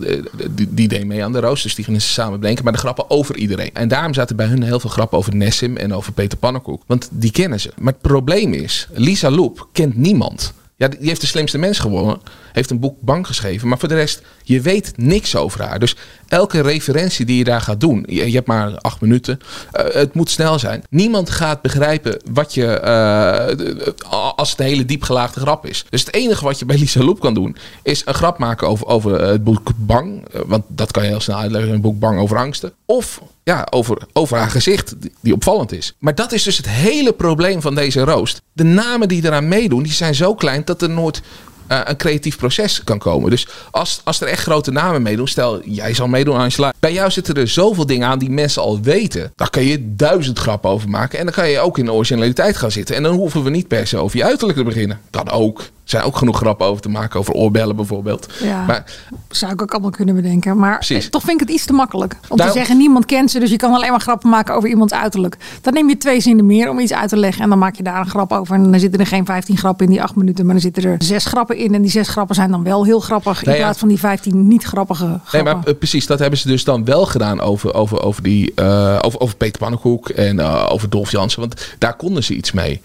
die, 0.50 0.74
die 0.74 0.88
deed 0.88 1.04
mee 1.04 1.24
aan 1.24 1.32
de 1.32 1.40
roos, 1.40 1.62
dus 1.62 1.74
die 1.74 1.84
gingen 1.84 2.00
ze 2.00 2.08
samen 2.08 2.40
bedenken. 2.40 2.64
Maar 2.64 2.72
de 2.72 2.78
grappen 2.78 3.10
over 3.10 3.36
iedereen. 3.36 3.70
En 3.72 3.88
daarom 3.88 4.14
zaten 4.14 4.36
bij 4.36 4.46
hun 4.46 4.62
heel 4.62 4.80
veel 4.80 4.90
grappen 4.90 5.18
over 5.18 5.36
Nessim 5.36 5.76
en 5.76 5.94
over 5.94 6.12
Peter 6.12 6.38
Pannenkoek. 6.38 6.82
Want 6.86 7.08
die 7.12 7.30
kennen 7.30 7.60
ze. 7.60 7.72
Maar 7.78 7.92
het 7.92 8.02
probleem 8.02 8.52
is, 8.52 8.88
Lisa 8.92 9.30
Loep 9.30 9.68
kent 9.72 9.96
niemand. 9.96 10.52
Ja, 10.78 10.88
die 10.88 11.08
heeft 11.08 11.20
de 11.20 11.26
slimste 11.26 11.58
mens 11.58 11.78
gewonnen. 11.78 12.20
Heeft 12.52 12.70
een 12.70 12.80
boek 12.80 13.00
bang 13.00 13.26
geschreven. 13.26 13.68
Maar 13.68 13.78
voor 13.78 13.88
de 13.88 13.94
rest, 13.94 14.22
je 14.42 14.60
weet 14.60 14.92
niks 14.96 15.36
over 15.36 15.62
haar. 15.62 15.78
Dus 15.78 15.96
elke 16.28 16.60
referentie 16.60 17.24
die 17.24 17.38
je 17.38 17.44
daar 17.44 17.60
gaat 17.60 17.80
doen. 17.80 18.04
Je, 18.08 18.30
hebt 18.30 18.46
maar 18.46 18.78
acht 18.78 19.00
minuten. 19.00 19.38
Uh, 19.72 19.84
het 19.92 20.14
moet 20.14 20.30
snel 20.30 20.58
zijn. 20.58 20.84
Niemand 20.90 21.30
gaat 21.30 21.62
begrijpen 21.62 22.20
wat 22.30 22.54
je. 22.54 22.80
Uh, 22.84 24.30
als 24.36 24.50
het 24.50 24.60
een 24.60 24.66
hele 24.66 24.84
diepgelaagde 24.84 25.40
grap 25.40 25.66
is. 25.66 25.84
Dus 25.90 26.04
het 26.04 26.14
enige 26.14 26.44
wat 26.44 26.58
je 26.58 26.64
bij 26.64 26.78
Lisa 26.78 27.02
Loep 27.02 27.20
kan 27.20 27.34
doen. 27.34 27.56
Is 27.82 28.02
een 28.04 28.14
grap 28.14 28.38
maken 28.38 28.68
over, 28.68 28.86
over 28.86 29.20
het 29.20 29.44
boek 29.44 29.70
Bang. 29.76 30.34
Uh, 30.34 30.40
want 30.46 30.64
dat 30.68 30.90
kan 30.90 31.02
je 31.02 31.08
heel 31.08 31.20
snel 31.20 31.38
uitleggen. 31.38 31.72
Een 31.72 31.80
boek 31.80 31.98
Bang 31.98 32.18
over 32.20 32.36
angsten. 32.36 32.72
Of 32.84 33.20
ja, 33.46 33.66
over, 33.70 33.98
over 34.12 34.36
haar 34.36 34.50
gezicht, 34.50 34.94
die, 35.20 35.32
opvallend 35.32 35.72
is. 35.72 35.94
Maar 35.98 36.14
dat 36.14 36.32
is 36.32 36.42
dus 36.42 36.56
het 36.56 36.68
hele 36.68 37.12
probleem 37.12 37.60
van 37.60 37.74
deze 37.74 38.00
roost. 38.00 38.42
De 38.52 38.64
namen 38.64 39.08
die 39.08 39.24
eraan 39.24 39.48
meedoen, 39.48 39.82
die 39.82 39.92
zijn 39.92 40.14
zo 40.14 40.34
klein 40.34 40.62
dat 40.64 40.82
er 40.82 40.90
nooit 40.90 41.22
uh, 41.68 41.80
een 41.84 41.96
creatief 41.96 42.36
proces 42.36 42.84
kan 42.84 42.98
komen. 42.98 43.30
Dus 43.30 43.46
als, 43.70 44.00
als 44.04 44.20
er 44.20 44.28
echt 44.28 44.42
grote 44.42 44.70
namen 44.70 45.02
meedoen, 45.02 45.28
stel 45.28 45.62
jij 45.64 45.94
zal 45.94 46.08
meedoen 46.08 46.36
Angela. 46.36 46.72
Bij 46.78 46.92
jou 46.92 47.10
zitten 47.10 47.34
er 47.34 47.48
zoveel 47.48 47.86
dingen 47.86 48.08
aan 48.08 48.18
die 48.18 48.30
mensen 48.30 48.62
al 48.62 48.80
weten. 48.80 49.32
Daar 49.36 49.50
kan 49.50 49.64
je 49.64 49.94
duizend 49.94 50.38
grappen 50.38 50.70
over 50.70 50.88
maken. 50.88 51.18
En 51.18 51.24
dan 51.24 51.34
kan 51.34 51.48
je 51.48 51.58
ook 51.58 51.78
in 51.78 51.84
de 51.84 51.92
originaliteit 51.92 52.56
gaan 52.56 52.70
zitten. 52.70 52.96
En 52.96 53.02
dan 53.02 53.14
hoeven 53.14 53.42
we 53.42 53.50
niet 53.50 53.68
per 53.68 53.86
se 53.86 53.96
over 53.96 54.16
je 54.16 54.24
uiterlijk 54.24 54.58
te 54.58 54.64
beginnen. 54.64 55.00
Kan 55.10 55.30
ook. 55.30 55.62
Zijn 55.90 56.02
ook 56.02 56.16
genoeg 56.16 56.36
grappen 56.36 56.66
over 56.66 56.82
te 56.82 56.88
maken, 56.88 57.20
over 57.20 57.34
oorbellen 57.34 57.76
bijvoorbeeld. 57.76 58.26
Ja, 58.42 58.64
Maar 58.66 58.84
zou 59.30 59.52
ik 59.52 59.62
ook 59.62 59.72
allemaal 59.72 59.90
kunnen 59.90 60.14
bedenken. 60.14 60.58
Maar 60.58 60.74
Precies. 60.74 61.10
toch 61.10 61.22
vind 61.22 61.40
ik 61.40 61.46
het 61.46 61.56
iets 61.56 61.64
te 61.66 61.72
makkelijk. 61.72 62.12
Om 62.28 62.36
Daarom- 62.36 62.46
te 62.46 62.52
zeggen, 62.60 62.76
niemand 62.76 63.06
kent 63.06 63.30
ze, 63.30 63.38
dus 63.38 63.50
je 63.50 63.56
kan 63.56 63.72
alleen 63.74 63.90
maar 63.90 64.00
grappen 64.00 64.30
maken 64.30 64.54
over 64.54 64.68
iemands 64.68 64.92
uiterlijk. 64.92 65.36
Dan 65.60 65.72
neem 65.72 65.88
je 65.88 65.96
twee 65.96 66.20
zinnen 66.20 66.46
meer 66.46 66.68
om 66.70 66.78
iets 66.78 66.92
uit 66.92 67.08
te 67.08 67.16
leggen. 67.16 67.42
En 67.42 67.48
dan 67.48 67.58
maak 67.58 67.74
je 67.76 67.82
daar 67.82 68.00
een 68.00 68.06
grap 68.08 68.32
over. 68.32 68.54
En 68.54 68.70
dan 68.70 68.80
zitten 68.80 69.00
er 69.00 69.06
geen 69.06 69.24
15 69.24 69.56
grappen 69.56 69.84
in 69.86 69.92
die 69.92 70.02
8 70.02 70.16
minuten, 70.16 70.44
maar 70.44 70.54
dan 70.54 70.62
zitten 70.62 70.82
er 70.84 70.94
zes 70.98 71.24
grappen 71.24 71.56
in. 71.56 71.74
En 71.74 71.82
die 71.82 71.90
zes 71.90 72.08
grappen 72.08 72.34
zijn 72.34 72.50
dan 72.50 72.62
wel 72.62 72.84
heel 72.84 73.00
grappig. 73.00 73.42
In 73.42 73.48
Nee, 73.48 73.56
ja. 73.58 73.62
plaats 73.62 73.78
van 73.78 73.88
die 73.88 73.98
15 73.98 74.48
niet 74.48 74.64
grappige 74.64 75.04
grappen. 75.04 75.30
Nee, 75.32 75.42
maar 75.54 75.64
eh, 75.64 75.78
precies, 75.78 76.06
dat 76.06 76.18
hebben 76.18 76.38
ze 76.38 76.48
dus 76.48 76.64
dan 76.64 76.84
wel 76.84 77.06
gedaan 77.06 77.40
over, 77.40 77.74
over, 77.74 78.02
over, 78.02 78.22
die, 78.22 78.52
eh, 78.54 78.98
over, 79.02 79.20
over 79.20 79.36
Peter 79.36 79.58
Pannenkoek 79.60 80.08
en 80.08 80.38
eh, 80.40 80.66
over 80.68 80.90
Dolf 80.90 81.10
Jansen. 81.10 81.40
Want 81.40 81.74
daar 81.78 81.96
konden 81.96 82.24
ze 82.24 82.34
iets 82.34 82.52
mee. 82.52 82.80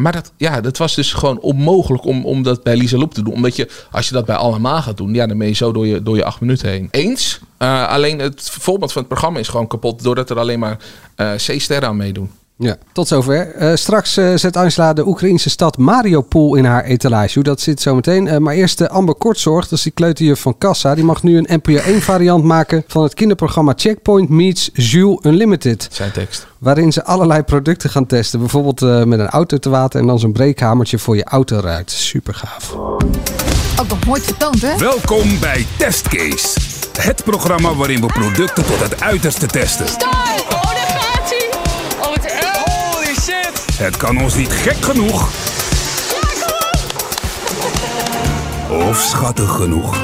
Maar 0.00 0.12
dat, 0.12 0.32
ja, 0.36 0.60
dat 0.60 0.76
was 0.76 0.94
dus 0.94 1.12
gewoon 1.12 1.40
onmogelijk 1.40 2.04
om, 2.04 2.24
om 2.24 2.42
dat 2.42 2.62
bij 2.62 2.76
Lisa 2.76 2.96
Loep 2.96 3.14
te 3.14 3.22
doen. 3.22 3.34
Omdat 3.34 3.56
je, 3.56 3.68
als 3.90 4.08
je 4.08 4.14
dat 4.14 4.24
bij 4.24 4.36
allemaal 4.36 4.82
gaat 4.82 4.96
doen, 4.96 5.14
ja, 5.14 5.26
dan 5.26 5.38
ben 5.38 5.46
je 5.46 5.54
zo 5.54 5.72
door 5.72 5.86
je, 5.86 6.02
door 6.02 6.16
je 6.16 6.24
acht 6.24 6.40
minuten 6.40 6.68
heen. 6.68 6.88
Eens. 6.90 7.40
Eh, 7.56 7.88
alleen 7.88 8.18
het 8.18 8.50
voorbeeld 8.50 8.92
van 8.92 9.02
het 9.02 9.10
programma 9.10 9.38
is 9.38 9.48
gewoon 9.48 9.66
kapot 9.66 10.02
doordat 10.02 10.30
er 10.30 10.38
alleen 10.38 10.58
maar 10.58 10.78
eh 11.16 11.34
C-sterren 11.34 11.88
aan 11.88 11.96
meedoen. 11.96 12.30
Ja, 12.56 12.76
tot 12.92 13.08
zover. 13.08 13.54
Eh, 13.54 13.74
straks 13.74 14.16
eh, 14.16 14.34
zet 14.34 14.56
Angela 14.56 14.92
de 14.92 15.06
Oekraïnse 15.06 15.50
stad 15.50 15.78
Mariupol 15.78 16.54
in 16.54 16.64
haar 16.64 16.84
etalage. 16.84 17.34
Hoe 17.34 17.42
dat 17.42 17.60
zit 17.60 17.80
zometeen. 17.80 18.28
Eh, 18.28 18.38
maar 18.38 18.54
eerst 18.54 18.78
de 18.78 18.88
Amber 18.88 19.14
Kortzorg, 19.14 19.68
dat 19.68 19.78
is 19.78 19.84
die 19.84 19.92
kleuterjuf 19.92 20.40
van 20.40 20.58
Kassa. 20.58 20.94
Die 20.94 21.04
mag 21.04 21.22
nu 21.22 21.36
een 21.36 21.46
NPO 21.48 21.76
1 21.76 22.02
variant 22.02 22.44
maken 22.44 22.84
van 22.86 23.02
het 23.02 23.14
kinderprogramma 23.14 23.72
Checkpoint 23.76 24.28
Meets 24.28 24.70
Jules 24.72 25.18
Unlimited. 25.22 25.88
Zijn 25.90 26.12
tekst. 26.12 26.46
Waarin 26.58 26.92
ze 26.92 27.04
allerlei 27.04 27.42
producten 27.42 27.90
gaan 27.90 28.06
testen. 28.06 28.38
Bijvoorbeeld 28.38 28.82
eh, 28.82 29.02
met 29.02 29.18
een 29.18 29.28
auto 29.28 29.58
te 29.58 29.68
water 29.68 30.00
en 30.00 30.06
dan 30.06 30.18
zo'n 30.18 30.32
breekhamertje 30.32 30.98
voor 30.98 31.16
je 31.16 31.24
autoruit. 31.24 31.90
Super 31.90 32.34
gaaf. 32.34 32.74
Ook 33.80 33.88
nog 33.88 34.04
mooi 34.06 34.20
vertoond, 34.20 34.62
hè? 34.62 34.76
Welkom 34.78 35.38
bij 35.40 35.66
Testcase. 35.78 36.60
Het 37.00 37.24
programma 37.24 37.74
waarin 37.74 38.00
we 38.00 38.06
producten 38.06 38.64
tot 38.64 38.80
het 38.80 39.00
uiterste 39.00 39.46
testen. 39.46 39.86
Het 43.84 43.96
kan 43.96 44.22
ons 44.22 44.34
niet 44.34 44.52
gek 44.52 44.84
genoeg. 44.84 45.28
Of 48.68 49.00
schattig 49.00 49.50
genoeg. 49.50 49.96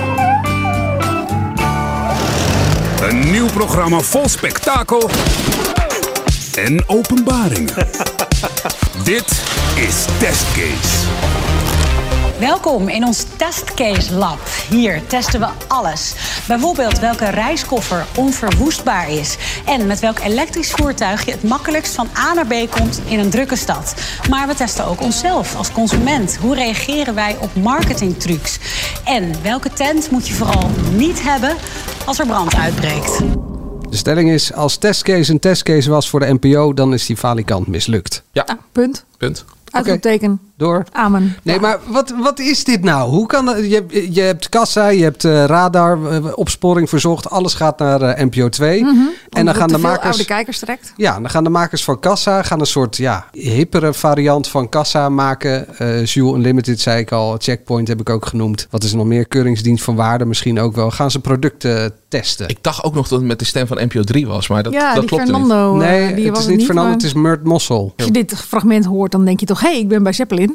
Een 3.03 3.31
nieuw 3.31 3.47
programma 3.47 4.01
vol 4.01 4.29
spektakel 4.29 5.11
en 6.55 6.89
openbaringen. 6.89 7.75
Dit 9.05 9.43
is 9.75 10.05
Testcase. 10.19 11.40
Welkom 12.41 12.89
in 12.89 13.05
ons 13.05 13.27
Testcase 13.37 14.15
Lab. 14.15 14.39
Hier 14.71 15.07
testen 15.07 15.41
we 15.41 15.47
alles. 15.69 16.15
Bijvoorbeeld 16.49 16.99
welke 16.99 17.29
reiskoffer 17.29 18.07
onverwoestbaar 18.17 19.11
is. 19.11 19.37
En 19.67 19.87
met 19.87 20.01
welk 20.01 20.19
elektrisch 20.19 20.71
voertuig 20.71 21.25
je 21.25 21.31
het 21.31 21.43
makkelijkst 21.43 21.95
van 21.95 22.09
A 22.19 22.33
naar 22.33 22.47
B 22.47 22.71
komt 22.71 23.01
in 23.07 23.19
een 23.19 23.31
drukke 23.31 23.57
stad. 23.57 23.95
Maar 24.31 24.47
we 24.47 24.55
testen 24.55 24.87
ook 24.87 25.01
onszelf 25.01 25.57
als 25.57 25.73
consument. 25.73 26.37
Hoe 26.37 26.55
reageren 26.55 27.15
wij 27.15 27.37
op 27.41 27.55
marketingtrucs? 27.55 28.59
En 29.05 29.43
welke 29.43 29.73
tent 29.73 30.11
moet 30.11 30.29
je 30.29 30.35
vooral 30.35 30.71
niet 30.93 31.23
hebben 31.23 31.57
als 32.05 32.19
er 32.19 32.27
brand 32.27 32.55
uitbreekt? 32.55 33.19
De 33.91 33.97
stelling 33.97 34.31
is, 34.31 34.53
als 34.53 34.77
testcase 34.77 35.33
een 35.33 35.41
testcase 35.41 35.91
was 35.91 36.11
voor 36.11 36.21
de 36.21 36.39
NPO, 36.41 36.75
dan 36.75 36.93
is 36.93 37.07
die 37.07 37.17
falikant 37.17 37.67
mislukt. 37.67 38.23
Ja. 38.33 38.47
Punt. 38.73 39.05
Punt. 39.17 39.45
Uitroepteken. 39.71 40.50
Door. 40.61 40.85
Amen. 40.93 41.37
Nee, 41.43 41.61
maar 41.61 41.79
wat, 41.87 42.15
wat 42.23 42.39
is 42.39 42.65
dit 42.65 42.83
nou? 42.83 43.11
Hoe 43.11 43.27
kan 43.27 43.45
dat? 43.47 43.57
Je, 43.57 44.09
je 44.13 44.21
hebt 44.21 44.49
kassa, 44.49 44.89
je 44.89 45.03
hebt 45.03 45.25
eh, 45.25 45.45
radar, 45.45 46.07
eh, 46.07 46.25
opsporing 46.35 46.89
verzocht. 46.89 47.31
Alles 47.31 47.55
gaat 47.55 47.79
naar 47.79 48.01
eh, 48.03 48.25
NPO 48.25 48.49
2. 48.49 48.83
Mhm. 48.83 48.97
En 49.31 49.45
dan 49.45 49.55
gaan 49.55 49.69
de 49.69 49.79
makers... 49.79 50.05
oude 50.05 50.25
kijkers 50.25 50.59
trekt. 50.59 50.93
Ja, 50.97 51.21
dan 51.21 51.31
gaan 51.31 51.45
de 51.45 51.51
makers 51.51 51.85
van 51.85 52.01
Kassa 52.01 52.43
gaan 52.43 52.61
een 52.61 52.67
soort 52.67 52.97
ja, 52.97 53.27
hippere 53.33 53.95
variant 53.95 54.49
van 54.49 54.69
Kassa 54.69 55.09
maken. 55.09 55.79
Eh 55.79 56.05
Jules 56.05 56.35
Unlimited 56.35 56.81
zei 56.81 57.01
ik 57.01 57.13
al, 57.13 57.37
Checkpoint 57.39 57.89
heb 57.89 58.01
ik 58.01 58.11
ook 58.11 58.27
genoemd. 58.27 58.67
Wat 58.71 58.85
is 58.85 58.91
er 58.91 58.97
nog 58.97 59.07
meer? 59.07 59.27
Keuringsdienst 59.27 59.85
van 59.85 59.95
waarde 59.97 60.25
misschien 60.25 60.61
ook 60.61 60.75
wel. 60.75 60.91
Gaan 60.91 61.11
ze 61.11 61.21
producten 61.21 61.93
testen? 62.09 62.49
Ik 62.49 62.59
dacht 62.61 62.85
ook 62.85 62.95
nog 62.95 63.09
dat 63.09 63.19
het 63.19 63.29
met 63.29 63.39
de 63.39 63.45
stem 63.45 63.67
van 63.67 63.79
NPO 63.85 64.03
3 64.03 64.27
was, 64.27 64.49
maar 64.49 64.63
dat, 64.63 64.73
Ja, 64.73 64.95
dat 64.95 65.05
klopt 65.05 65.23
Fernando, 65.23 65.73
niet. 65.73 65.83
Nee, 65.83 66.15
die 66.15 66.25
het 66.25 66.35
was 66.35 66.43
is 66.43 66.49
niet 66.49 66.57
niet, 66.57 66.67
Fernando, 66.67 66.89
maar- 66.91 66.99
het 66.99 67.07
is 67.07 67.15
Murt 67.15 67.45
Mossel. 67.45 67.93
Als 67.97 68.07
je 68.07 68.13
dit 68.13 68.35
fragment 68.37 68.85
hoort, 68.85 69.13
dan 69.13 69.25
denk 69.25 69.41
je 69.41 69.47
toch... 69.47 69.61
hé, 69.61 69.69
hey, 69.69 69.79
ik 69.79 69.89
ben 69.89 70.03
bij 70.03 70.13
Zeppelin. 70.13 70.50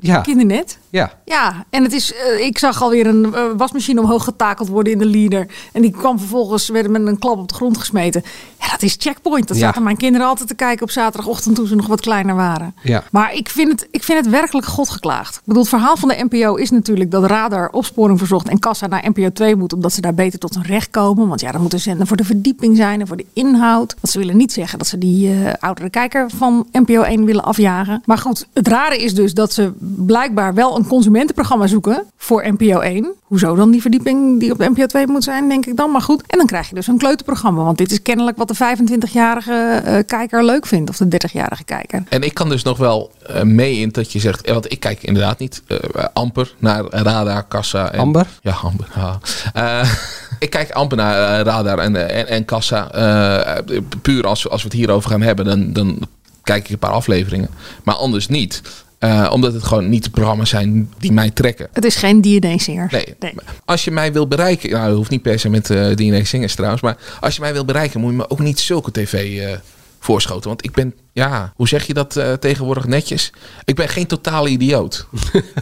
Ja. 0.00 0.20
Kindernet. 0.20 0.78
Ja. 0.90 1.12
Ja, 1.24 1.64
en 1.70 1.82
het 1.82 1.92
is, 1.92 2.14
eh, 2.14 2.46
ik 2.46 2.58
zag 2.58 2.82
alweer 2.82 3.06
een 3.06 3.34
eh, 3.34 3.44
wasmachine 3.56 4.00
omhoog 4.00 4.24
getakeld 4.24 4.68
worden 4.68 4.92
in 4.92 4.98
de 4.98 5.06
leader. 5.06 5.46
En 5.72 5.82
die 5.82 5.90
kwam 5.90 6.18
vervolgens, 6.18 6.68
werd 6.68 6.90
met 6.90 7.06
een 7.06 7.18
klap 7.18 7.38
op 7.38 7.48
de 7.48 7.54
grond 7.54 7.78
gesmeten. 7.78 8.22
Ja, 8.62 8.70
dat 8.70 8.82
is 8.82 8.96
checkpoint. 8.98 9.48
Dat 9.48 9.56
Ja. 9.56 9.62
zaten 9.66 9.82
mijn 9.82 9.96
kinderen 9.96 10.26
altijd 10.26 10.48
te 10.48 10.54
kijken 10.54 10.82
op 10.82 10.90
zaterdagochtend 10.90 11.54
toen 11.56 11.66
ze 11.66 11.74
nog 11.74 11.86
wat 11.86 12.00
kleiner 12.00 12.34
waren. 12.34 12.74
Ja. 12.82 13.02
Maar 13.10 13.34
ik 13.34 13.48
vind, 13.48 13.68
het, 13.70 13.88
ik 13.90 14.02
vind 14.02 14.18
het 14.18 14.28
werkelijk 14.28 14.66
God 14.66 14.88
geklaagd. 14.90 15.34
Ik 15.36 15.42
bedoel, 15.44 15.60
het 15.62 15.70
verhaal 15.70 15.96
van 15.96 16.08
de 16.08 16.26
NPO 16.30 16.54
is 16.54 16.70
natuurlijk 16.70 17.10
dat 17.10 17.24
radar 17.24 17.68
opsporing 17.70 18.18
verzocht 18.18 18.48
en 18.48 18.58
kassa 18.58 18.86
naar 18.86 19.04
NPO 19.08 19.32
2 19.32 19.56
moet, 19.56 19.72
omdat 19.72 19.92
ze 19.92 20.00
daar 20.00 20.14
beter 20.14 20.38
tot 20.38 20.54
hun 20.54 20.62
recht 20.64 20.90
komen. 20.90 21.28
Want 21.28 21.40
ja, 21.40 21.52
dan 21.52 21.60
moet 21.62 21.72
een 21.72 21.80
zender 21.80 22.06
voor 22.06 22.16
de 22.16 22.24
verdieping 22.24 22.76
zijn 22.76 23.00
en 23.00 23.06
voor 23.06 23.16
de 23.16 23.26
inhoud. 23.32 23.94
Want 24.00 24.12
ze 24.12 24.18
willen 24.18 24.36
niet 24.36 24.52
zeggen 24.52 24.78
dat 24.78 24.86
ze 24.86 24.98
die 24.98 25.28
eh, 25.44 25.52
oudere 25.60 25.90
kijker 25.90 26.30
van 26.36 26.66
NPO 26.72 27.02
1 27.02 27.24
willen 27.24 27.44
afjagen. 27.44 28.02
Maar 28.04 28.18
goed, 28.18 28.46
het 28.52 28.68
rare 28.68 28.96
is 28.96 29.14
dus 29.14 29.34
dat 29.34 29.52
ze 29.52 29.72
blijkbaar 30.06 30.54
wel 30.54 30.76
een 30.76 30.86
consumentenprogramma 30.86 31.66
zoeken 31.66 32.04
voor 32.16 32.44
NPO 32.52 32.78
1. 32.80 33.12
Hoezo 33.22 33.54
dan 33.54 33.70
die 33.70 33.80
verdieping 33.80 34.40
die 34.40 34.52
op 34.52 34.58
de 34.58 34.70
NPO 34.70 34.86
2 34.86 35.06
moet 35.06 35.24
zijn, 35.24 35.48
denk 35.48 35.66
ik 35.66 35.76
dan. 35.76 35.90
Maar 35.90 36.00
goed. 36.02 36.22
En 36.26 36.38
dan 36.38 36.46
krijg 36.46 36.68
je 36.68 36.74
dus 36.74 36.86
een 36.86 36.98
kleuterprogramma. 36.98 37.62
Want 37.62 37.78
dit 37.78 37.90
is 37.90 38.02
kennelijk 38.02 38.36
wat 38.36 38.50
de 38.58 38.76
25-jarige 38.76 39.80
eh, 39.84 39.98
kijker 40.06 40.44
leuk 40.44 40.66
vindt. 40.66 40.90
Of 40.90 40.96
de 40.96 41.26
30-jarige 41.28 41.64
kijker. 41.64 42.02
En 42.08 42.22
ik 42.22 42.34
kan 42.34 42.48
dus 42.48 42.62
nog 42.62 42.78
wel 42.78 43.10
eh, 43.26 43.42
mee 43.42 43.76
in 43.76 43.88
dat 43.88 44.12
je 44.12 44.18
zegt, 44.20 44.42
eh, 44.46 44.52
want 44.52 44.72
ik 44.72 44.80
kijk 44.80 45.02
inderdaad 45.02 45.38
niet 45.38 45.62
eh, 45.66 45.78
amper 46.12 46.54
naar 46.58 46.84
radar, 46.90 47.42
kassa. 47.44 47.92
En, 47.92 47.98
Amber? 47.98 48.26
Ja, 48.42 48.52
amber. 48.52 48.86
ja. 48.94 49.18
Eh, 49.52 49.92
ik 50.38 50.50
kijk 50.50 50.70
amper 50.70 50.96
naar 50.96 51.42
radar 51.42 51.78
en, 51.78 52.08
en, 52.10 52.28
en 52.28 52.44
kassa. 52.44 52.90
Eh, 52.90 53.78
puur 54.02 54.26
als, 54.26 54.48
als 54.48 54.62
we 54.62 54.68
het 54.68 54.76
hierover 54.76 55.10
gaan 55.10 55.22
hebben, 55.22 55.44
dan, 55.44 55.72
dan 55.72 55.98
kijk 56.42 56.64
ik 56.64 56.70
een 56.70 56.78
paar 56.78 56.90
afleveringen. 56.90 57.48
Maar 57.84 57.94
anders 57.94 58.28
niet. 58.28 58.62
Eh, 59.02 59.30
omdat 59.32 59.52
het 59.52 59.62
gewoon 59.62 59.88
niet 59.88 60.04
de 60.04 60.10
programma's 60.10 60.50
zijn 60.50 60.90
die 60.98 61.12
mij 61.12 61.30
trekken. 61.30 61.68
Het 61.72 61.84
is 61.84 61.96
geen 61.96 62.20
DNA-zinger. 62.20 62.88
Nee. 62.90 63.34
Als 63.64 63.84
je 63.84 63.90
mij 63.90 64.12
wil 64.12 64.28
bereiken, 64.28 64.70
nou, 64.70 64.86
dat 64.86 64.96
hoeft 64.96 65.10
niet 65.10 65.22
per 65.22 65.38
se 65.38 65.48
met 65.48 65.70
eh 65.70 65.86
DNA 65.94 66.24
Singers 66.24 66.54
trouwens, 66.54 66.82
maar 66.82 66.96
als 67.20 67.34
je 67.34 67.40
mij 67.40 67.52
wil 67.52 67.64
bereiken, 67.64 68.00
moet 68.00 68.10
je 68.10 68.16
me 68.16 68.30
ook 68.30 68.38
niet 68.38 68.60
zulke 68.60 68.90
tv 68.90 69.40
eh, 69.40 69.58
voorschoten. 70.02 70.48
Want 70.48 70.64
ik 70.64 70.72
ben, 70.72 70.94
ja, 71.12 71.52
hoe 71.56 71.68
zeg 71.68 71.86
je 71.86 71.94
dat 71.94 72.16
eh, 72.16 72.32
tegenwoordig 72.32 72.86
netjes? 72.86 73.32
Ik 73.64 73.74
ben 73.74 73.88
geen 73.88 74.06
totale 74.06 74.48
idioot. 74.48 75.06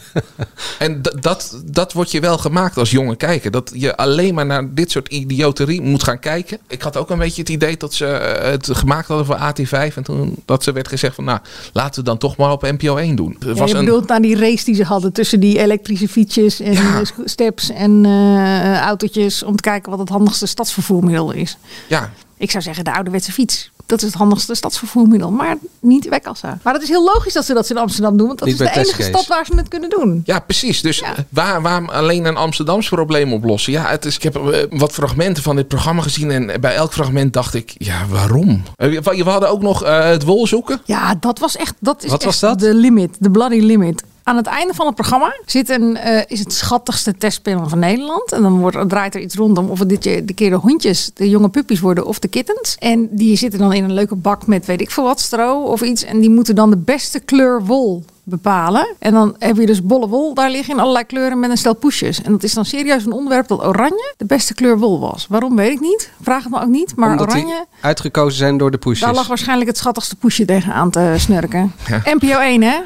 en 0.79 1.03
dat, 1.21 1.63
dat 1.65 1.93
wordt 1.93 2.11
je 2.11 2.21
wel 2.21 2.39
gemaakt 2.39 2.77
als 2.77 2.91
jonge 2.91 3.17
kijker. 3.17 3.51
Dat 3.51 3.71
je 3.75 3.97
alleen 3.97 4.35
maar 4.35 4.47
naar 4.47 4.75
dit 4.75 4.91
soort 4.91 5.09
idioterie 5.09 5.81
moet 5.83 6.03
gaan 6.03 6.19
kijken. 6.19 6.59
Ik 6.69 6.83
had 6.83 6.97
ook 6.97 7.11
een 7.11 7.19
beetje 7.19 7.41
het 7.41 7.51
idee 7.51 7.77
dat 7.77 7.95
ze 7.95 8.07
eh, 8.07 8.51
het 8.51 8.69
gemaakt 8.73 9.09
hadden 9.09 9.27
voor 9.27 9.39
AT5. 9.39 9.95
En 9.95 10.03
toen 10.03 10.37
dat 10.45 10.65
ze 10.65 10.73
werd 10.73 10.89
gezegd 10.89 11.15
van, 11.15 11.25
nou, 11.25 11.39
laten 11.73 12.01
we 12.01 12.09
dan 12.09 12.19
toch 12.19 12.37
maar 12.37 12.53
op 12.53 12.63
NPO 12.63 12.97
1 12.97 13.17
doen. 13.17 13.37
Er 13.41 13.49
Ja, 13.49 13.55
was 13.55 13.71
je 13.71 13.77
een, 13.77 13.85
bedoelt 13.85 14.09
naar 14.09 14.21
die 14.21 14.37
race 14.37 14.65
die 14.65 14.75
ze 14.75 14.85
hadden 14.85 15.13
tussen 15.13 15.41
die 15.41 15.59
elektrische 15.59 16.09
fietsjes 16.09 16.61
en 16.61 16.77
eh, 16.77 16.99
steps 17.25 17.71
en 17.71 18.05
eh, 18.05 18.79
autootjes. 18.79 19.43
Om 19.43 19.57
te 19.57 19.63
kijken 19.63 19.91
wat 19.91 20.01
het 20.01 20.09
handigste 20.09 20.47
stadsvervoermiddel 20.47 21.31
is. 21.33 21.57
ja, 21.89 22.11
Ik 22.41 22.51
zou 22.51 22.63
zeggen 22.63 22.85
de 22.85 22.95
ouderwetse 22.95 23.33
fiets. 23.33 23.71
Dat 23.87 23.99
is 23.99 24.07
het 24.07 24.15
handigste 24.15 24.55
stadsvervoermiddel, 24.55 25.31
maar 25.31 25.57
niet 25.81 26.09
bij 26.09 26.21
kassa. 26.21 26.59
Maar 26.63 26.73
het 26.75 26.83
is 26.83 26.89
heel 26.89 27.05
logisch 27.05 27.33
dat 27.33 27.45
ze 27.45 27.55
dat 27.55 27.71
in 27.71 27.77
Amsterdam 27.79 28.17
doen, 28.17 28.27
want 28.27 28.39
dat 28.39 28.49
Niet 28.49 28.61
is 28.61 28.67
de 28.67 28.81
enige 28.81 29.03
stad 29.03 29.27
waar 29.27 29.47
ze 29.47 29.53
het 29.57 29.69
kunnen 29.69 29.91
doen. 29.91 30.23
Ja, 30.25 30.39
precies. 30.41 30.81
Dus 30.81 31.03
waar, 31.29 31.63
waarom 31.63 31.89
alleen 31.89 32.25
een 32.25 32.37
Amsterdams 32.37 32.89
probleem 32.89 33.33
oplossen? 33.33 33.73
Ja, 33.73 33.87
het 33.87 34.05
is, 34.05 34.17
ik 34.17 34.23
heb 34.23 34.37
eh, 34.37 34.63
wat 34.71 34.93
fragmenten 34.93 35.43
van 35.43 35.57
dit 35.57 35.69
programma 35.69 36.03
gezien 36.03 36.31
en 36.31 36.61
bij 36.61 36.75
elk 36.75 36.93
fragment 36.93 37.33
dacht 37.33 37.55
ik, 37.55 37.75
ja, 37.79 38.07
waarom? 38.09 38.63
Eh, 38.77 39.01
We 39.01 39.23
hadden 39.31 39.51
ook 39.51 39.63
nog 39.63 39.85
eh, 39.85 40.05
het 40.05 40.23
wol 40.25 40.47
zoeken. 40.47 40.81
Ja, 40.85 41.15
dat 41.21 41.39
was 41.39 41.57
echt, 41.57 41.75
dat 41.79 42.05
is 42.05 42.11
Wat 42.11 42.25
was 42.25 42.33
echt 42.33 42.41
dat? 42.43 42.61
de 42.61 42.75
limit, 42.75 43.17
de 43.19 43.31
bloody 43.31 43.61
limit. 43.61 44.03
Aan 44.31 44.37
het 44.37 44.47
einde 44.47 44.75
van 44.75 44.87
het 44.87 44.95
programma 44.95 45.35
zit 45.47 45.69
een, 45.69 45.97
eh, 45.97 46.23
is 46.27 46.39
het 46.39 46.53
schattigste 46.53 47.17
testpanel 47.17 47.69
van 47.69 47.79
Nederland. 47.79 48.33
En 48.33 48.43
dan 48.43 48.59
wordt, 48.59 48.89
draait 48.89 49.15
er 49.15 49.21
iets 49.21 49.35
rondom 49.35 49.71
of 49.71 49.79
het 49.79 49.89
dit 49.89 50.03
de 50.03 50.35
keer 50.35 50.51
de 50.51 50.57
hondjes, 50.57 51.11
de 51.15 51.29
jonge 51.29 51.49
puppies 51.49 51.81
worden 51.81 52.07
of 52.07 52.19
de 52.19 52.29
kittens. 52.29 52.77
En 52.79 53.09
die 53.11 53.37
zitten 53.37 53.59
dan 53.59 53.73
in 53.73 53.85
een 53.85 53.93
leuke 53.93 54.15
bak 54.15 54.47
met 54.47 54.67
weet 54.67 54.81
ik 54.81 54.91
veel 54.91 55.05
wat, 55.05 55.21
stro 55.21 55.63
of 55.63 55.83
iets. 55.83 56.05
En 56.05 56.21
die 56.21 56.31
moeten 56.31 56.55
dan 56.55 56.71
de 56.71 56.77
beste 56.77 57.21
kleur 57.21 57.65
wol 57.65 58.05
bepalen. 58.25 58.95
En 58.99 59.13
dan 59.13 59.35
heb 59.39 59.57
je 59.57 59.67
dus 59.67 59.83
bolle 59.83 60.09
wol 60.09 60.35
daar 60.35 60.51
liggen 60.51 60.75
in 60.75 60.81
allerlei 60.81 61.05
kleuren 61.05 61.41
met 61.41 61.51
een 61.51 61.57
stel 61.57 61.75
poesjes. 61.75 62.23
En 62.23 62.33
dat 62.33 62.43
is 62.43 62.55
dan 62.55 62.65
serieus 62.65 63.05
een 63.05 63.13
onderwerp 63.13 63.49
dat 63.49 63.65
oranje 63.65 64.15
de 64.17 64.25
beste 64.25 64.55
kleur 64.55 64.79
wol 64.79 65.01
was. 65.01 65.27
Waarom 65.29 65.57
weet 65.57 65.71
ik 65.73 65.81
niet. 65.81 66.11
Vraag 66.23 66.43
het 66.43 66.53
me 66.53 66.61
ook 66.61 66.69
niet. 66.69 66.93
Maar 66.97 67.11
Omdat 67.11 67.31
die 67.31 67.37
oranje, 67.43 67.65
uitgekozen 67.81 68.39
zijn 68.39 68.57
door 68.59 68.71
de 68.71 68.79
poesjes. 68.79 69.07
daar 69.07 69.15
lag 69.15 69.27
waarschijnlijk 69.27 69.69
het 69.69 69.79
schattigste 69.79 70.17
poesje 70.17 70.45
tegenaan 70.45 70.91
te 70.91 71.15
snurken. 71.17 71.73
Ja. 71.89 72.03
NPO 72.05 72.39
1 72.39 72.63
hè? 72.63 72.79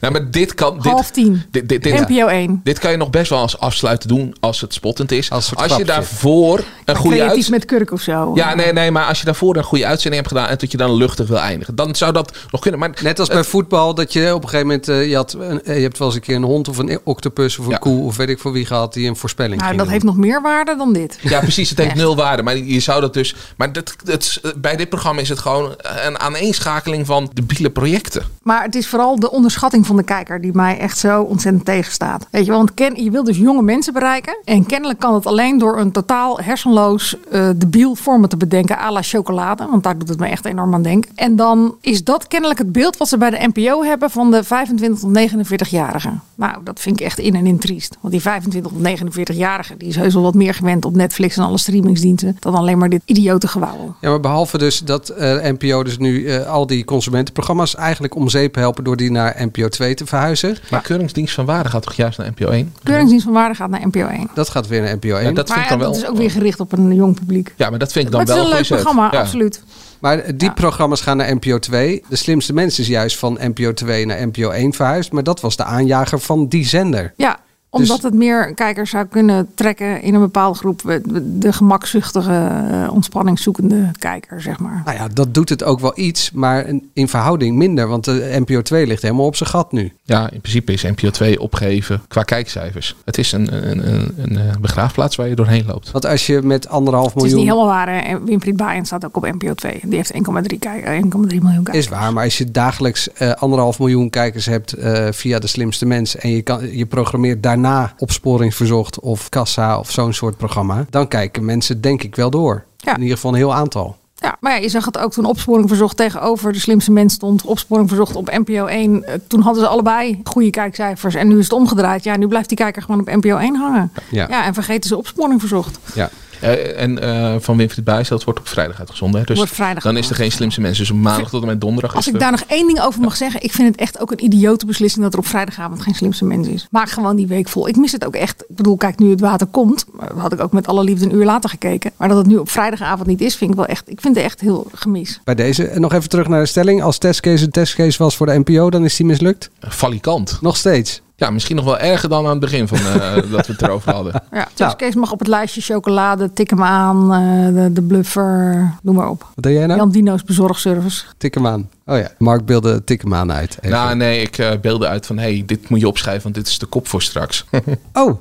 Ja, 0.00 0.10
maar 0.12 0.30
dit 0.30 0.54
kan... 0.54 0.74
Dit, 0.74 0.92
Half 0.92 1.10
tien. 1.10 1.42
Dit, 1.50 1.68
dit, 1.68 1.82
dit- 1.82 2.08
NPO 2.08 2.26
1. 2.26 2.60
Dit 2.64 2.78
kan 2.78 2.90
je 2.90 2.96
nog 2.96 3.10
best 3.10 3.30
wel 3.30 3.38
als 3.38 3.58
afsluiten 3.58 4.08
doen 4.08 4.34
als 4.40 4.60
het 4.60 4.74
spottend 4.74 5.12
is. 5.12 5.30
Als, 5.30 5.52
je 5.76 5.84
daarvoor 5.84 6.64
een 6.84 6.96
goede 6.96 7.16
Creatief 7.16 7.42
uit... 7.42 7.50
met 7.50 7.64
kurk 7.64 7.92
of 7.92 8.00
zo. 8.00 8.32
Ja, 8.34 8.54
nee, 8.54 8.72
nee, 8.72 8.90
maar 8.90 9.06
als 9.06 9.18
je 9.18 9.24
daarvoor 9.24 9.56
een 9.56 9.64
goede 9.64 9.86
uitzending 9.86 10.22
hebt 10.22 10.34
gedaan 10.34 10.48
en 10.50 10.58
dat 10.58 10.70
je 10.70 10.76
dan 10.76 10.94
luchtig 10.94 11.28
wil 11.28 11.38
eindigen, 11.38 11.74
dan 11.74 11.94
zou 11.94 12.12
dat 12.12 12.36
nog 12.50 12.60
kunnen. 12.60 12.80
Maar 12.80 12.90
Net 13.02 13.18
als 13.18 13.28
bij 13.28 13.44
voetbal, 13.44 13.94
dat 13.94 14.12
je 14.12 14.34
op 14.34 14.42
een 14.42 14.48
gegeven 14.48 14.58
moment... 14.58 14.69
eh, 14.70 15.08
je, 15.08 15.16
had 15.16 15.32
een, 15.32 15.62
eh, 15.62 15.76
je 15.76 15.82
hebt 15.82 15.98
wel 15.98 16.06
eens 16.08 16.16
een 16.16 16.22
keer 16.22 16.36
een 16.36 16.42
hond 16.42 16.68
of 16.68 16.78
een 16.78 16.98
octopus 17.04 17.58
of 17.58 17.66
een 17.66 17.78
koe... 17.78 18.04
of 18.04 18.16
weet 18.16 18.28
ik 18.28 18.38
voor 18.38 18.52
wie 18.52 18.66
gehad 18.66 18.92
die 18.92 19.08
een 19.08 19.16
voorspelling 19.16 19.60
Nou, 19.60 19.72
dat 19.72 19.82
doen. 19.84 19.92
heeft 19.92 20.04
nog 20.04 20.16
meer 20.16 20.42
waarde 20.42 20.76
dan 20.76 20.92
dit. 20.92 21.18
Ja, 21.22 21.40
precies. 21.40 21.70
Het 21.70 21.78
heeft 21.78 21.94
nul 21.94 22.16
waarde. 22.16 22.42
Maar 22.42 22.56
je 22.56 22.80
zou 22.80 23.00
dat 23.00 23.14
dus. 23.14 23.34
Maar 23.56 23.72
dat, 23.72 23.94
dat, 24.04 24.40
bij 24.56 24.76
dit 24.76 24.88
programma 24.88 25.20
is 25.20 25.28
het 25.28 25.38
gewoon 25.38 25.74
een 26.04 26.18
aaneenschakeling 26.18 27.06
van 27.06 27.30
debiele 27.32 27.70
projecten. 27.70 28.22
Maar 28.42 28.62
het 28.62 28.74
is 28.74 28.88
vooral 28.88 29.20
de 29.20 29.30
onderschatting 29.30 29.86
van 29.86 29.96
de 29.96 30.02
kijker 30.02 30.40
die 30.40 30.52
mij 30.52 30.78
echt 30.78 30.98
zo 30.98 31.22
ontzettend 31.22 31.64
tegenstaat. 31.64 32.26
Weet 32.30 32.46
je, 32.46 32.52
want 32.52 32.74
ken, 32.74 33.02
je 33.02 33.10
wil 33.10 33.24
dus 33.24 33.36
jonge 33.36 33.62
mensen 33.62 33.92
bereiken. 33.92 34.38
En 34.44 34.66
kennelijk 34.66 34.98
kan 34.98 35.14
het 35.14 35.26
alleen 35.26 35.58
door 35.58 35.78
een 35.78 35.92
totaal 35.92 36.38
hersenloos, 36.40 37.16
eh 37.30 37.48
debiel 37.56 37.94
vormen 37.94 38.28
te 38.28 38.36
bedenken 38.36 38.78
à 38.78 38.90
la 38.92 39.02
chocolade. 39.02 39.66
Want 39.70 39.82
daar 39.82 39.98
doet 39.98 40.08
het 40.08 40.18
me 40.18 40.26
echt 40.26 40.44
enorm 40.44 40.74
aan 40.74 40.82
denken. 40.82 41.10
En 41.14 41.36
dan 41.36 41.76
is 41.80 42.04
dat 42.04 42.28
kennelijk 42.28 42.58
het 42.58 42.72
beeld 42.72 42.96
wat 42.96 43.08
ze 43.08 43.18
bij 43.18 43.30
de 43.30 43.50
NPO 43.54 43.82
hebben 43.82 44.10
van 44.10 44.30
de 44.30 44.44
25 44.66 45.00
tot 45.00 45.66
49-jarigen. 45.68 46.20
Nou, 46.34 46.56
dat 46.64 46.80
vind 46.80 47.00
ik 47.00 47.06
echt 47.06 47.18
in 47.18 47.34
en 47.34 47.46
in 47.46 47.58
triest. 47.58 47.96
Want 48.00 48.12
die 48.12 48.22
25 48.22 48.72
tot 48.72 48.80
49-jarige 48.80 49.76
die 49.76 49.88
is 49.88 49.96
heus 49.96 50.14
wel 50.14 50.22
wat 50.22 50.34
meer 50.34 50.54
gewend 50.54 50.84
op 50.84 50.94
Netflix 50.94 51.36
en 51.36 51.42
alle 51.42 51.58
streamingsdiensten. 51.58 52.36
Dan 52.38 52.54
alleen 52.54 52.78
maar 52.78 52.88
dit 52.88 53.02
idiote 53.04 53.48
gewauwel. 53.48 53.94
Ja, 54.00 54.08
maar 54.08 54.20
behalve 54.20 54.58
dus 54.58 54.78
dat 54.78 55.08
eh, 55.08 55.34
NPO 55.42 55.82
dus 55.82 55.98
nu 55.98 56.26
eh, 56.26 56.46
al 56.46 56.66
die 56.66 56.84
consumentenprogramma's 56.84 57.74
eigenlijk 57.74 58.14
om 58.14 58.28
zeep 58.28 58.54
helpen 58.54 58.84
door 58.84 58.96
die 58.96 59.10
naar 59.10 59.36
NPO 59.38 59.68
2 59.68 59.94
te 59.94 60.06
verhuizen. 60.06 60.56
Maar 60.70 60.82
Keuringsdienst 60.82 61.34
van 61.34 61.44
Waarde 61.44 61.68
gaat 61.68 61.82
toch 61.82 61.94
juist 61.94 62.18
naar 62.18 62.32
NPO 62.36 62.50
1? 62.50 62.74
Keuringsdienst 62.82 63.24
van 63.24 63.34
Waarde 63.34 63.54
gaat 63.54 63.70
naar 63.70 63.86
NPO 63.86 64.06
1. 64.06 64.30
Dat 64.34 64.48
gaat 64.48 64.66
weer 64.66 64.82
naar 64.82 64.94
NPO 64.94 65.08
1. 65.16 65.22
Ja, 65.28 65.32
dat 65.32 65.48
maar 65.48 65.58
vind 65.58 65.70
ik 65.70 65.70
dan 65.70 65.78
ja, 65.78 65.84
wel. 65.84 65.92
dat 65.92 66.02
is 66.02 66.08
ook 66.08 66.16
weer 66.16 66.30
gericht 66.30 66.60
op 66.60 66.72
een 66.72 66.94
jong 66.94 67.14
publiek. 67.14 67.54
Ja, 67.56 67.70
maar 67.70 67.78
dat 67.78 67.92
vind 67.92 68.04
ik 68.04 68.10
dan 68.10 68.20
Maar 68.20 68.34
het 68.36 68.44
is 68.44 68.50
wel 68.50 68.52
een 68.52 68.66
leuk 68.68 68.82
programma, 68.82 69.08
Ja. 69.12 69.20
absoluut. 69.20 69.62
Maar 70.00 70.36
die 70.36 70.52
programma's 70.52 71.00
gaan 71.00 71.16
naar 71.16 71.34
NPO 71.34 71.58
2. 71.58 72.04
De 72.08 72.16
slimste 72.16 72.52
mensen 72.52 72.82
is 72.82 72.88
juist 72.88 73.18
van 73.18 73.38
NPO 73.40 73.74
2 73.74 74.06
naar 74.06 74.26
NPO 74.26 74.50
1 74.50 74.72
verhuisd. 74.72 75.12
Maar 75.12 75.22
dat 75.22 75.40
was 75.40 75.56
de 75.56 75.64
aanjager 75.64 76.20
van 76.20 76.48
die 76.48 76.66
zender. 76.66 77.12
Ja, 77.16 77.40
omdat 77.70 78.02
het 78.02 78.14
meer 78.14 78.54
kijkers 78.54 78.90
zou 78.90 79.06
kunnen 79.06 79.48
trekken 79.54 80.02
in 80.02 80.14
een 80.14 80.20
bepaalde 80.20 80.58
groep. 80.58 80.98
De 81.24 81.52
gemakzuchtige, 81.52 82.50
eh, 82.70 82.92
ontspanningszoekende 82.92 83.90
kijker, 83.98 84.40
zeg 84.42 84.58
maar. 84.58 84.82
Nou 84.84 84.96
ja, 84.96 85.08
dat 85.08 85.34
doet 85.34 85.48
het 85.48 85.64
ook 85.64 85.80
wel 85.80 85.92
iets, 85.94 86.30
maar 86.30 86.66
in- 86.66 86.90
in 86.92 87.08
verhouding 87.08 87.56
minder. 87.56 87.88
Want 87.88 88.04
de 88.04 88.36
NPO 88.46 88.62
2 88.62 88.86
ligt 88.86 89.02
helemaal 89.02 89.26
op 89.26 89.36
zijn 89.36 89.48
gat 89.48 89.72
nu. 89.72 89.92
Ja, 90.04 90.30
in 90.30 90.40
principe 90.40 90.72
is 90.72 90.82
NPO 90.82 91.10
2 91.10 91.40
opgeheven 91.40 92.02
qua 92.08 92.22
kijkcijfers. 92.22 92.96
Het 93.04 93.18
is 93.18 93.32
een, 93.32 93.70
een, 93.70 93.92
een, 93.94 94.12
een 94.16 94.38
eh, 94.38 94.56
begraafplaats 94.60 95.16
waar 95.16 95.28
je 95.28 95.34
doorheen 95.34 95.64
loopt. 95.66 95.90
Want 95.90 96.06
als 96.06 96.26
je 96.26 96.42
met 96.42 96.68
anderhalf 96.68 97.06
Het 97.06 97.16
is 97.16 97.22
miljoen... 97.22 97.38
niet 97.40 97.48
helemaal 97.48 97.68
waar. 97.74 98.04
hè. 98.04 98.24
Winfried 98.24 98.56
Baaien 98.56 98.84
staat 98.86 99.04
ook 99.04 99.16
op 99.16 99.22
NPO 99.32 99.54
2. 99.54 99.80
Die 99.84 99.96
heeft 99.96 100.12
1,3 100.12 100.58
kijk- 100.58 100.84
eh, 100.84 100.94
1,3 100.94 101.40
miljoen 101.40 101.64
kijkers. 101.64 101.76
Is 101.76 101.88
waar, 101.88 102.12
maar 102.12 102.24
als 102.24 102.38
je 102.38 102.50
dagelijks 102.50 103.08
anderhalf 103.36 103.78
miljoen 103.78 104.10
kijkers 104.10 104.46
hebt 104.46 104.72
eh, 104.72 105.06
via 105.10 105.38
de 105.38 105.46
slimste 105.46 105.86
mens 105.86 106.16
en 106.16 106.30
je, 106.30 106.42
kan, 106.42 106.76
je 106.76 106.86
programmeert 106.86 107.42
daarna 107.42 107.58
opsporingsverzocht 107.98 109.00
of 109.00 109.28
kassa 109.28 109.78
of 109.78 109.90
zo'n 109.90 110.12
soort 110.12 110.36
programma, 110.36 110.86
dan 110.90 111.08
kijken 111.08 111.44
mensen 111.44 111.80
denk 111.80 112.02
ik 112.02 112.16
wel 112.16 112.30
door. 112.30 112.64
Ja. 112.76 112.94
In 112.94 113.00
ieder 113.00 113.16
geval 113.16 113.30
een 113.30 113.36
heel 113.36 113.54
aantal. 113.54 113.96
Ja, 114.20 114.36
maar 114.40 114.52
ja, 114.52 114.58
je 114.58 114.68
zag 114.68 114.84
het 114.84 114.98
ook 114.98 115.12
toen 115.12 115.24
Opsporing 115.24 115.68
Verzocht 115.68 115.96
tegenover 115.96 116.52
De 116.52 116.58
Slimste 116.58 116.92
Mens 116.92 117.14
stond. 117.14 117.44
Opsporing 117.44 117.88
Verzocht 117.88 118.16
op 118.16 118.30
NPO 118.30 118.66
1. 118.66 119.04
Eh, 119.04 119.14
Toen 119.26 119.40
hadden 119.40 119.62
ze 119.62 119.68
allebei 119.68 120.20
goede 120.24 120.50
kijkcijfers. 120.50 121.14
En 121.14 121.28
nu 121.28 121.38
is 121.38 121.44
het 121.44 121.52
omgedraaid. 121.52 122.04
Ja, 122.04 122.16
nu 122.16 122.28
blijft 122.28 122.48
die 122.48 122.58
kijker 122.58 122.82
gewoon 122.82 123.00
op 123.00 123.06
NPO 123.06 123.36
1 123.36 123.56
hangen. 123.56 123.92
Ja. 124.10 124.26
ja 124.28 124.44
en 124.44 124.54
vergeten 124.54 124.88
ze 124.88 124.96
Opsporing 124.96 125.40
Verzocht. 125.40 125.78
Ja. 125.94 126.10
Eh, 126.40 126.80
en 126.82 126.98
eh, 127.02 127.34
van 127.40 127.56
Winfried 127.56 127.84
Buijs, 127.84 128.08
dat 128.08 128.24
wordt 128.24 128.38
op 128.40 128.48
vrijdag 128.48 128.78
uitgezonden. 128.78 129.20
Hè? 129.20 129.26
Dus 129.26 129.36
Wordt 129.36 129.52
vrijdag 129.52 129.82
dan 129.82 129.96
is 129.96 130.08
er 130.10 130.14
geen 130.14 130.32
slimste 130.32 130.60
mensen. 130.60 130.86
Dus 130.86 130.92
maandag 130.96 131.30
tot 131.30 131.40
en 131.42 131.46
met 131.48 131.60
donderdag 131.60 131.94
Als 131.94 132.00
is 132.00 132.06
ik 132.08 132.14
er- 132.14 132.20
daar 132.20 132.30
nog 132.30 132.44
één 132.46 132.66
ding 132.66 132.80
over 132.80 133.00
mag 133.00 133.16
zeggen. 133.16 133.42
Ik 133.42 133.52
vind 133.52 133.68
het 133.68 133.80
echt 133.80 134.00
ook 134.00 134.10
een 134.10 134.24
idiote 134.24 134.66
beslissing 134.66 135.04
dat 135.04 135.12
er 135.12 135.18
op 135.18 135.26
vrijdagavond 135.26 135.82
geen 135.82 135.94
slimste 135.94 136.24
mens 136.24 136.48
is. 136.48 136.66
Maak 136.70 136.90
gewoon 136.90 137.16
die 137.16 137.26
week 137.26 137.48
vol. 137.48 137.68
Ik 137.68 137.76
mis 137.76 137.92
het 137.92 138.04
ook 138.06 138.14
echt. 138.14 138.44
Ik 138.48 138.56
bedoel, 138.56 138.76
kijk, 138.76 138.98
nu 138.98 139.10
het 139.10 139.20
water 139.20 139.46
komt. 139.46 139.84
maar 139.92 140.12
Had 140.16 140.32
ik 140.32 140.40
ook 140.40 140.52
met 140.52 140.66
alle 140.66 140.84
liefde 140.84 141.04
een 141.04 141.14
uur 141.14 141.24
later 141.24 141.50
gekeken. 141.50 141.90
Maar 141.96 142.08
dat 142.08 142.16
het 142.16 142.26
nu 142.26 142.36
op 142.36 142.50
vrijdagavond 142.50 143.06
niet 143.08 143.20
is, 143.20 143.36
vind 143.36 143.50
ik 143.50 143.56
wel 143.56 143.66
echt. 143.66 143.90
Ik 143.90 144.00
vind 144.00 144.16
het 144.16 144.24
echt 144.24 144.40
heel 144.40 144.66
gemis. 144.74 145.20
Bij 145.24 145.34
deze, 145.34 145.66
en 145.68 145.80
nog 145.80 145.92
even 145.92 146.08
terug 146.08 146.28
naar 146.28 146.40
de 146.40 146.46
stelling. 146.46 146.82
Als 146.82 146.98
testcase 146.98 147.44
een 147.44 147.50
testcase 147.50 147.98
was 147.98 148.16
voor 148.16 148.26
de 148.26 148.38
NPO, 148.44 148.70
dan 148.70 148.84
is 148.84 148.96
die 148.96 149.06
mislukt? 149.06 149.50
Falikant. 149.68 150.38
Nog 150.40 150.56
steeds? 150.56 151.02
Ja, 151.20 151.30
misschien 151.30 151.56
nog 151.56 151.64
wel 151.64 151.78
erger 151.78 152.08
dan 152.08 152.24
aan 152.24 152.30
het 152.30 152.40
begin 152.40 152.68
van 152.68 152.78
eh, 152.78 153.14
dat 153.30 153.46
we 153.46 153.52
het 153.52 153.62
erover 153.62 153.92
hadden. 153.92 154.22
Ja, 154.32 154.48
dus 154.54 154.76
Kees 154.76 154.94
mag 154.94 155.12
op 155.12 155.18
het 155.18 155.28
lijstje 155.28 155.60
chocolade, 155.60 156.32
tik 156.32 156.50
hem 156.50 156.62
aan, 156.62 157.12
eh, 157.12 157.54
de, 157.62 157.72
de 157.72 157.82
bluffer, 157.82 158.74
noem 158.82 158.94
maar 158.94 159.08
op. 159.08 159.26
Wat 159.34 159.44
deed 159.44 159.56
jij 159.56 159.66
nou? 159.66 159.78
Jan 159.78 159.90
Dino's 159.90 160.24
bezorgservice. 160.24 161.04
Tik 161.16 161.34
hem 161.34 161.46
aan. 161.46 161.70
Oh 161.86 161.98
ja, 161.98 162.10
Mark 162.18 162.44
beelde 162.44 162.84
tik 162.84 163.02
hem 163.02 163.14
aan 163.14 163.32
uit. 163.32 163.56
Even. 163.60 163.70
Nou, 163.70 163.96
nee, 163.96 164.20
ik 164.20 164.38
eh, 164.38 164.50
beelde 164.60 164.86
uit 164.86 165.06
van... 165.06 165.18
hey, 165.18 165.42
dit 165.46 165.68
moet 165.68 165.80
je 165.80 165.88
opschrijven, 165.88 166.22
want 166.22 166.34
dit 166.34 166.46
is 166.46 166.58
de 166.58 166.66
kop 166.66 166.88
voor 166.88 167.02
straks. 167.02 167.44
Oh, 167.92 168.20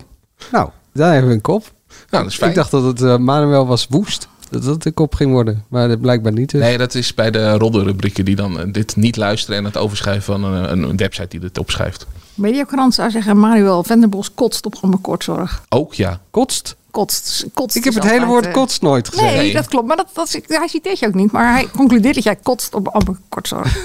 nou, 0.52 0.70
daar 0.94 1.12
hebben 1.12 1.30
we 1.30 1.36
een 1.36 1.42
kop. 1.42 1.72
Nou, 2.10 2.24
dat 2.24 2.32
is 2.32 2.38
fijn. 2.38 2.50
Ik 2.50 2.56
dacht 2.56 2.72
dat 2.72 3.00
het 3.00 3.20
Manuel 3.20 3.68
was 3.68 3.88
woest. 3.90 4.28
Dat 4.50 4.64
dat 4.64 4.84
de 4.84 4.92
kop 4.92 5.16
ging 5.16 5.32
worden. 5.32 5.66
Maar 5.68 5.88
dat 5.88 6.02
blijkbaar 6.02 6.32
niet 6.32 6.52
dus. 6.52 6.62
Nee, 6.62 6.78
dat 6.78 6.96
is 6.96 7.14
bij 7.14 7.32
de 7.32 7.58
roddelrubrieken 7.58 8.26
die 8.26 8.36
dan 8.36 8.60
eh, 8.60 8.66
dit 8.72 8.96
niet 8.96 9.18
luisteren... 9.18 9.58
en 9.58 9.66
het 9.66 9.78
overschrijven 9.78 10.24
van 10.24 10.44
een, 10.44 10.84
een, 10.84 10.98
website 10.98 11.28
die 11.28 11.40
dit 11.40 11.58
opschrijft. 11.58 12.06
Mediakrant 12.34 12.94
zou 12.94 13.12
zeggen, 13.12 13.40
Manuel 13.40 13.84
Venderbos 13.84 14.34
kotst 14.34 14.66
op 14.66 14.76
gewoon 14.76 15.02
kortzorg. 15.02 15.64
Ook, 15.70 15.94
ja. 15.94 16.20
Kotst? 16.32 16.76
Kotst. 16.92 17.46
kotst 17.54 17.76
Ik 17.76 17.84
heb 17.84 17.94
het 17.94 18.04
hele 18.04 18.26
woord 18.26 18.46
eh, 18.46 18.54
kotst 18.54 18.82
nooit 18.82 19.08
gezegd. 19.08 19.36
Nee, 19.36 19.54
dat 19.54 19.68
klopt. 19.68 19.88
Maar 19.88 19.98
dat, 19.98 20.08
dat, 20.14 20.42
hij 20.48 20.68
citeert 20.68 21.00
je 21.00 21.08
ook 21.08 21.14
niet. 21.14 21.32
Maar 21.32 21.52
hij 21.52 21.68
concludeert 21.76 22.16
dat 22.16 22.24
jij 22.24 22.36
kotst 22.36 22.74
op 22.74 22.88
amper 22.88 23.18
kortzorg. 23.30 23.74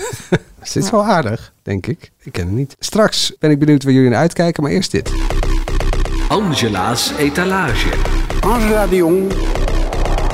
Dit 0.64 0.76
is 0.76 0.90
wel 0.90 1.04
aardig, 1.04 1.52
denk 1.62 1.86
ik. 1.86 2.10
Ik 2.22 2.32
ken 2.32 2.46
het 2.46 2.54
niet. 2.54 2.76
Straks 2.78 3.32
ben 3.38 3.50
ik 3.50 3.58
benieuwd 3.58 3.84
waar 3.84 3.92
jullie 3.92 4.10
naar 4.10 4.18
uitkijken, 4.18 4.62
maar 4.62 4.72
eerst 4.72 4.90
dit. 4.90 5.12
Angela's 6.28 7.12
etalage. 7.18 7.88
Angela 8.40 8.86
de 8.86 8.96
Jong. 8.96 9.32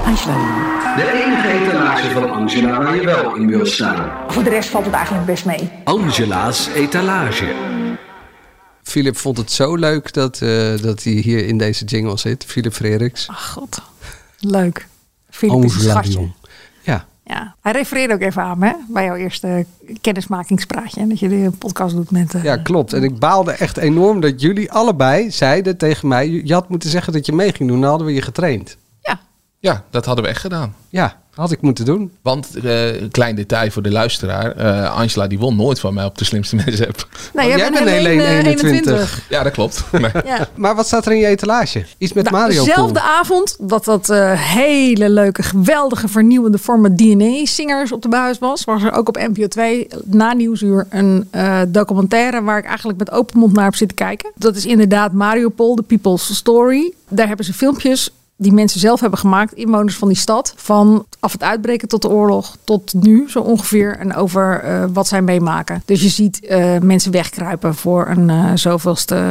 Angela 0.05 0.35
de 0.35 0.41
Jong. 0.41 0.97
De 0.97 1.23
enige 1.25 1.49
etalage 1.49 2.11
van 2.11 2.31
Angela 2.31 2.79
waar 2.83 2.95
je 2.97 3.05
wel 3.05 3.35
in 3.37 3.47
wil 3.47 3.67
staan. 3.67 4.11
Voor 4.29 4.43
de 4.45 4.51
rest 4.51 4.69
valt 4.69 4.85
het 4.85 4.95
eigenlijk 4.95 5.27
best 5.27 5.45
mee. 5.45 5.71
Angela's 5.85 6.69
etalage. 6.75 7.53
Philip 8.83 9.17
vond 9.17 9.37
het 9.37 9.53
zo 9.53 9.75
leuk 9.77 10.13
dat, 10.13 10.41
eh, 10.41 10.49
dat 10.83 11.03
hij 11.03 11.13
hier 11.13 11.47
in 11.47 11.59
deze 11.59 11.85
jingle 11.85 12.17
zit. 12.19 12.45
Philip 12.45 12.73
Frederiks. 12.73 13.29
Ach 13.29 13.49
god. 13.53 13.83
Leuk. 14.39 14.87
Philip 15.31 15.65
is 15.65 15.85
een. 16.15 16.33
Ja. 16.83 17.05
Ja. 17.25 17.55
Hij 17.61 17.73
refereerde 17.73 18.15
ook 18.15 18.21
even 18.21 18.43
aan 18.43 18.59
me 18.59 18.67
hè, 18.67 18.75
bij 18.89 19.05
jouw 19.05 19.15
eerste 19.17 19.67
kennismakingspraatje. 20.01 21.07
Dat 21.07 21.19
je 21.19 21.29
de 21.29 21.51
podcast 21.59 21.95
doet 21.95 22.11
met... 22.11 22.35
eh, 22.35 22.43
Ja, 22.45 22.57
klopt. 22.57 22.93
En 22.93 23.03
ik 23.03 23.19
baalde 23.19 23.51
echt 23.53 23.77
enorm 23.77 24.21
dat 24.21 24.41
jullie 24.41 24.73
allebei 24.73 25.31
zeiden 25.31 25.77
tegen 25.77 26.09
mij... 26.09 26.29
je 26.45 26.53
had 26.55 26.69
moeten 26.69 26.91
zeggen 26.91 27.13
dat 27.13 27.27
je 27.27 27.33
mee 27.33 27.53
ging 27.53 27.69
doen, 27.69 27.81
dan 27.81 27.89
hadden 27.91 28.07
we 28.07 28.15
je 28.15 28.23
getraind. 28.23 28.77
Ja, 29.62 29.85
dat 29.90 30.05
hadden 30.05 30.25
we 30.25 30.31
echt 30.31 30.40
gedaan. 30.40 30.75
Ja, 30.88 31.18
had 31.35 31.53
ik 31.53 31.61
moeten 31.61 31.85
doen. 31.85 32.12
Want, 32.23 32.49
eh, 32.64 33.01
een 33.01 33.11
klein 33.11 33.35
detail 33.37 33.70
voor 33.70 33.83
de 33.83 33.90
luisteraar. 33.90 34.57
eh, 34.57 34.94
Angela 34.96 35.27
die 35.27 35.38
won 35.38 35.57
nooit 35.57 35.81
van 35.81 35.94
mij 35.94 36.05
op 36.05 36.18
de 36.18 36.25
slimste 36.25 36.57
mensen 36.57 36.87
app. 36.88 37.09
Nee, 37.35 37.49
jij 37.49 37.57
jij 37.57 37.70
bent 37.70 37.85
bent 37.85 37.96
alleen, 37.96 38.20
alleen 38.20 38.20
eh, 38.20 38.46
21. 38.46 39.20
Ja, 39.29 39.42
dat 39.42 39.53
klopt. 39.53 39.85
Maar, 40.01 40.27
Ja. 40.27 40.49
Maar 40.55 40.75
wat 40.75 40.87
staat 40.87 41.07
er 41.07 41.12
in 41.12 41.18
je 41.18 41.27
etalage? 41.27 41.85
Iets 41.99 42.12
met 42.12 42.25
Nou, 42.25 42.37
Mario 42.37 42.64
Dezelfde 42.64 43.01
avond 43.01 43.57
dat 43.61 43.85
dat 43.85 44.09
eh, 44.11 44.33
hele 44.33 45.11
leuke, 45.11 45.42
geweldige, 45.42 46.09
vernieuwende 46.09 46.59
format 46.59 46.99
DNA-singers 46.99 47.92
op 47.92 48.03
de 48.03 48.09
buis 48.09 48.38
was, 48.38 48.64
was 48.64 48.83
er 48.83 48.92
ook 48.92 49.09
op 49.09 49.16
NPO 49.16 49.46
2 49.46 49.87
na 50.05 50.33
Nieuwsuur 50.33 50.87
een 50.90 51.29
eh, 51.31 51.61
documentaire 51.68 52.42
waar 52.42 52.59
ik 52.59 52.64
eigenlijk 52.64 52.99
met 52.99 53.11
open 53.11 53.38
mond 53.38 53.53
naar 53.53 53.64
heb 53.64 53.75
zitten 53.75 53.96
kijken. 53.96 54.33
Dat 54.35 54.57
is 54.57 54.66
inderdaad 54.66 55.12
Mario 55.12 55.49
Pol, 55.49 55.75
The 55.75 55.83
People's 55.83 56.35
Story. 56.37 56.92
Daar 57.09 57.27
hebben 57.27 57.44
ze 57.46 57.53
filmpjes 57.53 58.11
die 58.40 58.53
mensen 58.53 58.81
zelf 58.81 59.00
hebben 59.00 59.18
gemaakt, 59.18 59.53
inwoners 59.53 59.96
van 59.96 60.09
die 60.09 60.16
stad. 60.16 60.53
Van 60.57 61.07
af 61.18 61.33
het 61.33 61.42
uitbreken 61.42 61.88
tot 61.88 62.03
de 62.03 62.09
oorlog 62.09 62.57
tot 62.64 62.94
nu 62.94 63.31
zo 63.31 63.40
ongeveer. 63.40 63.96
En 63.96 64.14
over 64.14 64.64
uh, 64.64 64.85
wat 64.92 65.09
zij 65.09 65.22
meemaken. 65.22 65.83
Dus 65.85 66.03
je 66.03 66.09
ziet 66.09 66.40
uh, 66.50 66.79
mensen 66.79 67.12
wegkruipen 67.12 67.74
voor 67.74 68.09
een 68.09 68.29
uh, 68.29 68.50
zoveelste 68.55 69.24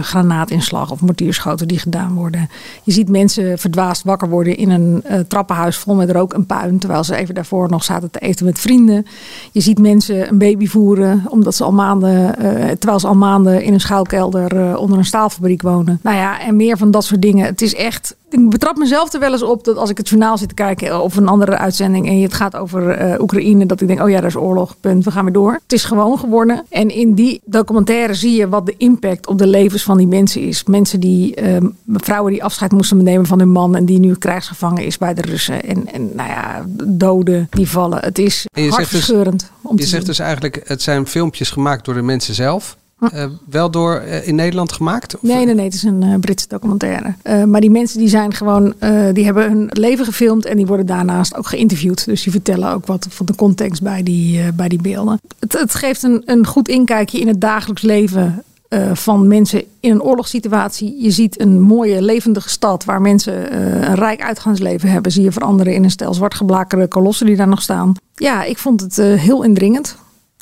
granaatinslag 0.00 0.90
of 0.90 1.00
mortierschoten 1.00 1.68
die 1.68 1.78
gedaan 1.78 2.14
worden. 2.14 2.48
Je 2.82 2.92
ziet 2.92 3.08
mensen 3.08 3.58
verdwaasd 3.58 4.04
wakker 4.04 4.28
worden 4.28 4.56
in 4.56 4.70
een 4.70 5.04
trappenhuis 5.28 5.76
vol 5.76 5.94
met 5.94 6.10
rook 6.10 6.34
en 6.34 6.46
puin. 6.46 6.78
Terwijl 6.78 7.04
ze 7.04 7.16
even 7.16 7.34
daarvoor 7.34 7.70
nog 7.70 7.84
zaten 7.84 8.10
te 8.10 8.18
eten 8.18 8.44
met 8.44 8.58
vrienden. 8.58 9.06
Je 9.52 9.60
ziet 9.60 9.78
mensen 9.78 10.28
een 10.28 10.38
baby 10.38 10.66
voeren 10.66 11.24
omdat 11.28 11.54
ze 11.54 11.64
al 11.64 11.72
maanden, 11.72 12.34
terwijl 12.78 13.00
ze 13.00 13.06
al 13.06 13.14
maanden 13.14 13.62
in 13.62 13.72
een 13.72 13.80
schuilkelder 13.80 14.76
onder 14.76 14.98
een 14.98 15.04
staalfabriek 15.04 15.62
wonen. 15.62 16.00
Nou 16.02 16.16
ja, 16.16 16.40
en 16.40 16.56
meer 16.56 16.76
van 16.76 16.90
dat 16.90 17.04
soort 17.04 17.22
dingen. 17.22 17.46
Het 17.46 17.62
is 17.62 17.74
echt 17.74 18.16
ik 18.32 18.50
betrap 18.50 18.76
mezelf 18.76 19.12
er 19.12 19.20
wel 19.20 19.32
eens 19.32 19.42
op 19.42 19.64
dat 19.64 19.76
als 19.76 19.90
ik 19.90 19.98
het 19.98 20.08
journaal 20.08 20.38
zit 20.38 20.48
te 20.48 20.54
kijken 20.54 21.02
of 21.02 21.16
een 21.16 21.28
andere 21.28 21.58
uitzending 21.58 22.08
en 22.08 22.22
het 22.22 22.34
gaat 22.34 22.56
over 22.56 23.12
uh, 23.12 23.20
Oekraïne, 23.20 23.66
dat 23.66 23.80
ik 23.80 23.86
denk, 23.86 24.00
oh 24.00 24.10
ja, 24.10 24.20
daar 24.20 24.28
is 24.28 24.36
oorlog, 24.36 24.76
punt, 24.80 25.04
we 25.04 25.10
gaan 25.10 25.24
weer 25.24 25.32
door. 25.32 25.52
Het 25.52 25.72
is 25.72 25.84
gewoon 25.84 26.18
geworden. 26.18 26.64
En 26.68 26.88
in 26.88 27.14
die 27.14 27.40
documentaire 27.44 28.14
zie 28.14 28.36
je 28.36 28.48
wat 28.48 28.66
de 28.66 28.74
impact 28.76 29.26
op 29.26 29.38
de 29.38 29.46
levens 29.46 29.82
van 29.82 29.96
die 29.96 30.06
mensen 30.06 30.40
is. 30.40 30.64
Mensen 30.64 31.00
die, 31.00 31.42
uh, 31.42 31.56
vrouwen 31.86 32.32
die 32.32 32.44
afscheid 32.44 32.72
moesten 32.72 33.02
nemen 33.02 33.26
van 33.26 33.38
hun 33.38 33.50
man 33.50 33.76
en 33.76 33.84
die 33.84 33.98
nu 33.98 34.14
krijgsgevangen 34.14 34.84
is 34.84 34.98
bij 34.98 35.14
de 35.14 35.22
Russen. 35.22 35.64
En, 35.64 35.92
en 35.92 36.10
nou 36.14 36.28
ja, 36.28 36.64
doden 36.84 37.46
die 37.50 37.68
vallen. 37.68 37.98
Het 37.98 38.18
is 38.18 38.46
hartverscheurend. 38.68 39.40
Dus, 39.40 39.70
om 39.70 39.78
je 39.78 39.86
zegt 39.86 40.06
dus 40.06 40.18
eigenlijk, 40.18 40.60
het 40.64 40.82
zijn 40.82 41.06
filmpjes 41.06 41.50
gemaakt 41.50 41.84
door 41.84 41.94
de 41.94 42.02
mensen 42.02 42.34
zelf. 42.34 42.76
Uh, 43.02 43.24
wel 43.50 43.70
door 43.70 44.02
uh, 44.06 44.28
in 44.28 44.34
Nederland 44.34 44.72
gemaakt? 44.72 45.14
Of? 45.14 45.22
Nee, 45.22 45.44
nee, 45.44 45.54
nee, 45.54 45.64
het 45.64 45.74
is 45.74 45.82
een 45.82 46.02
uh, 46.04 46.14
Britse 46.20 46.48
documentaire. 46.48 47.14
maar 47.46 47.60
die 47.60 47.70
mensen 47.70 47.98
die 47.98 48.08
zijn 48.08 48.34
gewoon, 48.34 48.74
die 49.12 49.24
hebben 49.24 49.48
hun 49.48 49.68
leven 49.70 50.04
gefilmd 50.04 50.44
en 50.44 50.56
die 50.56 50.66
worden 50.66 50.86
daarnaast 50.86 51.36
ook 51.36 51.46
geïnterviewd. 51.46 52.04
Dus 52.04 52.22
die 52.22 52.32
vertellen 52.32 52.72
ook 52.72 52.86
wat 52.86 53.06
van 53.10 53.26
de 53.26 53.34
context 53.34 53.82
bij 53.82 54.02
die, 54.02 54.52
bij 54.52 54.68
die 54.68 54.82
beelden. 54.82 55.20
Het, 55.38 55.52
het 55.52 55.74
geeft 55.74 56.02
een, 56.02 56.22
een 56.24 56.46
goed 56.46 56.68
inkijkje 56.68 57.20
in 57.20 57.28
het 57.28 57.40
dagelijks 57.40 57.82
leven 57.82 58.44
van 58.92 59.26
mensen 59.26 59.62
in 59.80 59.90
een 59.90 60.02
oorlogssituatie. 60.02 61.02
Je 61.02 61.10
ziet 61.10 61.40
een 61.40 61.60
mooie, 61.60 62.02
levendige 62.02 62.48
stad 62.48 62.84
waar 62.84 63.00
mensen 63.00 63.54
een 63.54 63.94
rijk 63.94 64.22
uitgaansleven 64.22 64.90
hebben. 64.90 65.12
Zie 65.12 65.22
je 65.22 65.32
veranderen 65.32 65.74
in 65.74 65.84
een 65.84 65.90
stel 65.90 66.14
zwartgeblakerde 66.14 66.88
kolossen 66.88 67.26
die 67.26 67.36
daar 67.36 67.48
nog 67.48 67.62
staan. 67.62 67.94
Ja, 68.14 68.44
ik 68.44 68.58
vond 68.58 68.80
het 68.80 68.96
heel 68.96 69.42
indringend. 69.42 69.96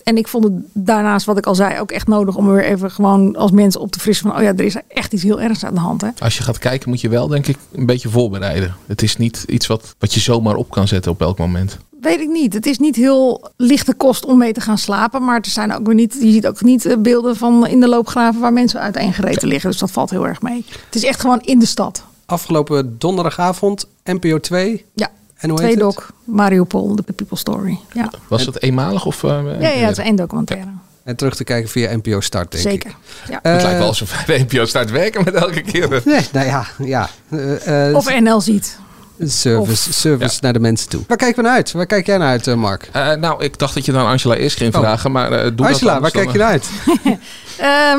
En 0.05 0.17
ik 0.17 0.29
vond 0.29 0.45
het 0.45 0.53
daarnaast, 0.73 1.27
wat 1.27 1.39
ik 1.39 1.47
al 1.47 1.55
zei, 1.55 1.81
ook 1.81 1.91
echt 1.91 2.07
nodig 2.07 2.37
om 2.37 2.53
weer 2.53 2.65
even 2.65 2.91
gewoon 2.91 3.37
als 3.37 3.51
mensen 3.51 3.81
op 3.81 3.91
te 3.91 4.01
frissen 4.01 4.29
van, 4.29 4.37
oh 4.37 4.43
ja, 4.43 4.49
er 4.49 4.65
is 4.65 4.77
echt 4.89 5.13
iets 5.13 5.23
heel 5.23 5.41
ergs 5.41 5.65
aan 5.65 5.75
de 5.75 5.81
hand. 5.81 6.01
Hè? 6.01 6.09
Als 6.19 6.37
je 6.37 6.43
gaat 6.43 6.59
kijken, 6.59 6.89
moet 6.89 7.01
je 7.01 7.09
wel, 7.09 7.29
denk 7.29 7.47
ik, 7.47 7.57
een 7.73 7.87
beetje 7.87 8.09
voorbereiden. 8.09 8.77
Het 8.87 9.03
is 9.03 9.17
niet 9.17 9.45
iets 9.47 9.67
wat, 9.67 9.95
wat 9.99 10.15
je 10.15 10.21
zomaar 10.21 10.55
op 10.55 10.71
kan 10.71 10.89
zetten 10.89 11.13
op 11.13 11.21
elk 11.21 11.39
moment. 11.39 11.79
Weet 12.01 12.21
ik 12.21 12.29
niet. 12.29 12.55
Het 12.55 12.67
is 12.67 12.79
niet 12.79 12.97
heel 12.97 13.51
lichte 13.57 13.95
kost 13.95 14.25
om 14.25 14.39
mee 14.39 14.53
te 14.53 14.61
gaan 14.61 14.79
slapen. 14.79 15.25
Maar 15.25 15.37
er 15.37 15.51
zijn 15.51 15.73
ook 15.73 15.87
weer 15.87 15.95
niet, 15.95 16.17
je 16.21 16.31
ziet 16.31 16.47
ook 16.47 16.63
niet 16.63 16.87
eh, 16.87 16.97
beelden 16.97 17.37
van 17.37 17.67
in 17.67 17.81
de 17.81 17.89
loopgraven 17.89 18.41
waar 18.41 18.53
mensen 18.53 18.81
uiteengereten 18.81 19.49
liggen. 19.49 19.71
Dus 19.71 19.79
dat 19.79 19.91
valt 19.91 20.11
heel 20.11 20.27
erg 20.27 20.43
mee. 20.43 20.65
Het 20.87 20.95
is 20.95 21.05
echt 21.05 21.21
gewoon 21.21 21.41
in 21.41 21.59
de 21.59 21.67
stad. 21.67 22.05
Afgelopen 22.27 22.99
donderdagavond, 22.99 23.87
NPO 24.05 24.41
2. 24.41 24.85
Ja. 24.95 25.09
En 25.41 25.49
hoe 25.49 25.59
Twee 25.59 25.77
doc, 25.77 25.97
Mariupol, 26.25 26.97
de 26.97 27.03
People 27.03 27.37
Story. 27.37 27.79
Ja. 27.93 28.11
Was 28.29 28.47
het 28.47 28.63
eenmalig? 28.63 29.07
Of, 29.07 29.23
uh, 29.23 29.31
ja, 29.61 29.69
ja, 29.69 29.87
het 29.87 29.99
is 29.99 30.05
één 30.05 30.17
documentaire. 30.17 30.69
En 31.05 31.17
terug 31.17 31.37
te 31.37 31.45
kijken 31.45 31.71
via 31.71 31.97
NPO 31.97 32.21
Start, 32.21 32.51
denk 32.51 32.63
Zeker. 32.63 32.91
ik. 32.91 32.97
Ja. 33.29 33.39
het 33.43 33.63
lijkt 33.63 33.79
wel 33.79 33.87
alsof 33.87 34.23
wij 34.27 34.47
NPO 34.51 34.65
Start 34.65 34.91
werken 34.91 35.25
met 35.25 35.35
elke 35.35 35.61
keer. 35.61 35.89
Nee, 36.05 36.29
nou 36.33 36.47
ja. 36.47 36.67
ja. 36.79 37.09
Uh, 37.29 37.97
of 37.97 38.21
NL 38.21 38.41
ziet. 38.41 38.79
Service, 39.19 39.89
of, 39.89 39.95
service 39.95 40.39
naar 40.41 40.53
de 40.53 40.61
mensen 40.61 40.89
toe. 40.89 41.03
Waar 41.07 41.17
kijken 41.17 41.37
we 41.37 41.49
naar 41.49 41.57
uit? 41.57 41.73
Waar 41.73 41.87
kijk 41.87 42.07
jij 42.07 42.19
naar 42.19 42.29
uit, 42.29 42.57
Mark? 42.57 42.89
Uh, 42.97 43.13
nou, 43.13 43.45
ik 43.45 43.59
dacht 43.59 43.75
dat 43.75 43.85
je 43.85 43.93
dan 43.93 44.07
Angela 44.07 44.35
eerst 44.35 44.57
ging 44.57 44.75
oh. 44.75 44.81
vragen, 44.81 45.13
maar 45.13 45.45
uh, 45.45 45.51
doe 45.55 45.67
Angela, 45.67 45.93
dat 45.93 46.03
waar 46.03 46.11
kijk 46.11 46.33
je 46.33 46.39
naar 46.39 46.49
uit? 46.49 46.71
um, 47.05 47.19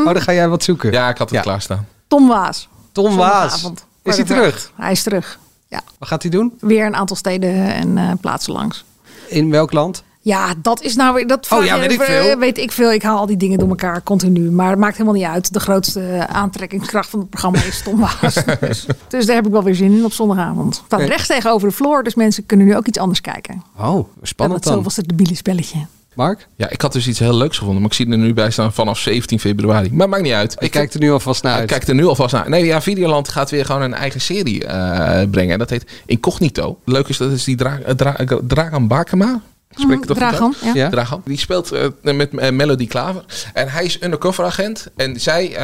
oh, 0.08 0.14
dan 0.14 0.22
ga 0.22 0.34
jij 0.34 0.48
wat 0.50 0.64
zoeken. 0.64 0.92
Ja, 0.92 1.10
ik 1.10 1.18
had 1.18 1.30
het 1.30 1.38
ja. 1.38 1.44
klaarstaan. 1.44 1.88
Tom 2.08 2.28
Waas. 2.28 2.68
Tom 2.92 3.16
Waas. 3.16 3.72
Is 4.04 4.16
hij 4.16 4.26
terug? 4.26 4.72
Hij 4.76 4.92
is 4.92 5.04
terug. 5.04 5.40
Ja. 5.72 5.82
Wat 5.98 6.08
gaat 6.08 6.22
hij 6.22 6.32
doen? 6.32 6.54
Weer 6.60 6.86
een 6.86 6.96
aantal 6.96 7.16
steden 7.16 7.74
en 7.74 7.98
uh, 7.98 8.12
plaatsen 8.22 8.54
langs. 8.54 8.86
In 9.28 9.50
welk 9.50 9.72
land? 9.72 10.04
Ja, 10.24 10.54
dat 10.58 10.82
is 10.82 10.96
nou 10.96 11.14
weer. 11.14 11.28
Dat 11.28 11.48
oh 11.52 11.66
ja, 11.66 11.80
weet 11.80 11.92
ik 11.92 12.02
veel. 12.02 12.38
Weet 12.38 12.58
ik 12.58 12.72
veel. 12.72 12.92
Ik 12.92 13.04
haal 13.04 13.18
al 13.18 13.26
die 13.26 13.38
dingen 13.38 13.60
door 13.60 13.70
elkaar 13.70 14.04
continu. 14.04 14.52
Maar 14.52 14.70
het 14.70 14.80
maakt 14.80 14.98
helemaal 14.98 15.20
niet 15.20 15.26
uit. 15.26 15.54
De 15.54 15.60
grootste 15.60 16.28
aantrekkingskracht 16.28 17.10
van 17.10 17.20
het 17.20 17.30
programma 17.30 17.64
is 17.64 17.82
Tom 17.84 18.00
Waas. 18.00 18.34
dus, 18.60 18.86
dus, 19.08 19.26
daar 19.26 19.36
heb 19.36 19.46
ik 19.46 19.52
wel 19.52 19.64
weer 19.64 19.76
zin 19.76 19.92
in 19.92 20.06
op 20.06 20.14
zondagavond. 20.14 20.76
Het 20.76 20.86
staat 20.86 21.00
okay. 21.00 21.12
rechts 21.12 21.28
tegenover 21.28 21.68
de 21.68 21.76
vloer. 21.76 22.04
Dus 22.04 22.16
mensen 22.16 22.46
kunnen 22.46 22.66
nu 22.68 22.76
ook 22.76 22.88
iets 22.88 22.98
anders 22.98 23.22
kijken. 23.22 23.64
Oh, 23.80 24.08
spannend 24.22 24.64
dan. 24.64 24.74
Zo 24.74 24.82
was 24.82 24.96
het 24.96 25.08
debiele 25.08 25.36
spelletje. 25.36 25.86
Mark? 26.16 26.48
Ja, 26.56 26.70
ik 26.70 26.82
had 26.82 26.94
dus 26.94 27.08
iets 27.08 27.20
heel 27.20 27.38
leuks 27.38 27.58
gevonden. 27.58 27.82
Maar 27.82 27.92
ik 27.92 27.98
zie 27.98 28.12
er 28.12 28.18
nu 28.18 28.34
bij 28.34 28.52
staan 28.52 28.74
vanaf 28.74 29.00
17 29.00 29.40
februari. 29.40 29.90
Maar 29.94 30.10
maakt 30.10 30.24
niet 30.24 30.34
uit. 30.34 30.54
Ik, 30.54 30.62
ik 30.62 30.72
kijk 30.72 30.94
er 30.94 31.00
nu 31.00 31.12
alvast 31.12 31.44
naar 31.44 31.54
uit. 31.54 31.62
Ik 31.62 31.68
kijk 31.68 31.88
er 31.88 31.96
nu 31.96 32.06
alvast 32.06 32.34
naar. 32.34 32.50
Nee, 32.50 32.66
ja, 32.66 32.82
Videoland 32.82 33.30
gaat 33.30 33.50
weer 33.50 33.66
gewoon 33.66 33.82
een 33.82 33.94
eigen 33.94 34.22
serie 34.22 34.64
uh, 34.64 35.22
brengen. 35.32 35.54
En 35.54 35.60
dat 35.60 35.70
heet 35.70 35.92
Incognito. 36.06 36.80
Leuk 36.86 37.08
is 37.08 37.18
dat 37.18 37.32
is 37.32 37.44
die 37.44 37.56
Dra 37.56 37.80
Dra 37.96 38.16
Dragan 38.48 38.88
Bakema. 38.88 39.42
Spreek 39.76 39.98
ik 39.98 40.06
toch 40.06 40.18
Dragan, 40.18 40.54
ja. 40.64 40.74
ja. 40.74 40.90
Dragan. 40.90 41.22
Die 41.26 41.38
speelt 41.38 41.74
uh, 41.74 41.86
met 42.02 42.34
uh, 42.34 42.50
Melody 42.50 42.88
Klaver. 42.88 43.24
En 43.54 43.70
hij 43.70 43.86
is 43.86 44.04
undercover 44.04 44.46
agent. 44.46 44.88
En 44.96 45.20
zij 45.20 45.60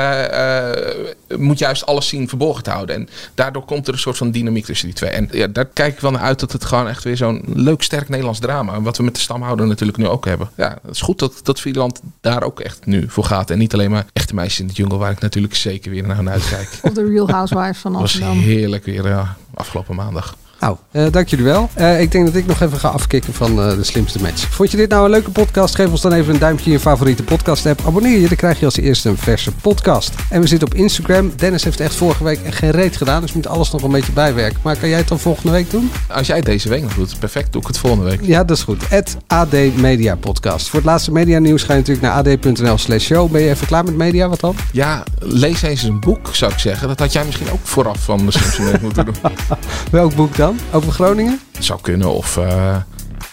uh, 1.29 1.37
moet 1.37 1.59
juist 1.59 1.85
alles 1.85 2.07
zien 2.07 2.29
verborgen 2.29 2.63
te 2.63 2.69
houden. 2.69 2.95
En 2.95 3.09
daardoor 3.33 3.65
komt 3.65 3.87
er 3.87 3.93
een 3.93 3.99
soort 3.99 4.17
van 4.17 4.31
dynamiek 4.31 4.65
tussen 4.65 4.87
die 4.87 4.95
twee. 4.95 5.09
En 5.09 5.29
ja, 5.31 5.47
daar 5.47 5.65
kijk 5.65 5.93
ik 5.93 5.99
wel 5.99 6.11
naar 6.11 6.21
uit 6.21 6.39
dat 6.39 6.51
het 6.51 6.65
gewoon 6.65 6.87
echt 6.87 7.03
weer 7.03 7.17
zo'n 7.17 7.43
leuk, 7.53 7.81
sterk 7.81 8.09
Nederlands 8.09 8.39
drama. 8.39 8.81
Wat 8.81 8.97
we 8.97 9.03
met 9.03 9.15
de 9.15 9.21
stamhouder 9.21 9.67
natuurlijk 9.67 9.97
nu 9.97 10.07
ook 10.07 10.25
hebben. 10.25 10.49
Ja, 10.55 10.77
het 10.81 10.95
is 10.95 11.01
goed 11.01 11.19
dat, 11.19 11.39
dat 11.43 11.59
Videoland 11.59 12.01
daar 12.21 12.43
ook 12.43 12.59
echt 12.59 12.85
nu 12.85 13.05
voor 13.07 13.23
gaat. 13.23 13.49
En 13.49 13.57
niet 13.57 13.73
alleen 13.73 13.91
maar 13.91 14.05
echte 14.13 14.35
meisjes 14.35 14.59
in 14.59 14.67
de 14.67 14.73
jungle, 14.73 14.97
waar 14.97 15.11
ik 15.11 15.19
natuurlijk 15.19 15.55
zeker 15.55 15.91
weer 15.91 16.07
naar 16.07 16.29
uitkijk. 16.29 16.69
Of 16.81 16.93
de 16.93 17.07
Real 17.07 17.29
Housewives 17.29 17.77
van 17.77 17.95
Amsterdam. 17.95 18.27
Dat 18.27 18.37
was 18.37 18.45
heerlijk 18.45 18.85
weer, 18.85 19.07
ja, 19.07 19.35
afgelopen 19.53 19.95
maandag. 19.95 20.35
Nou, 20.59 20.77
uh, 20.91 21.05
dank 21.11 21.27
jullie 21.27 21.45
wel. 21.45 21.69
Uh, 21.77 22.01
ik 22.01 22.11
denk 22.11 22.25
dat 22.25 22.35
ik 22.35 22.45
nog 22.45 22.61
even 22.61 22.77
ga 22.77 22.87
afkicken 22.87 23.33
van 23.33 23.59
uh, 23.59 23.69
de 23.69 23.83
slimste 23.83 24.21
match. 24.21 24.47
Vond 24.49 24.71
je 24.71 24.77
dit 24.77 24.89
nou 24.89 25.05
een 25.05 25.11
leuke 25.11 25.31
podcast? 25.31 25.75
Geef 25.75 25.89
ons 25.89 26.01
dan 26.01 26.13
even 26.13 26.33
een 26.33 26.39
duimpje 26.39 26.65
in 26.65 26.71
je 26.71 26.79
favoriete 26.79 27.23
podcast 27.23 27.65
app. 27.65 27.81
Abonneer 27.85 28.19
je, 28.19 28.27
dan 28.27 28.37
krijg 28.37 28.59
je 28.59 28.65
als 28.65 28.77
eerste 28.77 29.09
een 29.09 29.17
verse 29.17 29.51
podcast. 29.51 30.13
En 30.29 30.41
we 30.41 30.47
zitten 30.47 30.67
op 30.67 30.73
Instagram. 30.73 31.31
Dennis 31.35 31.63
heeft 31.63 31.79
echt 31.79 31.95
vorige 31.95 32.23
week 32.23 32.39
echt 32.43 32.57
geen 32.57 32.71
reet 32.71 32.97
gedaan, 32.97 33.21
dus 33.21 33.33
moet 33.33 33.47
alles 33.47 33.71
nog 33.71 33.83
een 33.83 33.91
beetje 33.91 34.11
bijwerken. 34.11 34.59
Maar 34.63 34.77
kan 34.77 34.89
jij 34.89 34.97
het 34.97 35.07
dan 35.07 35.19
volgende 35.19 35.51
week 35.51 35.71
doen? 35.71 35.91
Als 36.07 36.27
jij 36.27 36.35
het 36.35 36.45
deze 36.45 36.69
week 36.69 36.81
nog 36.81 36.93
doet, 36.93 37.19
perfect. 37.19 37.51
Doe 37.51 37.61
ik 37.61 37.67
het 37.67 37.77
volgende 37.77 38.05
week. 38.05 38.19
Ja, 38.21 38.43
dat 38.43 38.57
is 38.57 38.63
goed. 38.63 38.83
AD 39.27 39.75
Media 39.75 40.15
Podcast. 40.15 40.69
Voor 40.69 40.79
het 40.79 40.87
laatste 40.87 41.11
media 41.11 41.39
nieuws 41.39 41.63
ga 41.63 41.73
je 41.73 41.79
natuurlijk 41.79 42.07
naar 42.07 42.35
ad.nl 42.35 42.77
slash 42.77 43.05
show. 43.05 43.31
Ben 43.31 43.41
je 43.41 43.49
even 43.49 43.67
klaar 43.67 43.83
met 43.83 43.95
media? 43.95 44.29
Wat 44.29 44.39
dan? 44.39 44.55
Ja, 44.71 45.03
lees 45.19 45.61
eens 45.61 45.83
een 45.83 45.99
boek, 45.99 46.29
zou 46.31 46.51
ik 46.51 46.59
zeggen. 46.59 46.87
Dat 46.87 46.99
had 46.99 47.13
jij 47.13 47.25
misschien 47.25 47.51
ook 47.51 47.59
vooraf 47.63 48.03
van 48.03 48.25
de 48.25 48.31
slimste 48.31 48.61
match 48.61 48.81
moeten 48.81 49.05
doen. 49.05 49.15
Welk 49.91 50.15
boek 50.15 50.35
dan? 50.35 50.46
Over 50.71 50.91
Groningen? 50.91 51.39
Het 51.51 51.65
zou 51.65 51.81
kunnen. 51.81 52.13
Of 52.13 52.37
uh, 52.37 52.75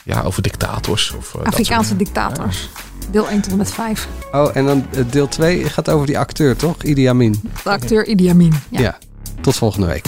ja, 0.04 0.22
over 0.22 0.42
dictators. 0.42 1.14
Of, 1.18 1.34
uh, 1.34 1.42
Afrikaanse 1.42 1.96
dictators. 1.96 2.68
Deel 3.10 3.28
1 3.28 3.40
tot 3.40 3.52
en 3.52 3.58
met 3.58 3.72
5. 3.72 4.08
Oh, 4.32 4.56
en 4.56 4.66
dan 4.66 4.86
deel 5.10 5.28
2 5.28 5.64
gaat 5.64 5.90
over 5.90 6.06
die 6.06 6.18
acteur, 6.18 6.56
toch? 6.56 6.82
Idi 6.82 7.06
Amin. 7.06 7.40
De 7.62 7.70
acteur 7.70 8.06
Idi 8.06 8.28
Amin, 8.28 8.52
ja. 8.70 8.80
ja. 8.80 8.98
Tot 9.40 9.56
volgende 9.56 9.86
week. 9.86 10.06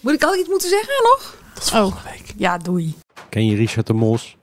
Moet 0.00 0.12
ik 0.12 0.22
al 0.22 0.36
iets 0.36 0.48
moeten 0.48 0.68
zeggen 0.68 0.94
nog? 1.02 1.36
Tot 1.54 1.70
volgende 1.70 1.96
oh. 1.96 2.10
week. 2.10 2.34
Ja, 2.36 2.58
doei. 2.58 2.94
Ken 3.28 3.46
je 3.46 3.56
Richard 3.56 3.86
de 3.86 3.92
Mos? 3.92 4.36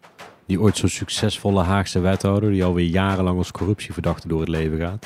Die 0.45 0.61
ooit 0.61 0.77
zo'n 0.77 0.89
succesvolle 0.89 1.63
Haagse 1.63 1.99
wethouder... 1.99 2.51
die 2.51 2.63
alweer 2.63 2.87
jarenlang 2.87 3.37
als 3.37 3.51
corruptieverdachte 3.51 4.27
door 4.27 4.39
het 4.39 4.49
leven 4.49 4.79
gaat... 4.79 5.05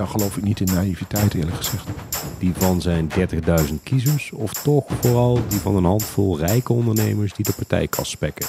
Dan 0.00 0.08
geloof 0.08 0.36
ik 0.36 0.42
niet 0.42 0.60
in 0.60 0.74
naïviteit 0.74 1.34
eerlijk 1.34 1.56
gezegd. 1.56 1.88
Die 2.38 2.52
van 2.54 2.80
zijn 2.80 3.08
30.000 3.68 3.74
kiezers 3.82 4.32
of 4.32 4.52
toch 4.52 4.84
vooral 5.00 5.38
die 5.48 5.58
van 5.58 5.76
een 5.76 5.84
handvol 5.84 6.38
rijke 6.38 6.72
ondernemers 6.72 7.32
die 7.32 7.44
de 7.44 7.52
partijkas 7.52 8.10
spekken? 8.10 8.46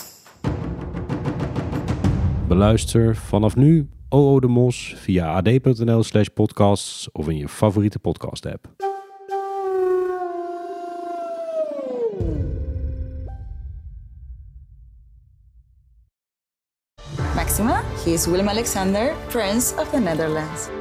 Beluister 2.47 3.15
vanaf 3.15 3.55
nu 3.55 3.89
OO 4.09 4.39
de 4.39 4.47
Mos 4.47 4.95
via 4.97 5.33
ad.nl 5.33 6.03
slash 6.03 6.27
podcasts 6.27 7.11
of 7.11 7.29
in 7.29 7.37
je 7.37 7.47
favoriete 7.47 7.99
podcast 7.99 8.45
app. 8.45 8.67
Maxima, 17.35 17.81
hij 18.03 18.13
is 18.13 18.25
Willem 18.25 18.49
Alexander, 18.49 19.13
Prince 19.27 19.75
of 19.75 19.89
the 19.89 19.99
Netherlands. 19.99 20.80